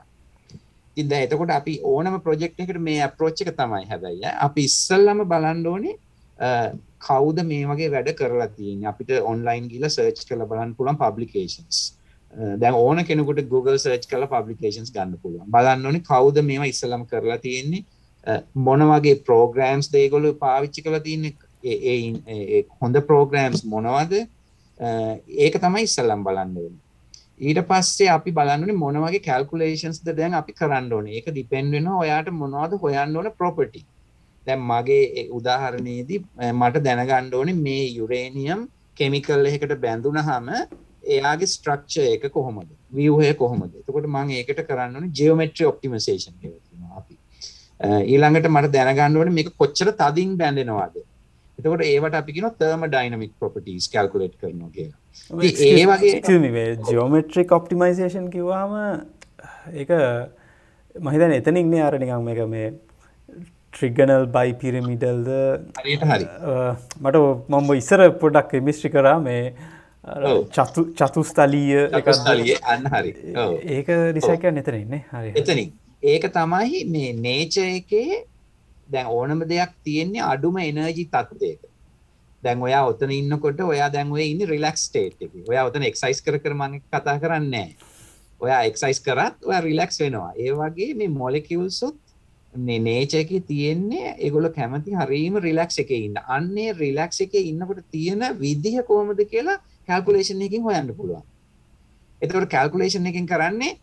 ඉතින් 0.97 1.09
දැන් 1.09 1.27
එතකොට 1.27 1.51
අපි 1.59 1.73
ඕනම 1.83 2.19
ප්‍රොජෙක්ට් 2.25 2.59
එකකට 2.63 2.79
මේ 2.89 3.01
අප්‍රෝච් 3.09 3.41
එක 3.43 3.51
තමයි 3.61 3.85
හැබැයි 3.91 4.29
අපි 4.47 4.61
ඉස්සල්ලාම 4.69 5.23
බලන්න 5.31 5.65
ඕනේ 5.73 5.95
කවුද 7.07 7.43
මේ 7.49 7.67
වගේ 7.71 7.91
වැඩ 7.95 8.09
කරලා 8.19 8.47
තියෙන්නේ? 8.47 8.87
අපිට 8.91 9.11
ඔන්ලයින් 9.31 9.67
ගිහලා 9.71 9.91
සර්ච් 9.95 10.23
කරලා 10.29 10.47
බලන්න 10.51 10.75
පුළුවන් 10.77 10.99
පබ්ලිකේෂන්ස් 11.03 11.79
දැන් 12.61 12.75
ඕන 12.83 13.03
කෙනෙකුට 13.09 13.41
Google 13.53 13.77
search 13.85 14.05
කරලා 14.11 14.29
publications 14.35 14.89
ගන්න 14.95 15.17
පුළුවන්. 15.23 15.49
බලන්න 15.55 15.85
ඕනේ 15.89 16.05
කවුද 16.11 16.37
මේවා 16.51 16.69
ඉස්සල්ලාම 16.73 17.03
කරලා 17.11 17.37
තියෙන්නේ. 17.47 17.83
මොන 18.67 18.81
වගේ 18.91 19.17
programs 19.27 19.91
ද 19.91 20.01
ඒගොල්ලෝ 20.03 20.33
පාවිච්චි 20.45 20.85
කරලා 20.85 21.03
තියෙන්නේ. 21.07 21.33
ඒ 21.63 22.63
හොඳ 22.81 22.97
programs 23.11 23.61
මොනවද? 23.73 24.13
ඒක 25.45 25.55
තමයි 25.65 25.85
ඉස්සල්ලාම 25.89 26.23
බලන්න 26.27 26.57
ඕනේ. 26.63 26.81
ඊට 27.47 27.59
පස්සේ 27.69 28.09
අපි 28.17 28.31
බලන්නනේ 28.37 28.77
මොන 28.83 28.97
වගේ 29.05 29.25
කැල්කුලේෂන්ස්ද 29.27 30.07
දැන් 30.19 30.39
අපි 30.41 30.53
කරන්න 30.59 30.93
ඕනේ. 30.97 31.17
ඒක 31.17 31.27
ඩිපෙන්ඩ් 31.31 31.75
වෙනවා 31.77 31.99
ඔයාට 32.05 32.31
මොනවද 32.43 32.79
හොයන්න 32.83 33.17
ඕන 33.19 33.29
ප්‍රොපර්ටි. 33.41 33.81
දැන් 34.47 34.61
මගේ 34.71 35.27
උදාහරණයේදී 35.37 36.19
මට 36.59 36.83
දැනගන්න 36.87 37.35
ඕනේ 37.39 37.61
මේ 37.67 37.85
යුරේනියම් 37.99 38.59
කෙමිකල් 38.99 39.47
එකකට 39.51 39.73
බැඳුනහම 39.85 40.49
එයාගේ 41.15 41.49
ස්ට්‍රක්චර් 41.53 42.05
එක 42.15 42.23
කොහොමද? 42.37 42.69
ව්‍යුහය 42.97 43.33
කොහොමද? 43.41 43.73
එතකොට 43.81 44.07
මම 44.11 44.29
ඒකට 44.39 44.61
කරන්න 44.69 45.09
ජියෝමෙට්‍රි 45.19 45.67
කියනවා 46.41 47.01
අපි. 47.01 47.15
ඊළඟට 48.13 48.47
මට 48.53 48.71
දැනගන්න 48.77 49.19
ඕනේ 49.21 49.37
මේක 49.39 49.51
කොච්චර 49.63 49.91
තදින් 50.01 50.37
බැඳෙනවද? 50.41 51.03
එතකොට 51.59 51.83
ඒවට 51.89 52.17
අපි 52.21 52.37
කියනවා 52.37 52.55
thermodynamic 52.61 53.35
properties 53.41 53.89
calculate 53.97 54.35
කරනවා 54.41 54.71
කියලා. 54.77 54.99
ඒ 55.69 55.85
වගේ 55.91 56.65
ජෝමෙට්‍රික් 56.95 57.51
ඔප්ටිමයිසේෂන් 57.59 58.31
කිව්වාම 58.33 58.73
ඒක 59.81 59.93
මහිතන 60.95 61.37
එතනින්නේ 61.37 61.85
අර 61.87 61.99
නිකම් 62.03 62.27
එක 62.33 62.41
මේ 62.55 62.67
ට්‍රිගනල් 63.75 64.25
බයි 64.35 64.51
පිරමිඩල්ද 64.61 65.29
හරි 65.79 65.95
මට 67.03 67.15
මම 67.51 67.71
ඉස්සර 67.81 68.03
පොඩක් 68.21 68.53
මිස්ට්‍රි 68.67 68.91
කරා 68.95 69.17
මේ 69.27 69.41
චතු 70.05 70.81
චතුස්තලීය 70.93 71.89
එකස්තලිය 71.99 72.55
අන්න 72.63 72.85
හරි. 72.93 73.11
ඒක 73.75 73.87
රිසයික 74.13 74.43
නතර 74.51 74.77
ඉන්නේ. 74.77 75.03
හරි 75.11 75.33
එතනින්. 75.35 75.73
ඒක 76.03 76.27
තමයි 76.33 76.83
මේ 76.85 77.13
නේච 77.15 77.57
එකේ 77.57 78.25
දැන් 78.89 79.07
ඕනම 79.09 79.41
දෙයක් 79.49 79.73
තියෙන්නේ 79.83 80.21
අඩුම 80.23 80.57
එනර්ජි 80.61 81.07
තත්ත්වයක 81.09 81.59
දැන් 82.43 82.61
ඔයා 82.61 82.85
ඔතන 82.91 83.11
ඉන්නකොට 83.11 83.59
ඔයා 83.61 83.89
දැන් 83.89 84.11
ඔය 84.11 84.29
ඉන්නේ 84.29 84.49
රිලැක්ස් 84.53 84.87
ස්ටේට් 84.89 85.21
එකේ. 85.21 85.43
ඔයා 85.49 85.65
ඔතන 85.71 85.89
එක්සර්සයිස් 85.89 86.21
කර 86.21 86.39
කර 86.39 86.53
මම 86.53 86.81
කතා 86.93 87.19
කරන්නේ 87.19 87.69
ඔයා 88.41 88.63
එක්සර්සයිස් 88.69 89.01
කරත් 89.01 89.37
ඔයා 89.43 89.61
රිලැක්ස් 89.61 89.99
වෙනවා. 89.99 90.33
ඒ 90.37 90.51
වගේ 90.53 90.93
මේ 90.93 91.09
මොලිකියුල්ස් 91.09 91.81
උත් 91.83 92.01
මේ 92.53 92.79
නේචර් 92.79 93.23
එකේ 93.25 93.41
තියෙන්නේ 93.41 94.15
ඒගොල්ලෝ 94.19 94.53
කැමති 94.53 94.93
හරීම 94.93 95.41
රිලැක්ස් 95.41 95.79
එකේ 95.83 96.03
ඉන්න. 96.07 96.21
අන්නේ 96.27 96.73
රිලැක්ස් 96.73 97.25
එකේ 97.25 97.41
ඉන්නකොට 97.51 97.81
තියෙන 97.91 98.21
විදිහ 98.39 98.83
කොහොමද 98.85 99.25
කියලා 99.33 99.57
කැල්කුලේෂන් 99.87 100.45
එකකින් 100.45 100.63
හොයන්න 100.67 100.93
පුළුවන්. 100.99 101.23
එතකොට 102.21 102.49
කැල්කුලේෂන් 102.55 103.09
එකකින් 103.11 103.27
කරන්නේ 103.31 103.73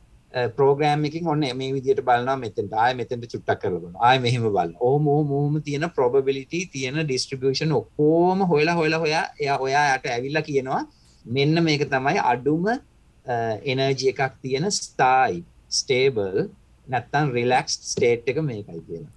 ප්‍රෝග්‍රෑම් 0.56 1.04
එකින් 1.08 1.26
ඔන්න 1.28 1.44
මේ 1.56 1.72
විදියට 1.76 2.00
බලනවා 2.06 2.36
මෙතෙන්ට 2.44 2.72
ආය 2.84 2.94
මෙතෙන්ට 3.00 3.26
චුට්ටක් 3.32 3.60
කරලා 3.62 3.80
බලනවා. 3.82 4.02
ආය 4.08 4.18
මෙහෙම 4.24 4.42
බලනවා. 4.46 4.80
ඕම 4.80 5.08
ඕම 5.08 5.60
තියෙන 5.66 5.84
probability 5.98 6.60
තියෙන 6.72 7.06
distribution 7.08 7.72
ඔක්කොම 7.80 8.46
හොයලා 8.52 8.76
හොයලා 8.80 9.00
හොයා 9.04 9.24
එයා 9.40 9.58
ඔයාට 9.66 10.06
ඇවිල්ලා 10.14 10.42
කියනවා 10.48 10.82
මෙන්න 11.24 11.64
මේක 11.68 11.84
තමයි 11.94 12.18
අඩුම 12.32 12.64
එනර්ජි 13.72 14.08
එකක් 14.12 14.38
තියෙන 14.42 14.70
ස්ථායි 14.78 15.44
stable 15.80 16.48
නැත්තම් 16.86 17.34
relaxed 17.38 17.82
state 17.92 18.32
එක 18.32 18.40
මේකයි 18.50 18.80
කියලා. 18.88 19.12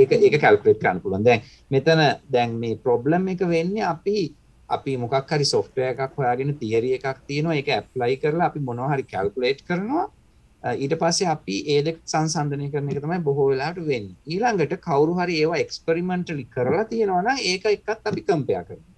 ඒක 0.00 0.12
ඒක 0.12 0.36
කැල්කුලේට් 0.40 0.80
කරන්න 0.82 1.00
පුළුවන්. 1.04 1.24
දැන් 1.24 1.40
මෙතන 1.70 2.00
දැන් 2.34 2.58
මේ 2.62 2.76
ප්‍රොබ්ලම් 2.84 3.28
එක 3.34 3.46
වෙන්නේ 3.54 3.84
අපි 3.94 4.18
අපි 4.78 4.96
මොකක් 5.04 5.30
හරි 5.34 5.46
software 5.54 5.92
එකක් 5.94 6.18
හොයාගෙන 6.18 6.56
theory 6.62 6.90
එකක් 6.98 7.22
තියෙනවා 7.28 7.60
ඒක 7.60 7.70
apply 7.82 8.12
කරලා 8.24 8.50
අපි 8.50 8.66
මොනවා 8.68 8.92
හරි 8.94 9.06
calculate 9.14 9.62
කරනවා 9.68 10.06
ඊට 10.62 10.94
පස්සේ 10.98 11.28
අපි 11.28 11.56
ඒ 11.74 11.82
දෙක 11.82 12.00
සංසන්ධනය 12.06 12.70
කරන 12.72 12.90
එක 12.92 13.02
තමයි 13.02 13.18
බොහෝ 13.28 13.46
වෙලාවට 13.50 13.86
වෙන්නේ. 13.90 14.16
ඊළඟට 14.32 14.74
කවුරු 14.86 15.14
හරි 15.18 15.38
ඒවා 15.42 15.60
එක්ස්පෙරිමන්ටලි 15.64 16.44
කරලා 16.56 16.84
තියෙනවා 16.90 17.22
නම් 17.22 17.38
ඒක 17.52 17.64
එක්කත් 17.72 18.10
අපි 18.10 18.22
කම්පෙයාර් 18.28 18.64
කරනවා. 18.68 18.92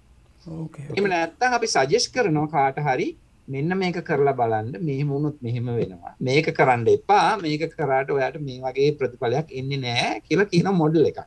ඕකේ 0.47 0.89
එහෙම 0.89 1.07
නැත්නම් 1.13 1.55
අපි 1.57 1.67
සජෙස්ට් 1.75 2.13
කරනවා 2.15 2.51
කාට 2.55 2.77
හරි 2.87 3.07
මෙන්න 3.47 3.77
මේක 3.81 3.97
කරලා 4.09 4.35
බලන්න 4.41 4.77
මෙහෙම 4.89 5.09
වුණොත් 5.15 5.41
මෙහෙම 5.41 5.65
වෙනවා. 5.79 6.13
මේක 6.19 6.53
කරන්න 6.59 6.87
එපා. 6.95 7.37
මේක 7.41 7.65
කරාට 7.73 8.13
ඔයාට 8.17 8.37
මේ 8.47 8.61
වගේ 8.65 8.91
ප්‍රතිඵලයක් 8.99 9.57
එන්නේ 9.59 9.83
නැහැ 9.85 10.21
කියලා 10.27 10.51
කියන 10.53 10.71
මොඩල් 10.81 11.09
එකක්. 11.11 11.19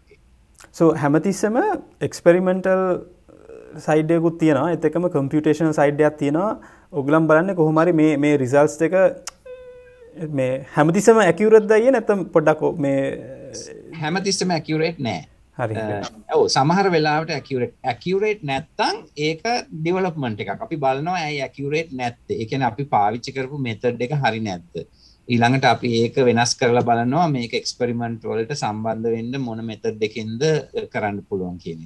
සෝ 0.78 0.90
හැමතිස්සම 1.02 1.56
එක්ස්පෙරිමෙන්ටල් 2.06 2.84
සයිඩයකුත් 3.86 4.38
තියෙනවා. 4.42 4.74
එතකම 4.76 5.08
කම්පියුටේෂන් 5.14 5.72
සයිඩ්යක් 5.80 6.20
තියෙනවා. 6.22 6.52
ඔගලම් 6.92 7.26
බලන්න 7.30 7.56
කොහොමරි 7.60 7.92
මේ 8.24 8.36
රිසල්ස් 8.36 8.76
එක 8.82 8.94
මේ 10.38 10.52
හැමතිසම 10.76 11.18
ඇකිවරත් 11.24 11.66
දයිය 11.72 11.90
නැතම් 11.96 12.22
පොඩ්ඩක්ෝ 12.36 12.72
මේ 12.84 13.00
හැමතිස්සම 14.02 14.54
ඇකිවරේට් 14.58 15.02
නෑ. 15.08 15.24
හරි. 15.58 15.74
ඔව 16.36 16.46
සමහර 16.56 16.90
වෙලාවට 16.94 17.34
ඇකිවරේට් 17.36 17.74
ඇකිවරේට් 17.92 18.46
නැත්තං 18.50 19.02
ඒක 19.28 19.42
ඩිවලප්මන්ට් 19.72 20.44
එක 20.44 20.54
අපි 20.56 20.80
බලනවා 20.84 21.18
ඇයි 21.24 21.42
ඇකිවරේට් 21.46 21.92
නැත්ත? 22.00 22.24
එකන 22.44 22.66
අපි 22.70 22.88
පාවිච්චි 22.94 23.36
කරපු 23.36 23.60
මෙතඩ් 23.68 24.06
එක 24.08 24.16
හරි 24.24 24.42
නැත්ත 24.48 24.86
ඊළඟට 25.28 25.66
අපි 25.68 25.88
ඒක 26.02 26.14
වෙනස් 26.28 26.54
කරලා 26.60 26.86
බලනවා 26.90 27.26
මේක 27.32 27.54
එක්ස්පෙරිමෙන්ට් 27.58 28.22
වලට 28.30 28.54
සම්බන්ධ 28.56 29.10
වෙන්න 29.16 29.42
මොන 29.46 29.60
මෙතඩ් 29.70 30.06
එකෙන්ද 30.08 30.44
කරන්න 30.92 31.18
පුළුවන් 31.28 31.58
කියන 31.64 31.82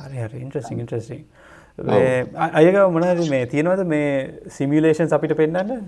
හරි 0.00 0.18
හරි. 0.24 0.38
ඉන්ට්‍රසිං 0.44 0.80
ඉන්ට්‍රසිං 0.82 1.22
අයක 2.58 2.76
මොනද 2.94 3.20
මේ 3.32 3.44
තියෙනවද? 3.52 3.82
මේ 3.92 4.06
සිමිලේෂන් 4.56 5.12
අපිට 5.16 5.34
පෙන්න්න 5.40 5.84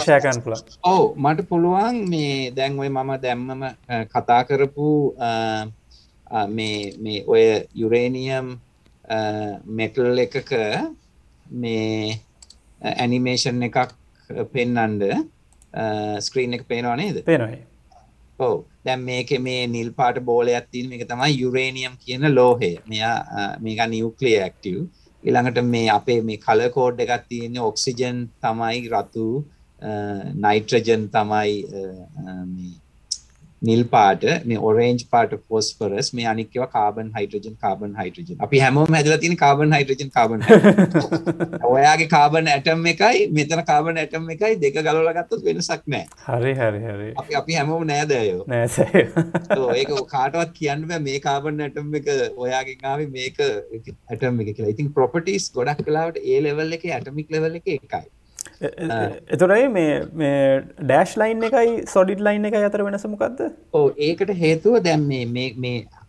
ෂයකන් 0.00 0.40
පුල 0.44 0.54
ඕ 0.92 1.04
මට 1.24 1.48
පුළුවන්. 1.50 1.96
මේ 2.12 2.50
දැන්වයි 2.58 2.90
මම 2.96 3.10
දැම්මම 3.24 3.62
කතා 4.14 4.42
කරපු 4.48 4.88
මේ 6.56 7.18
ඔය 7.34 7.44
යුරේනියම් 7.82 8.46
මෙටල් 9.80 10.18
එකක 10.26 10.52
මේ 11.64 12.20
ඇනිමේෂන් 12.92 13.62
එකක් 13.68 13.96
පෙන්නන්ඩ. 14.52 15.02
ස්ක්‍රීන් 16.26 16.54
එක 16.56 16.62
පේනවා 16.70 16.96
නේද? 17.00 17.16
පේනයි 17.26 17.58
ඔව. 18.48 18.58
දැම් 18.84 19.00
මේක 19.10 19.30
මේ 19.46 19.66
නිල් 19.76 19.90
පාට 19.98 20.18
බෝලයක් 20.28 20.66
තින 20.72 20.88
මේක 20.92 21.04
තමයි 21.12 21.38
යුරේනියම් 21.42 21.94
කියන 22.04 22.26
ලෝහය. 22.38 22.72
මෙයා 22.90 23.16
මේක 23.64 23.80
නිවක්ලිය 23.94 24.36
ඇක්ටව්. 24.46 24.76
ඉළඟට 25.22 25.64
මේ 25.72 25.88
අපේ 25.98 26.20
මේ 26.28 26.42
කලකෝඩ් 26.44 27.00
එකත් 27.04 27.26
තියෙන්නේ 27.30 27.66
ඔක්සිජන් 27.70 28.20
තමයි 28.44 28.78
රතු 28.92 29.26
නයිට්‍රජන් 30.44 31.02
තමයි 31.16 31.52
නිල් 33.62 33.82
පාට 33.92 34.22
මේ 34.50 34.58
ඔරේන්ජ් 34.68 35.02
පාට 35.14 35.32
ෆෝස්පරස් 35.46 36.08
මේ 36.18 36.26
අනික්ව 36.30 36.62
කාබන් 36.74 37.08
හයිටජන් 37.16 37.56
කාබන් 37.64 37.96
හයිටජන් 37.98 38.44
අපි 38.46 38.60
හැමෝම 38.62 38.96
ඇදල 38.98 39.14
තින 39.24 39.34
කාබන් 39.42 39.74
හයිටජන් 39.76 40.12
කාබන් 40.14 40.44
ඔයාගේ 41.70 42.08
කාබන් 42.14 42.50
ඇටම් 42.52 42.86
එකයි 42.92 43.26
මෙතන 43.38 43.64
කාබන 43.70 44.00
ඇටම් 44.02 44.30
එකයි 44.36 44.52
දෙක 44.62 44.78
ගලලගත්තත් 44.78 45.44
වෙනසක් 45.48 45.82
නෑ. 45.86 46.06
හරි 46.28 46.54
හරි 46.60 46.80
හරි. 46.86 47.08
අපි 47.22 47.38
අපි 47.40 47.58
හැමෝම 47.58 47.84
නෑදයෝ 47.90 48.46
නෑ 48.46 49.74
ඒක 49.76 49.92
කාටවත් 50.14 50.54
කියන්න 50.60 50.86
මේ 51.08 51.18
කාබන් 51.28 51.66
ඇටම් 51.66 51.98
එක 52.00 52.08
ඔයාගෙන් 52.46 52.88
ආවේ 52.92 53.10
මේක 53.18 53.42
ඇටම් 53.42 54.40
එක 54.40 54.54
කියලා. 54.54 54.72
ඉතින් 54.76 54.88
ප්‍රොපටිස් 54.96 55.50
ගොඩක් 55.58 55.84
කලාවට 55.90 56.24
ඒ 56.24 56.40
ලෙවල් 56.46 56.78
එක 56.78 56.88
ඇටමික් 56.90 57.36
ලෙවල් 57.36 57.60
එක 57.60 57.70
එකයි 57.76 58.08
එතුරයි 59.28 59.68
මේ 59.74 60.34
ඩෑශ් 60.80 61.14
ලයින් 61.16 61.46
එකයි 61.48 61.72
සොඩිට් 61.86 62.20
ලයින් 62.20 62.48
එක 62.48 62.56
අතර 62.60 62.84
වෙනසමකක්ද 62.86 63.40
ඕ 63.72 63.86
ඒකට 64.00 64.32
හේතුව 64.36 64.78
දැම් 64.82 65.06
මේ 65.08 65.48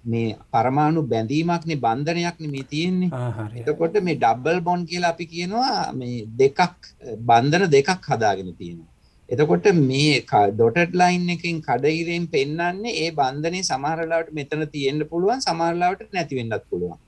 මේ 0.06 0.30
පරමාණු 0.52 1.04
බැඳීමක්නේ 1.06 1.78
බන්ධනයක් 1.78 2.40
මේ 2.48 2.64
තියෙන්නේ. 2.66 3.10
එතකොට 3.58 4.00
මේ 4.02 4.18
ඩබ්බල් 4.18 4.62
බොන් 4.62 4.86
කියලා 4.86 5.14
අපි 5.16 5.26
කියනවා 5.26 5.94
මේ 5.94 6.26
දෙකක් 6.38 6.80
බන්ධන 7.24 7.70
දෙකක් 7.70 8.10
හදාගෙන 8.10 8.56
තියෙනවා. 8.56 8.90
එතකොට 9.30 9.68
මේ 9.84 10.16
ඩොටඩ් 10.24 10.96
ලයින් 10.96 11.30
එකින් 11.30 11.62
කඩයිරෙන් 11.62 12.26
පෙන්න්නන්නේ 12.28 12.98
ඒ 12.98 13.12
බන්ධනය 13.14 13.62
සමහරලාට 13.64 14.34
මෙතන 14.34 14.68
තියෙන්න්න 14.68 15.08
පුළුවන් 15.08 15.42
සමහරලාවට 15.42 16.12
නැතිවෙන්නත් 16.12 16.66
පුළුවන් 16.70 17.00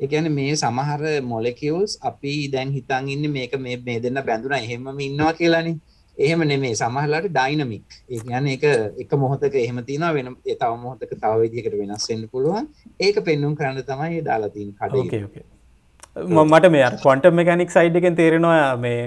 එකන 0.00 0.28
මේ 0.36 0.54
සමහර 0.56 1.02
මොලෙකියවල්ස් 1.32 1.98
අපි 2.10 2.34
දැන් 2.54 2.72
හිතන් 2.76 3.08
ඉන්න 3.14 3.32
මේක 3.32 3.58
මේ 3.66 3.76
මේ 3.88 3.98
දෙන්න 4.00 4.20
බැඳුන 4.28 4.54
එහෙම 4.60 4.88
ඉන්නවා 5.08 5.32
කියලානි. 5.40 5.74
එහෙම 6.18 6.40
නෙමේ 6.50 6.74
සමහරලාට 6.74 7.28
ඩයිනමික්. 7.30 7.86
ඒ 8.10 8.18
කියන්නේ 8.18 8.54
ඒක 8.56 8.64
එක 9.02 9.12
මොහොතක 9.22 9.54
එහෙම 9.64 9.78
තියෙනවා 9.88 10.14
වෙන 10.16 10.30
ඒ 10.46 10.56
තව 10.60 10.72
මොහොතක 10.84 11.12
තව 11.22 11.32
විදිහකට 11.42 11.76
වෙනස් 11.80 12.08
වෙන්න 12.10 12.28
පුළුවන්. 12.32 12.66
ඒක 13.00 13.16
පෙන්눔 13.28 13.54
කරන්න 13.60 13.82
තමයි 13.90 14.24
දාලා 14.30 14.54
තියෙන 14.56 14.72
කඩේ. 14.80 15.00
ඕකේ 15.02 15.22
ඕකේ 15.26 15.44
මට 16.50 16.72
මේ 16.74 16.90
ක්වන්ටම් 17.04 17.40
මෙකැනික් 17.40 17.70
සයිඩ් 17.76 17.96
එකෙන් 18.00 18.18
තේරෙනවා 18.20 18.76
මේ 18.76 19.00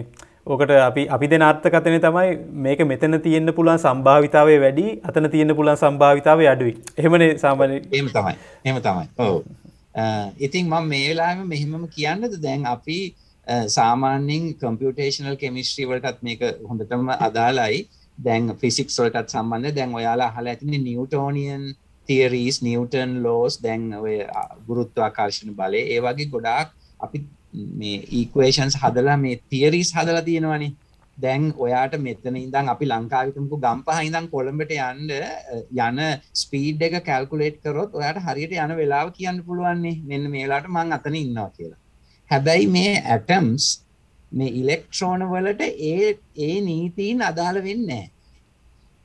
ඕකට 0.47 0.71
අපි 0.79 1.07
අපි 1.15 1.27
දෙන 1.27 1.47
අර්ථකථනය 1.49 1.99
තමයි 2.07 2.33
මේක 2.65 2.81
මෙතන 2.91 3.19
තියෙන්න 3.27 3.53
පුළුවන් 3.59 3.79
සම්භාවිතාවේ 3.85 4.59
වැඩි 4.65 4.85
අතන 5.09 5.29
තියෙන්න 5.35 5.55
පුළුවන් 5.59 5.79
සම්භාවිතාවේ 5.83 6.49
අඩුයි. 6.55 6.75
එහෙමනේ 6.99 7.31
සාමාන්‍ය 7.45 7.79
එහෙම 7.79 8.11
තමයි. 8.17 8.35
එහෙම 8.65 8.83
තමයි. 8.87 9.07
ඔව් 9.25 9.35
ඉතින් 10.39 10.65
මම 10.67 10.87
මේ 10.87 11.09
වෙලාවෙම 11.09 11.47
මෙහෙමම 11.47 11.87
කියන්නද? 11.89 12.33
දැන් 12.41 12.65
අපි 12.65 13.15
සාමාන්‍යයෙන් 13.67 14.53
කම්පියුටේෂනල් 14.61 15.35
කෙමිස්ට්‍රි 15.35 15.85
වලටත් 15.89 16.21
මේක 16.21 16.41
හොඳටම 16.69 17.09
අදාළයි. 17.27 17.87
දැන් 18.17 18.53
ෆිසික්ස් 18.61 18.99
වලටත් 18.99 19.29
සම්බන්ධ 19.29 19.75
දැන් 19.75 19.95
ඔයාලා 19.95 20.29
අහලා 20.31 20.53
ඇතිනේ 20.53 20.81
නිව්ටෝනියන් 20.87 21.63
තියරීස් 22.09 22.61
නිවටන් 22.61 23.21
ලෝස් 23.23 23.61
දැන් 23.63 23.93
ඔය 23.93 24.17
ගුරුත්වාකර්ශණ 24.67 25.55
බලය. 25.59 25.81
ඒ 25.93 25.99
වගේ 26.01 26.29
ගොඩාක් 26.33 26.69
අපි 26.99 27.23
මේ 27.79 28.03
ඊක්වේෂන්ස් 28.19 28.77
හදලා 28.83 29.17
මේ 29.17 29.41
තියරීස් 29.49 29.93
හදලා 29.97 30.21
තියෙනවනේ. 30.21 30.71
දැන් 31.17 31.45
ඔයාට 31.57 31.95
මෙතන 31.99 32.35
ඉඳන් 32.37 32.71
අපි 32.73 32.85
ලංකාවිතමකු 32.87 33.57
ගම්පහ 33.59 33.99
ඉඳන් 34.03 34.29
කොළඹට 34.33 34.71
යන්න 34.75 35.11
යන 35.79 35.99
ස්පීඩ් 36.35 36.85
එක 36.87 36.97
කැල්කුලේට් 37.05 37.57
කරොත් 37.63 37.91
ඔයාට 37.93 38.21
හරියට 38.25 38.55
යන 38.57 38.77
වෙලාව 38.77 39.11
කියන්න 39.17 39.43
පුළුවන්නේ. 39.43 40.01
මෙන්න 40.03 40.29
මේලාට 40.29 40.69
මං 40.69 40.95
අතන 40.97 41.15
ඉන්නවා 41.15 41.49
කියලා. 41.51 41.79
හැබැයි 42.31 42.67
මේ 42.69 42.93
ඇටම්ස් 43.07 43.65
මේ 44.31 44.53
ඉලෙක්ට්‍රෝන 44.53 45.21
වලට 45.31 45.61
ඒ 45.91 46.17
ඒ 46.37 46.55
නීතීන් 46.61 47.21
අදාළ 47.23 47.63
වෙන්නේ 47.63 48.05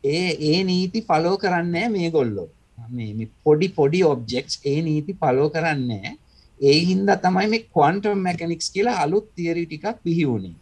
ඒ 0.05 0.31
ඒ 0.43 0.65
නීති 0.65 1.03
ෆලෝ 1.03 1.37
කරන්නේ 1.39 1.87
මේ 1.91 2.11
ගොල්ලෝ 2.11 2.49
මේ 2.91 3.29
පොඩි 3.45 3.69
පොඩි 3.71 4.01
ඔබ්ජෙක්ස් 4.05 4.59
ඒ 4.65 4.81
නීති 4.83 5.17
ෆලෝ 5.21 5.49
කරන්නේ 5.51 6.17
ඒ 6.61 6.79
හින්දා 6.89 7.17
තමයි 7.19 7.49
මේ 7.53 7.63
ක්වන්ටම් 7.69 8.27
මැකනික්ස් 8.27 8.73
කියලා 8.75 8.99
අලුත් 9.05 9.29
තියරි 9.37 9.65
ටිකක් 9.67 10.03
බිහි 10.05 10.27
වුණේ 10.27 10.57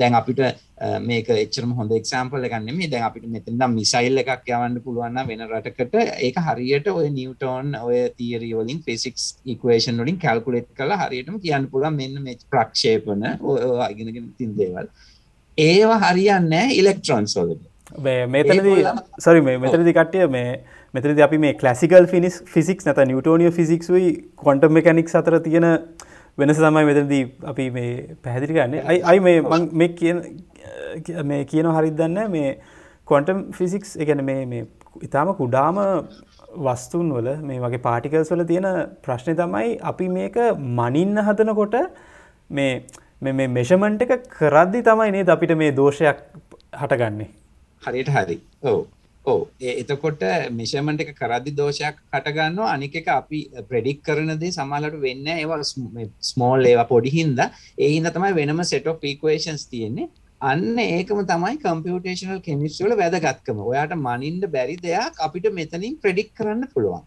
දැන් 0.00 0.14
අපිට 0.18 0.40
මේක 1.06 1.28
එච්චරම 1.34 1.72
හොඳ 1.78 1.92
එක්සාම්පල් 1.98 2.46
එකක් 2.48 2.56
නෙමෙයි. 2.66 2.90
දැන් 2.92 3.04
අපිට 3.08 3.26
මෙතන 3.34 3.56
නම් 3.58 3.74
මිසයිල් 3.80 4.22
එකක් 4.22 4.48
යවන්න 4.48 4.78
පුළුවන් 4.84 5.12
නම් 5.14 5.28
වෙන 5.30 5.44
රටකට 5.48 5.94
ඒක 6.28 6.38
හරියට 6.46 6.88
ඔය 6.94 7.10
නිව්ටෝන් 7.18 7.74
ඔය 7.80 7.98
තියරි 8.20 8.52
වලින් 8.60 8.80
ෆිසික්ස් 8.86 9.26
ඉක්වේෂන් 9.54 10.00
වලින් 10.04 10.20
කැල්කියුලේට් 10.24 10.70
කරලා 10.78 11.00
හරියටම 11.04 11.36
කියන්න 11.44 11.68
පුළුවන් 11.72 12.00
මෙන්න 12.00 12.22
මේ 12.28 12.40
ප්‍රක්ෂේපණ 12.54 13.28
ඔය 13.42 13.60
ඉගෙනගෙන 13.90 14.32
තින් 14.38 14.56
දේවල්. 14.56 14.88
ඒවා 15.58 16.00
හරියන්නේ 16.06 16.50
නැහැ 16.50 16.78
ඉලෙක්ට්‍රෝන්ස් 16.80 17.36
වලට. 17.38 17.62
මේතනදී 18.28 18.86
සොරි 19.20 19.40
මේ 19.40 19.58
මෙතනදි 19.58 19.92
කට්ටිය 19.92 20.26
මේ 20.28 20.56
මෙතනදි 20.94 21.22
අපි 21.22 21.38
මේ 21.38 21.54
ක්ලාසිකල් 21.60 22.06
ෆිනිස් 22.06 22.40
ෆිසික්ස් 22.54 22.86
නැත 22.86 23.00
නිවටෝනිය 23.10 23.50
ෆිසික්ස්යි 23.50 24.10
කොන්ටම් 24.44 24.76
මෙකැනික්ස් 24.78 25.14
අතර 25.20 25.38
තියෙන 25.46 25.66
වෙනස 26.38 26.58
තමයි 26.58 26.84
මෙතනදී 26.90 27.24
අපි 27.52 27.64
මේ 27.70 27.90
පැහැදිලි 28.22 28.56
කරන්නේ. 28.56 28.82
අයි 28.90 29.02
අයි 29.10 29.20
මේ 29.26 29.40
මං 29.42 29.68
මේ 29.80 29.88
කියන 30.00 30.22
මේ 31.24 31.44
කියන 31.52 31.68
හරිත් 31.76 31.96
දන්න 32.00 32.30
මේ 32.30 32.50
කොන්ටම් 33.08 33.44
ෆිසික්ස් 33.58 33.96
එකන 34.04 34.24
මේ 34.30 34.40
මේ 34.46 34.64
ඉතාම 35.02 35.30
කුඩාම 35.40 35.78
වස්තුන් 36.66 37.14
වල 37.16 37.30
මේ 37.50 37.60
වගේ 37.64 37.82
පාටිකල්ස් 37.86 38.32
වල 38.34 38.44
තියෙන 38.50 38.68
ප්‍රශ්නය 39.06 39.36
තමයි 39.42 39.78
අපි 39.92 40.08
මේක 40.16 40.36
මනින්න 40.80 41.22
හදනකොට 41.28 41.78
මේ 42.50 42.72
මේ 43.22 43.48
මෙෂමන්ට් 43.58 44.04
එක 44.06 44.28
කරද්දි 44.38 44.82
තමයි 44.90 45.14
නේද 45.18 45.32
අපිට 45.36 45.56
මේ 45.62 45.72
දෝෂයක් 45.80 46.20
හටගන්නේ. 46.82 47.30
හරියට 47.82 48.12
හරි. 48.16 48.38
ඔව්. 48.62 48.84
ඕ 49.26 49.38
එතකොට 49.72 50.22
මිෂමට 50.56 51.02
එක 51.04 51.12
කරදි 51.20 51.52
දෝෂයක් 51.60 52.00
කටගන්න 52.10 52.58
අනික 52.66 52.96
එක 53.00 53.06
අපි 53.12 53.38
ප්‍රඩික් 53.70 54.02
කරනදේ 54.08 54.52
සමාලට 54.56 54.98
වෙන්න 55.04 55.30
ඒවා 55.34 55.60
ස්මෝල් 56.30 56.68
ඒවා 56.70 56.90
පොඩිහින්ද 56.90 57.40
ඒහින්ද 57.78 58.10
තමයි 58.16 58.34
වෙනම 58.40 58.60
සෙට 58.64 58.90
පීක්වේෂන්ස් 59.04 59.64
තියෙන්නේ. 59.72 60.10
අන්න 60.40 60.78
ඒකම 60.80 61.22
තමයි 61.30 61.56
කම්පියුටේශනල් 61.62 62.42
කෙමිස්වල 62.48 62.92
වැදගත්කම. 63.00 63.64
ඔයාට 63.70 63.94
මනින්ඩ 63.98 64.44
බැරි 64.56 64.76
දෙයක් 64.86 65.22
අපිට 65.26 65.48
මෙතනින් 65.60 65.96
ප්‍රඩික් 66.02 66.30
කරන්න 66.36 66.68
පුළුවන් 66.74 67.04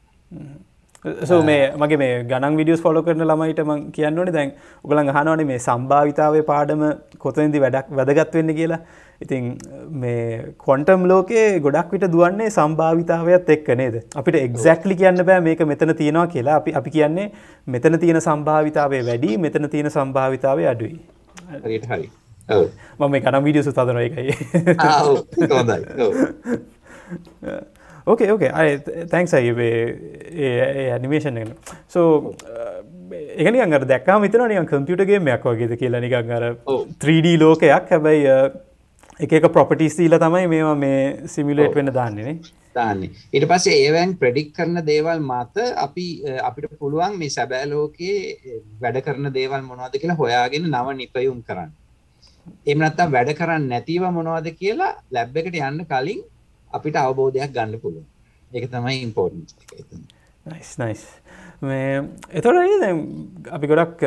සෝ 1.30 1.42
මේ 1.50 1.72
මගේ 1.82 1.98
මේ 2.02 2.14
ගණන් 2.30 2.58
විඩියස් 2.60 2.82
ෆොලෝ 2.86 3.04
කරන 3.08 3.24
ළමයිට 3.30 3.60
ම 3.66 3.82
කියන්න 3.98 4.20
ඕනේ 4.22 4.34
දැන් 4.38 4.54
උගලන් 4.84 5.12
හනවන 5.18 5.44
මේ 5.50 5.60
සම්භාවිතාවේ 5.66 6.44
පාඩම 6.52 6.84
කොතනදි 7.26 7.62
වැඩක් 7.66 7.92
වැදගත් 8.00 8.38
වෙන්න 8.40 8.56
කියලා. 8.60 8.80
ඉතින් 9.22 9.46
මේ 10.04 10.54
කොන්ටම් 10.66 11.06
ලෝකේ 11.12 11.46
ගොඩක් 11.68 11.94
විට 11.96 12.08
දුවන්නේ 12.16 12.50
සම්භාවිතාවයත් 12.58 13.50
එක්ක 13.56 13.70
නේද? 13.82 13.96
අපිට 14.22 14.40
එක්සැක්ලි 14.42 15.00
කියන්න 15.02 15.26
බෑ 15.32 15.46
මේක 15.48 15.66
මෙතන 15.74 15.96
තියෙනවා 16.02 16.28
කියලා. 16.36 16.60
අපි 16.62 16.76
අපි 16.82 16.96
කියන්නේ 16.98 17.32
මෙතන 17.68 18.00
තියෙන 18.06 18.22
සම්භාවිතාවේ 18.28 19.04
වැඩි 19.12 19.38
මෙතන 19.48 19.70
තියෙන 19.76 19.92
සම්භාවිතාවේ 19.98 20.68
අඩුයි. 20.74 20.96
හරි. 21.92 22.10
මම 23.00 23.12
මේ 23.12 23.22
කනම් 23.22 23.44
විඩියසු 23.48 23.72
තදන 23.78 23.98
එකයි 24.08 24.34
ඕකේ 28.12 28.30
ඕකේ 28.34 28.52
අය 28.60 28.70
තැන්ක්ස් 29.14 29.34
අයි 29.40 29.52
ඇනිමේෂන් 30.92 31.42
එන 31.44 31.52
සෝ 31.96 32.36
එකනි. 33.42 33.60
අඟ 33.66 33.76
දැක්කා 33.92 34.20
මිතන 34.24 34.48
නික 34.52 34.70
කම්පියුටගේ 34.72 35.20
මෙයක් 35.28 35.44
වගේද 35.50 35.74
කියලා 35.82 36.04
නිකං 36.06 36.32
අර 36.38 36.46
3D 37.04 37.36
ලෝකයක්. 37.44 37.92
හැබැයි 37.92 38.38
එක 39.26 39.50
ප්‍රොපටිස් 39.56 39.98
දීල 40.00 40.16
තමයි 40.24 40.48
මේවා 40.54 40.78
මේ 40.86 41.28
සිමිලේට් 41.34 41.76
වෙන 41.78 41.90
දාන්නේනේ 41.94 42.36
දාන්නේ 42.78 43.10
ඊට 43.34 43.46
පස්සේ 43.52 43.78
ඒවැන් 43.86 44.12
ප්‍රඩික් 44.22 44.50
කරන 44.58 44.78
දේවල් 44.90 45.20
මත 45.32 45.66
අපි 45.86 46.06
අපිට 46.50 46.78
පුළුවන් 46.82 47.18
මේ 47.22 47.34
සැබෑ 47.36 47.66
ලෝකයේ 47.72 48.62
වැඩ 48.84 49.02
කරන 49.08 49.32
දේවල් 49.40 49.64
මොනවද 49.70 50.00
කියලා 50.02 50.20
හොයාගෙන 50.22 50.70
නව 50.72 50.96
නිපයුම් 51.02 51.40
කරන්න. 51.48 51.72
එහෙම 52.68 52.80
නැත්නම් 52.84 53.14
වැඩ 53.16 53.32
කරන්නේ 53.40 53.72
නැතිව 53.74 54.04
මොනවද 54.18 54.48
කියලා 54.60 54.92
ලැබ් 55.18 55.40
එකට 55.42 55.58
යන්න 55.70 55.82
කලින් 55.94 56.22
අපිට 56.74 56.96
අවබෝධයක් 56.96 57.54
ගන්න 57.54 57.80
පුළුවන්. 57.80 58.06
ඒක 58.52 58.70
තමයි 58.72 59.00
එතන. 59.80 60.04
Nice 60.46 60.78
nice. 60.80 61.04
මේ 61.62 62.04
එතකොට 62.32 63.52
අපි 63.52 63.68
ගොඩක් 63.68 64.06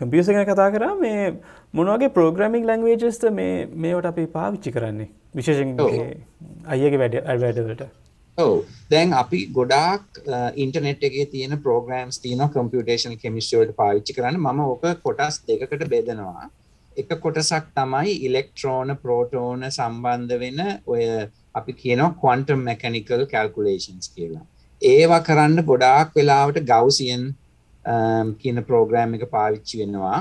කම්පියුටර් 0.00 0.32
ගැන 0.32 0.48
කතා 0.48 0.70
කරා 0.70 0.94
මේ 0.96 1.36
මොන 1.72 1.92
වගේ 1.92 2.14
ප්‍රෝග්‍රෑමින් 2.16 2.66
ලැන්ග්වේජස්ද 2.66 3.30
මේ 3.32 3.66
මේවට 3.84 4.10
අපි 4.12 4.26
පාවිච්චි 4.38 4.72
කරන්නේ 4.72 5.08
විශේෂයෙන් 5.34 5.76
අයියගේ 6.66 7.00
වැඩ 7.02 7.16
වැඩවලට. 7.44 7.86
ඔව් 8.38 8.52
දැන් 8.90 9.12
අපි 9.22 9.38
ගොඩාක් 9.58 10.20
ඉන්ටර්නෙට් 10.64 11.08
එකේ 11.08 11.26
තියෙන 11.32 11.58
ප්‍රෝග්‍රෑම්ස් 11.64 12.20
තියෙනවා 12.24 12.52
කම්පියුටේෂනල් 12.54 13.16
කෙමිස්ට්‍රි 13.24 13.60
වලට 13.60 13.76
පාවිච්චි 13.80 14.16
කරන්න 14.18 14.40
මම 14.40 14.60
ඕක 14.66 14.86
කොටස් 15.06 15.42
දෙකකට 15.48 15.88
බෙදනවා. 15.94 16.50
එක 16.96 17.10
කොටසක් 17.24 17.72
තමයි 17.76 18.12
ඉලෙක්ට්‍රෝන 18.26 18.96
ප්‍රෝටෝන 19.02 19.64
සම්බන්ධ 19.70 20.38
වෙන 20.42 20.60
ඔය 20.86 21.02
අපි 21.58 21.72
කියනවා 21.82 22.14
ක්වන්ටම් 22.20 22.62
මැකනිකල් 22.68 23.24
කැල්කුලේෂන්ස් 23.32 24.08
කියලා. 24.14 24.44
ඒවා 24.82 25.20
කරන්න 25.28 25.64
ගොඩාක් 25.64 26.10
වෙලාවට 26.16 26.64
ගවසියන් 26.70 27.22
um, 27.84 28.34
කියන 28.40 28.64
ප්‍රෝග්‍රෑම් 28.70 29.14
එක 29.18 29.28
පාවිච්චි 29.36 29.82
වෙනවා. 29.82 30.18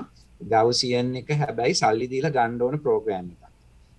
ගවසියන් 0.51 1.15
එක 1.21 1.33
හැබැයි 1.41 1.79
සල්ලි 1.81 2.07
දීලා 2.11 2.35
ගන්න 2.37 2.61
ඕන 2.61 2.79
ප්‍රෝග්‍රෑම් 2.85 3.27
එකක්. 3.33 3.41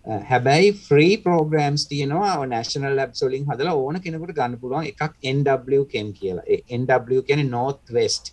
Uh, 0.06 0.20
හැබැයි 0.30 0.72
ෆ්‍රී 0.86 1.16
ප්‍රෝග්‍රෑම්ස් 1.24 1.86
තියෙනවා 1.90 2.46
නැශනල් 2.54 2.96
ලැබ්ස් 3.00 3.24
වලින් 3.26 3.44
හදලා 3.50 3.74
ඕන 3.74 4.00
කෙනෙකුට 4.00 4.36
ගන්න 4.38 4.60
පුළුවන් 4.62 4.88
එකක් 4.92 5.20
NW 5.34 5.84
Chem 5.92 6.14
කියලා. 6.20 6.46
ඒ 6.46 6.62
NW 6.78 7.20
කියන්නේ 7.26 7.50
North 7.50 7.92
West 7.98 8.32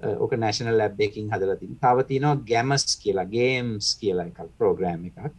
ඕක 0.00 0.34
නැශනල් 0.36 0.78
ලැබ් 0.80 1.00
එකකින් 1.06 1.30
හදලා 1.30 1.56
තියෙනවා. 1.60 1.94
තව 1.94 2.08
තියෙනවා 2.10 2.42
GAMS 2.50 2.96
කියලා, 3.04 3.28
games 3.38 3.94
කියලා 4.00 4.26
එකක් 4.32 4.50
ප්‍රෝග්‍රෑම් 4.58 5.06
එකක්. 5.10 5.30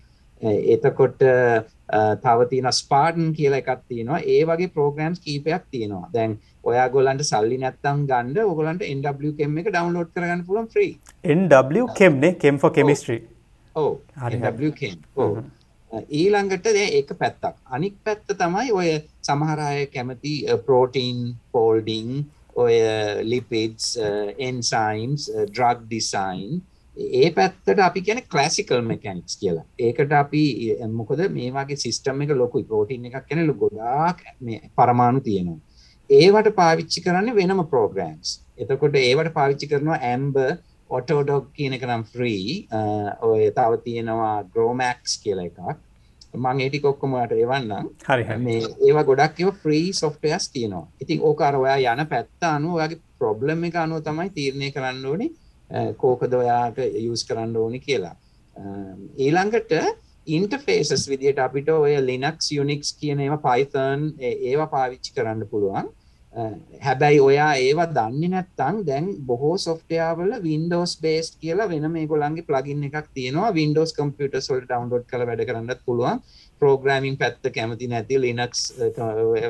Uh, 0.41 0.57
එතකොට 0.75 1.27
තව 2.23 2.47
තියෙන 2.49 2.71
ස්පාර්ටන් 2.81 3.33
කියලා 3.37 3.61
එකක් 3.63 3.83
තියෙනවා. 3.87 4.19
ඒ 4.33 4.41
වගේ 4.49 4.73
ප්‍රෝග්‍රෑම්ස් 4.75 5.19
කීපයක් 5.19 5.63
තියෙනවා. 5.71 6.09
දැන් 6.13 6.39
ඔයා 6.63 6.89
ගොල්ලන්ට 6.89 7.23
සල්ලි 7.29 7.57
නැත්තම් 7.63 8.05
ගන්න 8.09 8.83
NW 8.97 9.31
Chem 9.37 9.57
එක 9.61 9.71
ඩවුන්ලෝඩ් 9.71 10.11
කරගන්න 10.15 10.45
පුළුවන් 10.47 10.69
ෆ්‍රී 10.73 10.91
NW 11.37 11.87
Chem 11.97 12.19
නේ? 12.25 12.35
Chem 12.43 12.59
for 12.59 12.71
chemistry. 12.71 13.17
ඔව්. 13.75 13.97
NW 14.29 14.71
Chem. 14.81 14.99
ඔව්. 15.15 15.39
ඊළඟට 16.09 16.67
දැන් 16.67 16.99
ඒක 16.99 17.15
පැත්තක්. 17.23 17.55
අනික් 17.65 17.95
පැත්ත 18.03 18.35
තමයි 18.43 18.71
ඔය 18.71 18.91
සමහර 19.21 19.59
අය 19.69 19.87
කැමති 19.95 20.35
ප්‍රෝටීන් 20.67 21.33
ෆෝල්ඩින් 21.51 22.21
ඔය 22.55 22.75
ලිපිඩ්ස් 23.23 23.95
එන්සයිම්ස් 24.49 25.29
ඩ්‍රග් 25.31 25.87
ඩිසයින් 25.87 26.61
ඒ 26.97 27.31
පැත්තට 27.31 27.79
අපි 27.79 28.01
කියන 28.01 28.21
ක්ලාසිකල් 28.31 28.81
මෙකැනික්ස් 28.83 29.37
කියලා. 29.41 29.65
ඒකට 29.79 30.11
අපි 30.11 30.43
මොකද 30.99 31.21
මේ 31.31 31.51
වගේ 31.51 31.77
සිස්ටම් 31.85 32.21
එක 32.23 32.31
ලොකුයි. 32.35 32.63
ප්‍රෝටීන් 32.63 33.05
එකක් 33.05 33.27
කියන 33.27 33.53
ගොඩාක් 33.63 34.19
පරමාණු 34.77 35.21
තියෙනවා. 35.21 35.59
ඒවට 36.09 36.55
පාවිච්චි 36.55 37.03
කරන්නේ 37.05 37.35
වෙනම 37.35 37.63
ප්‍රෝග්‍රෑම්ස් 37.73 38.29
එතකොට 38.57 38.95
ඒවට 38.95 39.33
පාවිච්චි 39.37 39.69
කරනවා 39.71 39.99
ඇම්බ 40.09 40.35
ඔටෝඩොක් 40.89 41.45
කියන 41.55 41.73
එක 41.77 41.85
නම් 41.87 42.03
ෆ්‍රී 42.13 42.67
ඔය 43.27 43.47
තව 43.57 43.79
තියෙනවා 43.85 44.35
ග්‍රෝමැක්ස් 44.53 45.13
කියලා 45.23 45.47
එකක්. 45.49 45.59
මං 46.33 46.59
ඒටි 46.63 46.79
කොක්කොමට 46.79 47.31
එවන්නම්. 47.35 47.87
හරි 48.07 48.57
ඒවා 48.87 49.07
ගොඩක් 49.09 49.39
ඒව 49.39 49.55
ෆ්‍රී 49.63 49.93
සොෆ්ටවෙයර්ස් 49.93 50.49
තියෙනවා. 50.53 50.87
ඉතින් 51.01 51.23
ඕක 51.29 51.41
අර 51.47 51.55
ඔයා 51.55 51.95
යන 51.95 52.03
පැත්ත 52.11 52.49
අනුව 52.49 52.77
ඔයාගේ 52.79 53.01
ප්‍රොබ්ලම් 53.19 53.63
එක 53.69 53.79
අනුව 53.85 54.03
තමයි 54.03 54.29
තීරණය 54.37 54.69
කරන්න 54.75 55.05
ඕනේ 55.05 55.31
කෝකද 55.97 56.33
ඔයාට 56.41 56.79
යස් 56.83 57.25
කරන්න 57.29 57.55
ඕනි 57.63 57.79
කියලා. 57.87 58.15
ඊළඟට 59.25 59.71
ඉන්ටෆේසස් 60.27 61.07
විදියට 61.11 61.39
අපිට 61.45 61.69
ඔය 61.73 61.95
ලිනක්ස් 62.09 62.51
යුනික්ස් 62.57 62.93
කියන 62.99 63.23
ඒවා 63.25 63.41
පයිතන් 63.47 64.11
ඒවා 64.19 64.69
පාවිච්චි 64.75 65.15
කරන්න 65.15 65.47
පුළුවන්. 65.51 65.89
හැබැයි 66.85 67.19
ඔයා 67.19 67.53
ඒවා 67.63 67.87
දන්නේ 67.95 68.29
නැත්තං 68.33 68.77
දැන් 68.89 69.07
බොහෝ 69.29 69.55
සොෆ්ටයාවල 69.57 70.31
වින්ඩෝස් 70.43 70.93
බේස් 71.01 71.33
කියලා 71.41 71.67
වෙන 71.73 71.89
මේ 71.91 72.05
ගොලන්ගේ 72.11 72.47
ප්ලගින් 72.49 72.85
එකක් 72.89 73.09
තියෙනවා. 73.15 73.51
වින්ඩෝස් 73.59 73.91
කම්පියුට 73.97 74.39
සොල් 74.47 74.61
ඩවන්ලෝඩ් 74.61 75.09
කළ 75.09 75.27
වැඩ 75.29 75.43
කරන්නත් 75.49 75.83
පුළුවන්. 75.85 76.21
ප්‍රෝග්‍රමින් 76.61 77.17
පැත්ත 77.17 77.51
කැමති 77.55 77.87
නැති 77.91 78.21
ලිනක්ස් 78.21 78.59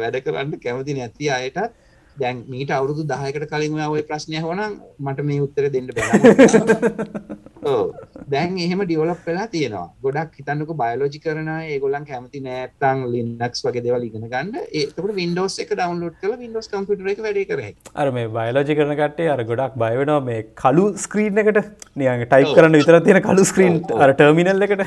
වැඩ 0.02 0.18
කරන්න 0.26 0.60
කැමති 0.66 0.98
නැති 1.00 1.30
අයටත් 1.38 1.74
දැන් 2.20 2.44
මීට 2.48 2.72
අවුරුදු 2.72 3.04
10කට 3.06 3.48
කලින් 3.52 3.78
ඔයා 3.78 4.04
ප්‍රශ්නය 4.10 4.38
අහුවනම් 4.40 4.74
මට 5.00 5.26
මේ 5.30 5.42
උත්තර 5.46 5.70
දෙන්න 5.76 5.90
බෑ. 5.96 7.40
දැන් 8.32 8.58
එහෙම 8.58 8.82
ඩෙවලොප් 8.84 9.22
වෙලා 9.28 9.48
තියෙනවා. 9.54 9.88
ගොඩක් 10.04 10.38
හිතන්නකෝ 10.40 10.76
බයොලොජි 10.82 11.20
කරන 11.26 11.50
අය 11.56 11.74
ඒගොල්ලන් 11.74 12.06
කැමති 12.06 12.42
නැත්තම් 12.46 13.04
Linux 13.14 13.64
වගේ 13.66 13.84
දේවල් 13.88 14.08
ඉගෙන 14.08 14.28
ගන්න. 14.34 14.56
ඒ 14.60 14.84
එතකොට 14.84 15.14
Windows 15.22 15.60
එක 15.64 15.74
ඩවුන්ලෝඩ් 15.74 16.18
කරලා 16.22 16.42
Windows 16.44 16.72
කම්පියුටර් 16.72 17.12
එක 17.14 17.22
වැඩේ 17.26 17.50
කර. 17.52 17.62
අර 17.96 18.08
මේ 18.18 18.32
බයොලොජි 18.38 18.78
කරන 18.80 18.96
කට්ටිය 19.02 19.30
අර 19.36 19.44
ගොඩක් 19.52 19.78
බය 19.84 19.92
වෙනවා 20.00 20.24
මේ 20.30 20.48
කළු 20.64 20.88
ස්ක්‍රීන් 21.06 21.44
එකට 21.44 21.62
නිකන් 21.96 22.26
ටයිප් 22.26 22.56
කරන්න 22.56 22.80
විතරක් 22.80 23.06
තියෙන 23.06 23.22
කළු 23.30 23.46
ස්ක්‍රීන් 23.52 23.80
අර 23.98 24.16
ටර්මිනල් 24.16 24.68
එකට. 24.68 24.84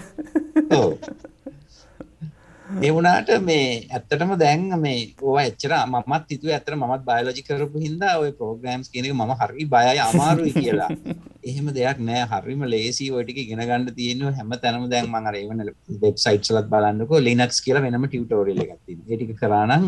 ඔව්. 2.75 2.85
ඒ 2.87 2.93
වුණාට 2.97 3.31
මේ 3.49 3.67
ඇත්තටම 3.97 4.35
දැන් 4.43 4.67
මේ 4.85 4.99
ඕවා 5.23 5.47
එච්චර 5.51 5.75
මමත් 5.93 6.35
හිතුවේ 6.35 6.57
ඇත්තට 6.59 6.77
මමත් 6.77 7.03
බයොලොජි 7.11 7.47
කරපු 7.49 7.85
හින්දා 7.87 8.15
ওই 8.23 8.31
ප්‍රෝග්‍රෑම්ස් 8.41 8.93
කියන 8.93 9.09
එක 9.11 9.17
මම 9.17 9.35
හරි 9.41 9.67
බයයි 9.75 10.05
අමාරුයි 10.09 10.55
කියලා. 10.59 10.91
එහෙම 11.51 11.67
දෙයක් 11.79 11.99
නෑ 12.11 12.23
හරිම 12.33 12.63
ලේසි 12.75 13.11
ඔය 13.17 13.25
ටික 13.25 13.43
ඉගෙන 13.47 13.65
ගන්න 13.71 13.91
තියෙනවා 13.99 14.37
හැම 14.39 14.55
තැනම 14.63 14.87
දැන් 14.95 15.11
මම 15.11 15.29
අර 15.33 15.37
එවන 15.43 15.67
වෙබ්සයිට්ස් 16.05 16.55
වලත් 16.55 16.71
බලන්නකෝ 16.77 17.25
Linux 17.29 17.61
කියලා 17.67 17.85
වෙනම 17.89 18.09
ටියුටෝරියල් 18.09 18.65
එකක් 18.65 18.81
තියෙනවා. 18.87 19.11
ඒ 19.13 19.19
ටික 19.19 19.37
කරා 19.43 19.67
නම් 19.67 19.85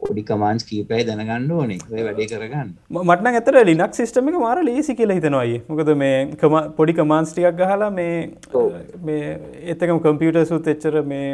පොඩි 0.00 0.22
කමාන්ඩ්ස් 0.28 0.66
කීපයයි 0.68 1.04
දැනගන්න 1.08 1.52
ඕනේ. 1.58 1.78
ඔය 1.92 2.02
වැඩේ 2.06 2.28
කරගන්න. 2.32 2.70
මට 2.90 3.20
නම් 3.22 3.28
ඇත්තට 3.30 3.58
Linux 3.70 4.00
සිස්ටම් 4.00 4.28
එක 4.30 4.36
මාර 4.44 4.58
ලේසි 4.68 4.96
කියලා 5.00 5.16
හිතනවා 5.18 5.42
අයියේ. 5.46 5.62
මොකද 5.68 5.90
මේ 6.02 6.16
පොඩි 6.78 6.96
කමාන්ඩ්ස් 7.00 7.32
ටිකක් 7.34 7.58
ගහලා 7.60 7.90
මේ 7.98 8.14
මේ 9.08 9.34
ඒත් 9.72 9.84
එකම 9.86 10.00
කම්පියුටර්ස් 10.06 10.52
උත් 10.58 10.70
එච්චර 10.74 11.00
මේ 11.12 11.28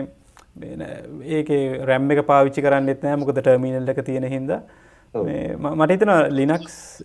ඒක 0.58 1.48
රැම් 1.86 2.10
එක 2.10 2.26
පාවිච්චි 2.26 2.62
කරන්නෙත් 2.62 3.02
නෑ 3.02 3.16
මොකද 3.16 3.38
ටර්මිනල් 3.38 3.88
එක 3.88 4.04
තියෙන 4.04 4.28
හින්දා. 4.28 4.62
මට 5.14 5.90
හිතන 5.90 6.12
ලිනක්ස් 6.30 7.02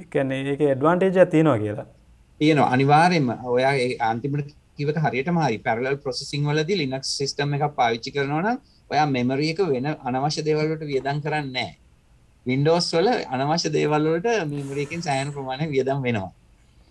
ඒක 0.00 0.60
ඇඩ්වාන්ටේජ 0.62 1.26
තියෙනවා 1.26 1.58
කියලා. 1.58 1.86
තියෙනවා. 2.40 2.68
අනිවාර්යෙන්ම 2.72 3.28
ඔයා 3.44 3.72
අන්තිමට 4.10 4.54
කිවට 4.76 4.98
හරියට 4.98 5.30
මහරි 5.30 5.58
පැරලල් 5.58 5.96
ප්‍රොසෙසිං 5.96 6.44
වලදී 6.44 6.78
ලිනක්ස් 6.82 7.16
සිස්ටම් 7.18 7.54
එක 7.54 7.64
පාවිච්චි 7.76 8.14
කරනවා 8.14 8.42
නම් 8.42 8.58
ඔයා 8.90 9.06
මෙමරි 9.06 9.50
එක 9.52 9.60
වෙන 9.72 9.86
අනවශ්‍ය 9.86 10.42
දේවල් 10.44 10.68
වලට 10.70 10.86
වියදම් 10.90 11.20
කරන්නේ 11.24 11.52
නැහැ 11.52 11.76
වින්ඩෝස් 12.46 12.88
වල 12.94 13.08
අනවශ්‍ය 13.34 13.70
දේවල් 13.76 14.08
වලට 14.08 14.48
මෙමරි 14.50 14.86
එකෙන් 14.86 15.04
සෑහෙන 15.06 15.32
ප්‍රමාණයක් 15.36 15.70
වියදම් 15.76 16.02
වෙනවා 16.06 16.32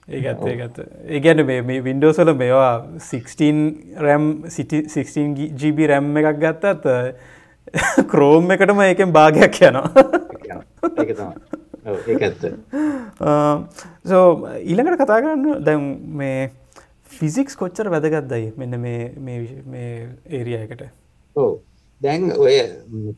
ඒගත් 0.08 0.44
ඒගත් 0.46 0.80
ඒගැන 1.08 1.46
මේ 1.46 1.82
වින්ඩෝසල 1.82 2.34
මේවා 2.36 2.74
16 3.00 4.02
රැම් 4.02 4.26
16GB 4.48 5.88
රැම් 5.88 6.12
එකක් 6.18 6.40
ගත්තත් 6.42 6.88
ක්‍රෝම් 8.12 8.52
එකටම 8.52 8.82
ඒකෙන් 8.84 9.14
භාගයක් 9.14 9.60
යනවා. 9.70 9.88
සෝ 14.06 14.26
ඊළඟට 14.70 15.00
කතා 15.00 15.22
කරන්න 15.22 15.64
දැන් 15.64 15.86
මේ 16.22 16.50
ෆිසික්ස් 17.14 17.56
කොච්චර 17.56 17.90
වැදගත්දයි 17.94 18.52
මෙන්න 18.58 18.80
මේ 18.80 19.94
ඒරිය 20.30 20.58
එකට. 20.60 20.84
ඕ 21.36 21.52
දැන් 22.02 22.32
ඔය 22.36 22.58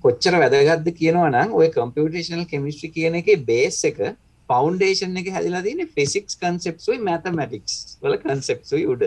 කොච්චර 0.04 0.38
වැදගත්ද 0.44 0.92
කියනවා 1.00 1.32
නම් 1.32 1.58
ඔය 1.58 1.72
කම්පියුටේෂනල් 1.74 2.46
කෙමිස්ට්‍රි 2.52 2.92
කියන 2.94 3.18
එකේ 3.22 3.42
බේස් 3.50 3.82
එක 3.90 4.02
ෆවුන්ඩේෂන් 4.50 5.22
එක 5.22 5.30
හැදිලා 5.36 5.64
තියෙන්නේ 5.66 5.92
ෆිසික්ස් 5.96 6.40
කන්සෙප්ට්ස් 6.42 6.90
උයි 6.92 7.02
මැතමැටික්ස් 7.02 7.78
වල 8.02 8.18
කන්සෙප්ට්ස් 8.24 8.76
උයි 8.78 8.88
උඩ. 8.94 9.06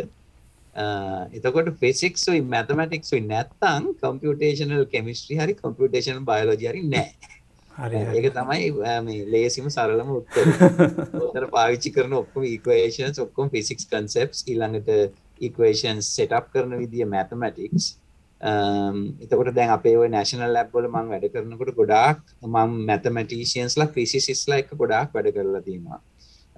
එතකොට 1.36 1.72
ෆිසික්ස් 1.80 2.28
උයි 2.32 2.44
මැතමැටික්ස් 2.54 3.14
උයි 3.14 3.24
නැත්තම් 3.26 3.90
කම්පියුටේෂනල් 4.02 4.86
කෙමිස්ට්‍රි 4.94 5.40
හරි 5.40 5.58
කම්පියුටේෂනල් 5.60 6.24
බයෝලොජි 6.24 6.70
හරි 6.70 6.82
නැහැ. 6.86 7.34
ඒක 7.72 8.32
තමයි 8.34 8.70
මේ 9.04 9.22
ලේසිම 9.26 9.70
සරලම 9.70 10.10
උත්තර 10.16 10.46
උත්තර 11.20 11.46
පාවිච්චි 11.52 11.94
කරන 11.94 12.18
ඔක්කොම 12.20 12.46
ඉක්වේෂන්ස් 12.48 13.22
ඔක්කොම 13.24 13.50
ෆිසික්ස් 13.50 13.86
කන්සෙප්ට්ස් 13.86 14.44
ඊළඟට 14.46 14.90
ඉක්වේෂන්ස් 15.40 16.10
සෙට් 16.16 16.34
අප් 16.34 16.50
කරන 16.52 16.74
විදිය 16.80 17.06
මැතමැටික්ස් 17.06 17.92
Um, 18.40 19.18
එතකොට 19.18 19.50
දැන් 19.50 19.72
අපේ 19.74 19.96
ඔය 19.98 20.06
නැෂනල් 20.06 20.52
ලැබ් 20.54 20.68
වල 20.70 20.86
මම 20.86 21.08
වැඩ 21.10 21.26
කරනකොට 21.32 21.74
ගොඩාක් 21.74 22.20
මම 22.44 22.76
මැතමැටිෂියන්ස්ලා 22.86 23.88
ෆිසිසිස්ලා 23.90 24.60
එක්ක 24.62 24.76
ගොඩාක් 24.78 25.10
වැඩ 25.14 25.32
කරලා 25.34 25.62
තියෙනවා. 25.62 25.98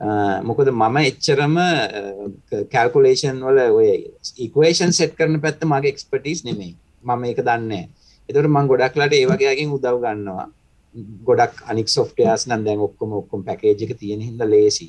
Uh, 0.01 0.37
මොකද 0.45 0.69
මම 0.69 0.97
එච්චරම 1.03 1.57
uh, 1.57 2.29
කැල්කුලේෂන් 2.75 3.41
වල 3.41 3.61
ඔය 3.73 3.89
ඉක්වේෂන් 4.39 4.93
සෙට් 4.93 5.17
කරන 5.17 5.41
පැත්ත 5.41 5.65
මගේ 5.65 5.93
එක්ස්පර්ටිස් 5.95 6.45
නෙමෙයි. 6.45 6.77
මම 7.03 7.25
ඒක 7.25 7.41
දන්නේ 7.49 7.89
එතකොට 8.29 8.51
මම 8.51 8.69
ගොඩක්ලාට 8.69 9.17
ඒ 9.17 9.27
වගේ 9.27 9.49
අයගෙන් 9.49 9.73
උදව් 9.73 10.05
ගන්නවා. 10.05 10.49
ගොඩක් 11.25 11.65
අනික් 11.65 11.89
සොෆ්ටයාස් 11.89 12.45
නම් 12.49 12.63
දැන් 12.67 12.81
ඔක්කොම 12.81 13.17
ඔක්කොම 13.21 13.41
පැකේජ් 13.49 13.87
එක 13.87 13.97
තියෙන 13.97 14.21
හින්දා 14.21 14.49
ලේසි 14.49 14.89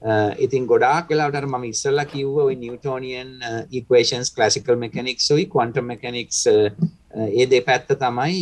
Uh, 0.00 0.32
ඉතින් 0.40 0.64
ගොඩාක් 0.64 1.10
වෙලාවට 1.12 1.44
මම 1.44 1.64
ඉස්සල්ලා 1.68 2.06
කිව්ව 2.08 2.36
ඔය 2.46 2.54
නිව්ටෝනියන් 2.56 3.32
ඉක්වේෂන්ස් 3.70 4.30
ක්ලාසිකල් 4.36 4.78
මෙකැනික්ස් 4.80 5.26
ඔයි 5.34 5.44
ක්වන්ටම් 5.52 5.90
මෙකැනික්ස් 5.92 6.38
ඒ 6.48 7.46
දෙපැත්ත 7.50 7.90
තමයි 8.00 8.38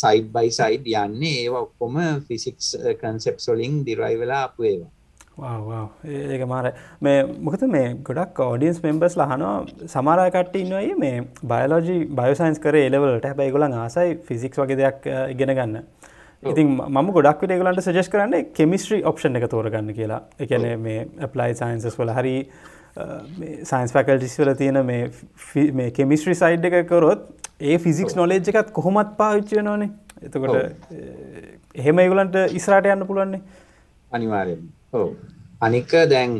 සයිඩ් 0.00 0.28
බයි 0.34 0.50
සයිඩ් 0.52 0.90
යන්නේ. 1.04 1.36
ඒවා 1.44 1.62
ඔක්කොම 1.68 1.96
ෆිසික්ස් 2.28 2.74
කන්සෙප්ට්ස් 3.00 3.48
uh, 3.48 3.54
වලින් 3.54 3.80
ඩිරයිව් 3.86 4.20
වෙලා 4.20 4.42
ආපු 4.48 4.68
ඒවා. 4.68 4.92
ඒක 6.04 6.44
මාර 6.46 6.72
මේ 7.00 7.24
මොකද 7.24 7.64
මේ 7.74 7.94
ගොඩක් 8.04 8.44
ෝඩියන්ස් 8.44 8.82
මෙම්බර්ස් 8.84 9.16
ලහනවා 9.16 9.88
සමාරයකට 9.88 10.60
ඉන්නවයි 10.60 10.94
මේ 10.98 11.24
බයලෝජි 11.54 11.96
බයෝසයින්ස් 12.20 12.60
කර 12.60 12.76
එලවලට 12.82 13.24
හැබැයි 13.24 13.54
ගොලන් 13.56 13.80
ආසයි 13.80 14.18
ෆිසික්ස් 14.28 14.60
වගේ 14.60 14.80
දෙයක් 14.82 15.08
uh, 15.08 15.24
ඉගෙන 15.32 15.56
ගන්න. 15.56 15.86
ඉතින් 16.42 16.70
මම 16.74 17.08
ගොඩක් 17.16 17.42
විට 17.44 17.54
ගලන්ට 17.60 17.84
සජස් 17.86 18.08
කරන්න 18.12 18.52
කෙමිස්ට්‍රී 18.58 19.02
ඔප්ෂන් 19.10 19.38
එක 19.38 19.48
තෝරගන්න 19.50 19.90
කියලා. 19.98 20.22
එකන 20.40 20.64
මේ 20.86 21.06
ඇප්ලයි 21.26 21.54
සයින්සස් 21.60 21.98
වල 21.98 22.14
හරි 22.16 22.36
සයින්ස් 23.70 23.94
පැකල්ටිස් 23.96 24.38
වල 24.40 24.54
තියෙන 24.60 24.80
මේ 24.86 25.90
කෙමිස්ට්‍රී 25.98 26.38
සයිඩ් 26.40 26.66
එක 26.70 26.88
කරොත් 26.88 27.28
ඒ 27.60 27.76
ෆිසික්ස් 27.84 28.16
නොලේජ් 28.18 28.50
එකත් 28.52 28.72
කොහොමත් 28.78 29.12
පාවිච්චය 29.20 29.62
නොනේ 29.62 29.90
එතකොට 30.22 30.82
එහෙම 31.74 32.02
ඒගලන්ට 32.04 32.40
ඉස්රාට 32.58 32.88
යන්න 32.94 33.06
පුළුවන්නේ. 33.10 33.42
අනිවාරයෙන් 34.12 34.66
ඕ 34.92 35.06
අනික 35.60 35.94
දැන් 36.10 36.34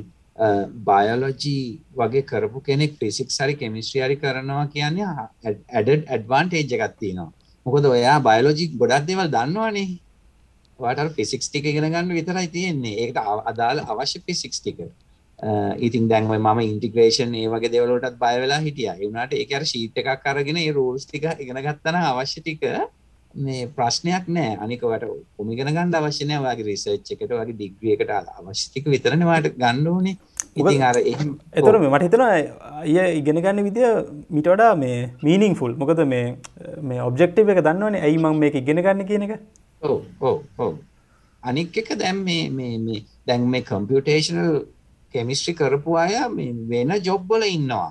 බයලොජී 0.89 1.63
වගේ 1.97 2.25
කරපු 2.33 2.65
කෙනෙක් 2.69 2.99
ෆිසික් 2.99 3.31
හරි 3.31 4.17
කරනවා 4.17 4.67
කියන්නේ 4.75 5.07
ඇඩඩ් 5.47 6.11
ඇඩ්වාන්ටේජ් 6.11 6.75
එකක් 6.79 6.99
තියෙනවා 6.99 7.31
මොකද 7.67 7.85
ඔයා 7.95 8.19
බයලෝජි 8.29 8.65
ගොඩක් 8.81 9.07
දේවල් 9.09 9.29
දන්නවානේ. 9.35 9.91
ඔයාට 10.79 11.15
ෆිසික්ස් 11.17 11.49
ටික 11.49 11.67
ඉගෙන 11.71 11.87
ගන්න 11.93 12.17
විතරයි 12.19 12.49
තියෙන්නේ. 12.57 12.95
ඒකට 13.03 13.19
අදාළ 13.51 13.81
අවශ්‍ය 13.93 14.19
ෆිසික්ස් 14.27 14.59
ටික. 14.61 14.81
ඉතින් 15.87 16.09
දැන් 16.11 16.31
ඔය 16.33 16.39
මම 16.39 16.59
ඉන්ටිග්‍රේෂන් 16.65 17.35
ඒ 17.35 17.47
වගේ 17.53 17.73
දේවල් 17.75 17.95
වලටත් 17.95 18.19
බය 18.25 18.35
වෙලා 18.43 18.61
හිටියා. 18.67 18.97
ඒ 18.99 19.07
වුණාට 19.07 19.33
ඒක 19.39 19.55
අර 19.59 19.65
ෂීට් 19.71 19.97
එකක් 20.03 20.27
අරගෙන 20.33 20.59
ඒ 20.65 20.73
රූල්ස් 20.79 21.07
ටික 21.07 21.25
ඉගෙන 21.45 21.63
ගත්තා 21.67 21.95
නම් 21.95 22.05
අවශ්‍ය 22.11 22.41
ටික 22.43 22.63
මේ 23.35 23.67
ප්‍රශ්නයක් 23.77 24.27
නෑ. 24.29 24.57
අනික 24.65 24.83
ඔයාට 24.89 25.07
කොම 25.37 25.51
ඉගෙන 25.53 25.71
ගන්න 25.71 25.95
අවශ්‍ය 25.95 26.27
නෑ. 26.29 26.43
ඔයාගේ 26.45 26.67
රිසර්ච් 26.69 27.13
එකට 27.15 27.33
ඔයාගේ 27.37 27.57
ඩිග්‍රී 27.57 27.95
එකට 27.97 28.13
අවශ්‍ය 28.13 28.67
ටික 28.69 28.87
විතරනේ 28.95 29.29
ඔයාට 29.31 29.57
ගන්න 29.63 29.87
ඕනේ. 29.95 30.17
ඉතින් 30.57 30.83
අර 30.91 30.97
එහෙම 31.03 31.31
එතකොට 31.57 31.81
මට 31.81 32.03
හිතෙනවා 32.07 32.31
අය 32.83 33.09
ඉගෙන 33.21 33.43
ගන්න 33.45 33.65
විදිය 33.69 33.89
මිට 34.37 34.49
වඩා 34.53 34.75
මේ 34.83 34.99
මීනිින් 35.23 35.59
ෆුල් 35.61 35.75
මොකද 35.83 36.05
මේ 36.13 36.27
මේ 36.91 37.01
ඔබ්ජෙක්ටිව් 37.09 37.55
එක 37.55 37.65
දන්නවනේ. 37.69 38.05
ඇයි 38.07 38.23
මං 38.25 38.41
මේක 38.45 38.61
ඉගෙන 38.63 38.83
ගන්න 38.87 39.09
කියන 39.11 39.27
එක? 39.29 39.35
ඔව් 39.83 39.99
ඔව් 40.21 40.39
ඔව්. 40.59 40.77
අනික් 41.43 41.77
එක 41.83 41.97
දැන් 41.99 42.23
මේ 42.29 42.45
මේ 42.51 42.79
මේ 42.79 43.03
දැන් 43.27 43.49
මේ 43.55 43.67
කම්පියුටේෂනල් 43.73 44.63
කෙමිස්ට්‍රි 45.15 45.55
කරපු 45.59 45.99
අය 46.05 46.15
මේ 46.37 46.53
වෙන 46.71 46.95
ජොබ් 47.09 47.29
වල 47.31 47.45
ඉන්නවා 47.49 47.91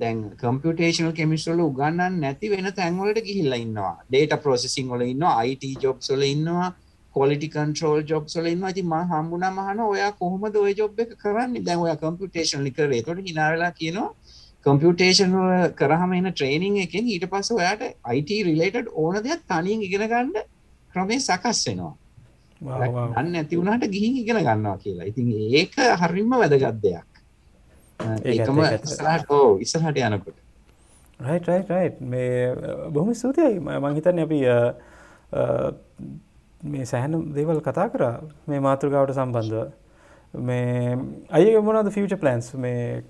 දැන් 0.00 0.18
කම්පියුටේෂනල් 0.40 1.12
කෙමිස්ට්‍රි 1.20 1.54
වල 1.54 1.62
උගන්වන්න 1.68 2.18
නැති 2.24 2.50
වෙන 2.52 2.68
තැන් 2.78 2.98
වලට 3.00 3.24
ගිහිල්ලා 3.28 3.58
ඉන්නවා. 3.64 3.94
data 4.14 4.36
processing 4.44 4.92
වල 4.92 5.04
ඉන්නවා 5.12 5.42
IT 5.52 5.64
jobs 5.84 6.10
වල 6.12 6.24
ඉන්නවා 6.34 6.68
කොලිටි 7.14 7.48
කන්ට්‍රෝල් 7.54 8.02
ජොබ්ස් 8.10 8.36
වල 8.38 8.50
ඉන්නවා. 8.54 8.72
ඉතින් 8.74 8.86
මම 8.86 9.08
හම්බුනම 9.12 9.58
අහනවා 9.62 9.88
ඔයා 9.94 10.12
කොහොමද 10.20 10.56
ওই 10.64 10.74
ජොබ් 10.80 11.00
එක 11.04 11.16
කරන්නේ? 11.22 11.64
දැන් 11.68 11.84
ඔයා 11.86 11.98
කම්පියුටේෂනල් 12.04 12.70
කරේ. 12.76 13.00
ඒකට 13.00 13.24
hina 13.30 13.50
වෙලා 13.54 13.72
කියනවා 13.80 14.10
කම්පියුටේෂන් 14.66 15.34
වල 15.38 15.66
කරාම 15.80 16.12
එන 16.18 16.32
ට්‍රේනින් 16.32 16.78
එකෙන් 16.86 17.10
ඊට 17.14 17.26
පස්සේ 17.32 17.58
ඔයාට 17.60 17.82
IT 18.18 18.30
රිලේටඩ් 18.50 18.94
ඕන 18.94 19.22
දෙයක් 19.26 19.42
තනියෙන් 19.50 19.86
ඉගෙන 19.88 20.06
ගන්න 20.12 20.36
ක්‍රමේ 20.94 21.20
සකස් 21.20 21.66
වෙනවා. 21.68 21.94
දන්නේ 22.60 23.30
නැති 23.34 23.58
වුණාට 23.58 23.90
ගිහින් 23.94 24.22
ඉගෙන 24.22 24.42
ගන්නවා 24.46 24.78
කියලා. 24.84 25.10
ඉතින් 25.10 25.26
ඒක 25.60 25.78
හරියම 26.02 26.30
වැදගත් 26.40 26.82
දෙයක් 26.86 27.17
ඒකම 28.32 28.60
ඉස්සරහට 28.64 29.30
ඔව් 29.38 29.60
ඉස්සරහට 29.64 29.98
යනකොට. 30.08 30.38
රයිට් 31.26 31.48
රයිට් 31.50 31.70
රයිට් 31.74 32.00
මේ 32.00 32.54
බොහොම 32.94 33.14
ස්තුතියි. 33.14 33.60
මම 33.60 33.86
හිතන්නේ 33.98 34.26
අපි 34.28 34.40
මේ 36.72 36.88
සෑහන 36.92 37.20
දේවල් 37.36 37.60
කතා 37.68 37.88
කර. 37.92 38.02
මේ 38.46 38.64
මාතෘගාවට 38.68 39.14
සම්බන්ධව. 39.18 39.68
මේ 40.48 40.98
අය 41.30 41.56
මොනද 41.68 41.92
ෆියච 41.96 42.18
ප්ලන්ස් 42.24 42.52
මේ 42.64 43.04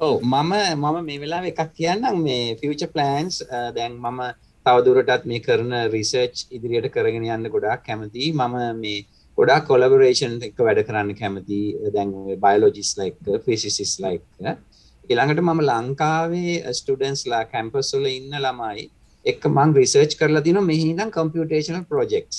ඕ 0.00 0.14
මම 0.20 0.52
මම 0.76 1.04
මේ 1.08 1.20
වෙලා 1.24 1.42
එකක් 1.52 1.70
කියන්නම්. 1.78 2.22
මේ 2.22 2.56
ෆියච 2.60 2.88
ප්ලන්ස් 2.94 3.42
දැන් 3.76 4.00
මම 4.00 4.20
තවදුරටත් 4.66 5.26
මේ 5.30 5.44
කරන 5.46 5.72
රිසර්ච් 5.94 6.46
ඉදිරියට 6.56 6.92
කරගෙන 6.94 7.26
යන්න 7.36 7.52
ගොඩක් 7.54 7.84
කැමති 7.86 8.32
මම 8.32 8.56
මේ 8.80 9.04
ගොඩක් 9.38 9.66
කොලබරේෂන් 9.66 10.38
එක 10.42 10.58
වැඩ 10.60 10.84
කරන්න 10.84 11.14
කැමති. 11.14 11.60
දැන් 11.92 12.14
බයලෝජිස් 12.38 12.94
ලයික් 12.98 13.16
ෆිසිසිස් 13.44 13.98
ලයික් 14.00 14.24
ඊළඟට 15.04 15.40
මම 15.40 15.60
ලංකාවේ 15.62 16.52
ස්ටඩන්ස්ලා 16.72 17.42
කැම්පස්වල 17.48 18.06
ඉන්න 18.08 18.36
ළමයි 18.38 18.84
එක් 19.24 19.42
මං 19.48 19.74
රිසර්ච් 19.76 20.14
කරලා 20.20 20.42
තින 20.42 20.58
මෙහිදම් 20.62 21.10
කම්පියුටේශනල් 21.10 21.82
ප්‍රෝජෙක්ස් 21.90 22.38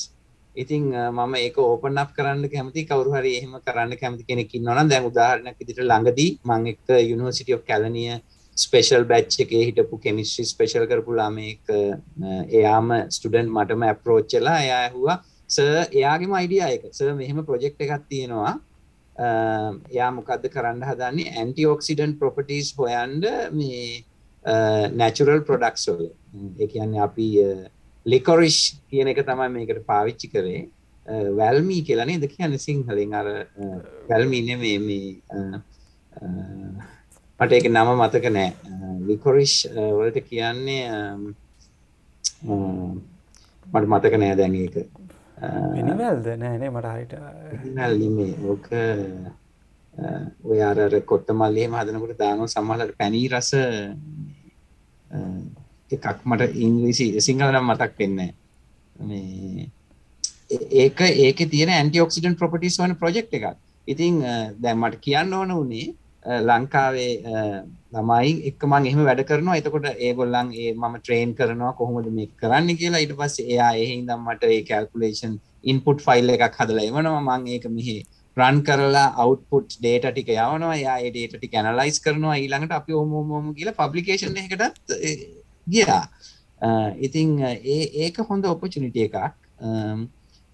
ඉතින් 0.55 0.87
මම 1.09 1.35
ඒක 1.37 1.59
ඕපන් 1.59 1.97
අප් 1.97 2.15
කරන්න 2.15 2.49
කැමති 2.49 2.85
කවරු 2.85 3.13
හරි 3.13 3.33
එහෙම 3.37 3.53
කරන්න 3.61 3.93
කැමති 3.97 4.25
කෙනෙකින් 4.25 4.63
නොන 4.63 4.89
දැන් 4.89 5.05
උදාහරණයක් 5.11 5.59
විදිහට 5.59 5.83
ළඟදී 5.83 6.31
මම 6.43 6.65
එක්ක 6.73 6.95
university 7.03 7.57
of 7.57 7.63
Kelaniya 7.63 8.17
special 8.57 9.05
batch 9.05 9.39
එකේ 9.45 9.63
හිටපු 9.67 9.99
කෙමිස්ට්‍රි 9.99 10.47
ස්පෙෂල් 10.47 10.87
කරපු 10.87 11.11
ළමෙක් 11.13 11.73
එයාම 12.51 12.93
ස්ටුඩන්ට් 13.09 13.51
මටම 13.51 13.85
ඇප්‍රෝච් 13.85 14.33
වෙලා 14.33 14.57
එයා 14.61 14.81
ඇහුවා 14.81 15.17
සර් 15.49 15.85
එයාගේම 15.91 16.33
අයිඩියා 16.33 16.71
එක. 16.77 16.89
සර් 16.93 17.13
මෙහෙම 17.13 17.43
ප්‍රොජෙක්ට් 17.45 17.81
එකක් 17.81 18.09
තියෙනවා. 18.09 18.55
Uh, 19.15 19.79
එයා 19.93 20.11
මොකද්ද 20.11 20.49
කරන්න 20.51 20.83
හදන්නේ? 20.83 21.31
ඇන්ටි 21.39 21.67
ඔක්සිඩන්ට් 21.71 22.19
ප්‍රොපර්ටිස් 22.19 22.73
හොයන්න 22.75 23.21
මේ 23.55 24.03
uh, 24.45 24.91
නැචුරල් 24.91 25.45
ප්‍රොඩක්ස් 25.47 25.87
වල. 25.91 26.09
Hmm, 26.33 26.49
ඒ 26.59 26.67
කියන්නේ 26.73 27.03
අපි 27.05 27.27
uh, 27.43 27.61
ලිකොරිෂ් 28.05 28.81
කියන 28.89 29.11
එක 29.13 29.23
තමයි 29.23 29.47
මේකට 29.53 29.85
පාවිච්චි 29.91 30.31
කරේ. 30.33 30.65
වැල්මී 31.37 31.85
කියලා 31.87 32.07
නේද 32.09 32.27
කියන්නේ 32.27 32.59
සිංහලෙන්? 32.59 33.13
අර 33.13 33.27
වැල්මී 34.09 34.43
නෙමෙයි 34.49 34.79
මේ 34.81 35.61
මට 37.39 37.51
ඒක 37.51 37.71
නම 37.71 37.89
මතක 37.95 38.35
නෑ. 38.35 38.51
ලිකොරිෂ් 39.07 39.55
වලට 39.71 40.27
කියන්නේ 40.27 40.83
um, 42.43 42.99
මට 43.71 43.87
මතක 43.87 44.19
නෑ 44.19 44.35
දැන් 44.41 44.55
ඒක. 44.65 45.04
වෙනවල්ද 45.37 46.27
නෑනේ 46.41 46.69
මට 46.69 46.87
හරිට 46.93 47.13
නෙමේ 47.99 48.33
ඕක 48.45 48.69
ඔය 50.43 50.61
අර 50.61 50.79
කොත්ත 51.05 51.29
මල්ලි 51.31 51.61
එහෙම 51.61 51.75
හදනකොට 51.75 52.17
දානවා 52.19 52.47
සමහරවිට 52.47 52.97
පැණි 52.97 53.27
රස 53.29 53.51
එකක් 55.91 56.25
මට 56.25 56.51
ඉංග්‍රීසි 56.57 57.07
සිංහල 57.21 57.51
නම් 57.51 57.71
මතක් 57.71 57.99
වෙන්නේ 57.99 58.31
මේ 59.01 59.69
ඒක 60.49 61.01
ඒකේ 61.01 61.49
තියෙන 61.49 61.71
ඇන්ටිඔක්සිඩන්ට් 61.71 62.39
ප්‍රොපර්ටිස් 62.39 62.79
වන 62.79 62.95
ප්‍රොජෙක්ට් 62.95 63.33
එකක්. 63.33 63.57
ඉතින් 63.87 64.19
දැන් 64.59 64.79
මට 64.79 65.01
කියන්න 65.01 65.33
ඕන 65.33 65.51
උනේ 65.51 65.93
ලංකාවේ 66.25 67.13
ළමයි 67.93 68.33
එක්ක 68.49 68.63
මම 68.63 68.89
එහෙම 68.89 69.03
වැඩ 69.09 69.23
කරනවා. 69.29 69.57
එතකොට 69.61 69.87
ඒගොල්ලන් 69.99 70.51
ඒ 70.55 70.73
මම 70.73 70.95
ට්‍රේන් 70.97 71.33
කරනවා 71.39 71.73
කොහොමද 71.79 72.11
මේක 72.11 72.31
කරන්න 72.41 72.77
කියලා. 72.81 73.03
ඊට 73.03 73.15
පස්සේ 73.19 73.49
එයා 73.53 73.71
එහෙ 73.75 73.93
ඉඳන් 73.95 74.19
මට 74.19 74.51
ඒ 74.51 74.61
කැල්කියුලේෂන් 74.69 75.39
ඉන්පුට් 75.63 76.05
ෆයිල් 76.07 76.35
එකක් 76.35 76.61
හදලා 76.61 76.87
එවනවා. 76.89 77.21
මම 77.21 77.47
ඒක 77.47 77.67
මෙහි 77.77 77.97
රන් 78.37 78.57
කරලා 78.67 79.07
අවුට්පුට් 79.23 79.75
ඩේට 79.75 80.05
ටික 80.07 80.29
යවනවා 80.35 80.75
යා 80.77 80.95
ඒ 80.99 81.11
ඩේට 81.11 81.35
ටික 81.35 81.53
ඇනලයිස් 81.55 81.99
කරනවා 82.05 82.35
ඊළඟට 82.37 82.73
අපි 82.77 82.97
ඔහොම 82.99 83.31
ඔහොම 83.31 83.45
කියලා 83.59 83.79
පබ්ලිකේෂන් 83.79 84.39
එකකටත් 84.41 84.91
ගියා 85.67 86.03
ඉතිං 86.99 87.31
ඒක 88.05 88.17
හොඳ 88.29 88.45
ඔපචනිට 88.45 88.97
එකක් 89.05 89.15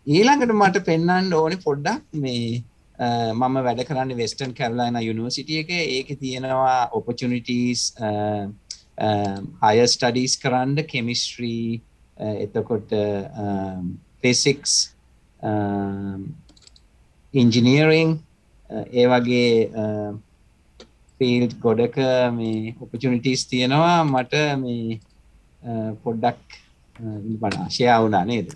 ඊළඟට 0.07 0.53
මට 0.53 0.83
පෙන්න්නන්න 0.89 1.33
ඕනෙ 1.33 1.57
පොඩ්ඩක් 1.65 2.21
මේ 2.21 2.61
මම 3.01 3.55
වැඩ 3.65 3.81
කරන්න 3.89 4.11
වෙස්ටන් 4.17 4.51
කැරලයින 4.57 4.97
යුනිවසිටිය 5.01 5.61
එක. 5.63 5.69
ඒක 5.97 6.09
තියෙනවා 6.19 6.89
ඔපචනිටස් 6.97 7.83
හය 9.61 9.85
ස්ටඩීස් 9.93 10.35
කරන්න 10.41 10.83
කෙමිස්ට්‍රී 10.91 11.81
එතකොට 12.45 12.91
ෆෙසික්ස් 14.21 14.73
ඉන්ජිනීරිං 17.33 18.11
ඒ 18.69 19.05
වගේ 19.13 19.47
ෆිල්ඩ් 21.19 21.55
ගොඩක 21.63 21.97
මේ 22.37 22.75
ඔපචනිටස් 22.81 23.47
තියෙනවා. 23.49 24.03
මට 24.03 24.33
මේ 24.61 24.99
පොඩ්ඩක් 26.03 26.59
ශයා 27.77 27.97
වුණා 28.03 28.23
නේද? 28.25 28.53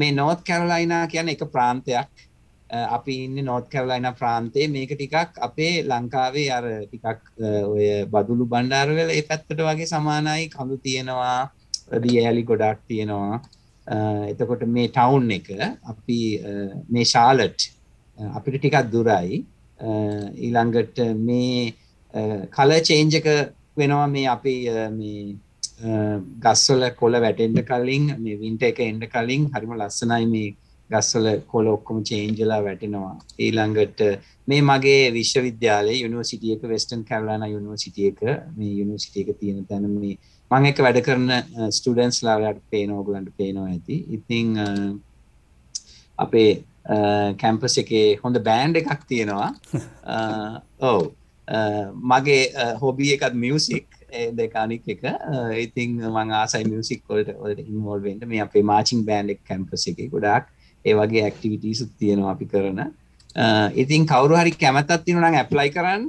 මේ 0.00 0.12
නෝත් 0.12 0.44
කැරලයිනා 0.44 1.06
කියන 1.12 1.32
එක 1.32 1.48
ප්‍රාන්තයක් 1.56 2.28
අපි 2.70 3.14
ඉන්න 3.24 3.44
නෝත් 3.44 3.68
කැරලයින 3.68 4.08
ප්‍රාන්තේ 4.20 4.68
මේක 4.68 4.94
ටිකක් 4.94 5.38
අපේ 5.40 5.82
ලංකාවේ 5.82 6.48
අර 6.50 6.64
ටිකක් 6.84 7.22
ඔය 7.66 7.86
බදුලු 8.06 8.46
බණ්ඩාරවල 8.46 9.10
ඒ 9.10 9.22
පැත්තට 9.22 9.60
වගේ 9.60 9.86
සමානයි. 9.86 10.48
කඳු 10.48 10.76
තියෙනවා 10.78 11.50
දියඇලි 12.04 12.42
ගොඩක් 12.42 12.80
තියෙනවා. 12.88 13.40
එතකොට 14.30 14.66
මේ 14.66 14.88
ටවුන් 14.88 15.30
එක 15.30 15.48
අපි 15.84 16.18
මේ 16.90 17.04
ශාලට් 17.04 17.70
අපිට 18.18 18.58
ටිකක් 18.58 18.90
දුරයි. 18.92 19.44
ඊළඟට 19.80 20.98
මේ 21.28 21.74
කල 22.50 22.70
චේන්ජක 22.80 23.26
වෙනවා 23.76 24.06
මේ 24.08 24.26
අපි 24.26 24.54
මේ 24.98 25.36
ගස්වල 26.44 26.84
කොල 26.96 27.20
වැටෙන්ට 27.20 27.64
කලින් 27.70 28.04
මේ 28.18 28.40
වින්ට 28.42 28.62
එක 28.62 28.78
එන්ඩ 28.80 29.08
කලින් 29.14 29.50
හරිම 29.54 29.74
ලස්සනයි 29.78 30.26
මේ 30.26 30.54
ගස්වල 30.90 31.26
කොල 31.46 31.66
ඔක්කොම 31.68 32.02
චේන්ජලා 32.02 32.60
වැටෙනවා. 32.64 33.14
ඊළඟට 33.38 34.00
මේ 34.48 34.60
මගේ 34.62 35.12
විශ්වවිද්‍යාලය 35.12 35.94
යුනිවසිටියක 35.96 36.62
වෙස්ටන් 36.72 37.04
කැරලාන 37.04 37.46
යුනිවසිටියක 37.46 38.20
මේ 38.56 38.74
යුනිවසිටියක 38.80 39.32
තියෙන 39.40 39.64
තැන 39.66 39.88
මේ 39.94 40.18
මං 40.50 40.70
එක 40.70 40.84
වැඩ 40.86 41.00
කරන 41.06 41.32
ස්ටඩන්ස් 41.70 42.20
ලාලට 42.26 42.62
පේනෝගලන්ට 42.70 43.32
පේනවා 43.38 43.70
ඇති. 43.70 43.96
ඉතිං 44.10 44.54
අපේ 46.18 46.50
කැම්පස් 47.40 47.78
එකේ 47.78 48.06
හොඳ 48.22 48.40
බෑන්් 48.44 48.76
එකක් 48.76 49.04
තියෙනවා. 49.08 49.50
ඔව. 50.90 51.12
මගේ 52.12 52.42
හොබිය 52.80 53.14
එකත් 53.16 53.34
මියසික් 53.36 53.88
දෙකානික් 54.32 54.84
එක. 54.88 55.02
ඉතිං 55.58 55.96
මං 56.10 56.36
ආසයි 56.40 56.68
මියසික් 56.68 57.06
කොල්ට 57.08 57.32
ඔලට 57.36 57.64
ඉන්වෝල්වෙන්ට 57.64 58.28
මේ 58.28 58.44
අපේ 58.44 58.62
මාචින් 58.62 59.04
බෑන්් 59.08 59.32
එක 59.34 59.42
කැම්පස 59.48 59.88
එක 59.88 60.04
ගොඩක් 60.12 60.52
ඒ 60.84 60.94
වගේ 61.00 61.24
ඇක්ටිවිටීසුත් 61.24 61.90
තියෙනවා 61.98 62.32
අපි 62.36 62.46
කරන. 62.52 62.80
ඉතින් 63.82 64.06
කවරු 64.06 64.36
හරි 64.40 64.52
කැමැත්තත් 64.62 65.04
තිනනම් 65.04 65.24
ඇප්ලයි 65.24 65.70
කරන්න. 65.76 66.08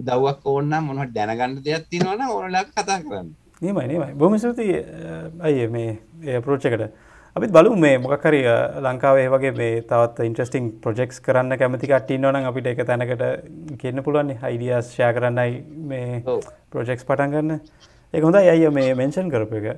උදව්වක් 0.00 0.50
ඕන්න 0.52 0.74
මොනට 0.88 1.14
දැනගන්න 1.14 1.62
දෙයක් 1.64 1.86
තියෙනවන 1.90 2.22
ඕනලා 2.30 2.64
කතා 2.64 2.98
කරන්න. 3.06 3.28
නීමයි 3.62 3.86
නීමයි 3.90 4.14
බොම 4.18 4.38
සති 4.38 4.68
අය 5.46 5.66
මේ 5.74 6.40
ප්‍රෝච්චකට 6.44 6.82
අපි 7.36 7.46
බලු 7.56 7.76
මේ 7.76 7.98
මොකකරි 8.04 8.40
ලංකාවේ 8.86 9.28
වගේ 9.34 9.52
මේ 9.60 9.82
තවත් 9.90 10.26
ඉන්ට්‍රස්ටිං 10.28 10.64
ප්‍රජෙක්ස් 10.84 11.20
කරන්න 11.26 11.58
කැමති 11.60 11.86
කට්ටින්නවන 11.92 12.48
අපිට 12.50 12.66
එක 12.72 12.82
තැනකට 12.88 13.22
කියන්න 13.80 14.02
පුළුවන් 14.06 14.34
හයිඩියස් 14.42 14.90
ෂය 14.90 15.12
කරන්නයි 15.18 15.52
මේ 15.90 16.22
ප්‍රෝජෙක්ස් 16.70 17.06
පටන් 17.08 17.30
ගන්න. 17.34 17.60
එක 18.14 18.22
හොඳ 18.26 18.36
අය 18.40 18.68
මේ 18.78 18.94
මෙන්ෂන් 19.02 19.30
කරපු 19.34 19.60
එක 19.60 19.68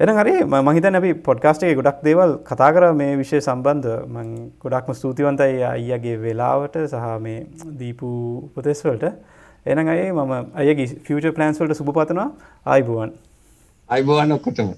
එන 0.00 0.10
හරි 0.16 0.34
මහිතන 0.66 0.96
අපි 0.98 1.10
පොඩ්කාස්ටේ 1.24 1.72
ගොඩක් 1.78 1.98
දේවල් 2.06 2.30
කතා 2.50 2.68
කර 2.74 2.84
මේ 3.00 3.16
විෂය 3.20 3.38
සම්බන්ධ. 3.46 3.88
මං 4.14 4.28
ගොඩක්ම 4.62 4.92
ස්තුතිවන්තයි 5.00 5.58
අයියගේ 5.70 6.14
වෙලාවට 6.22 6.76
සහ 6.92 7.08
මේ 7.24 7.40
දීපු 7.80 8.08
උපතෙස්වලට 8.46 9.04
එන 9.66 9.78
අයේ 9.94 10.06
මම 10.12 10.32
අයගේ 10.60 10.86
ෆියච 11.06 11.26
ප්ලන්ස්වලට 11.36 11.76
සුප 11.80 11.90
පතනවා. 11.98 12.28
අයිබුවන් 12.66 13.12
අයිබුවන් 13.88 14.32
ඔක්කොටම. 14.38 14.70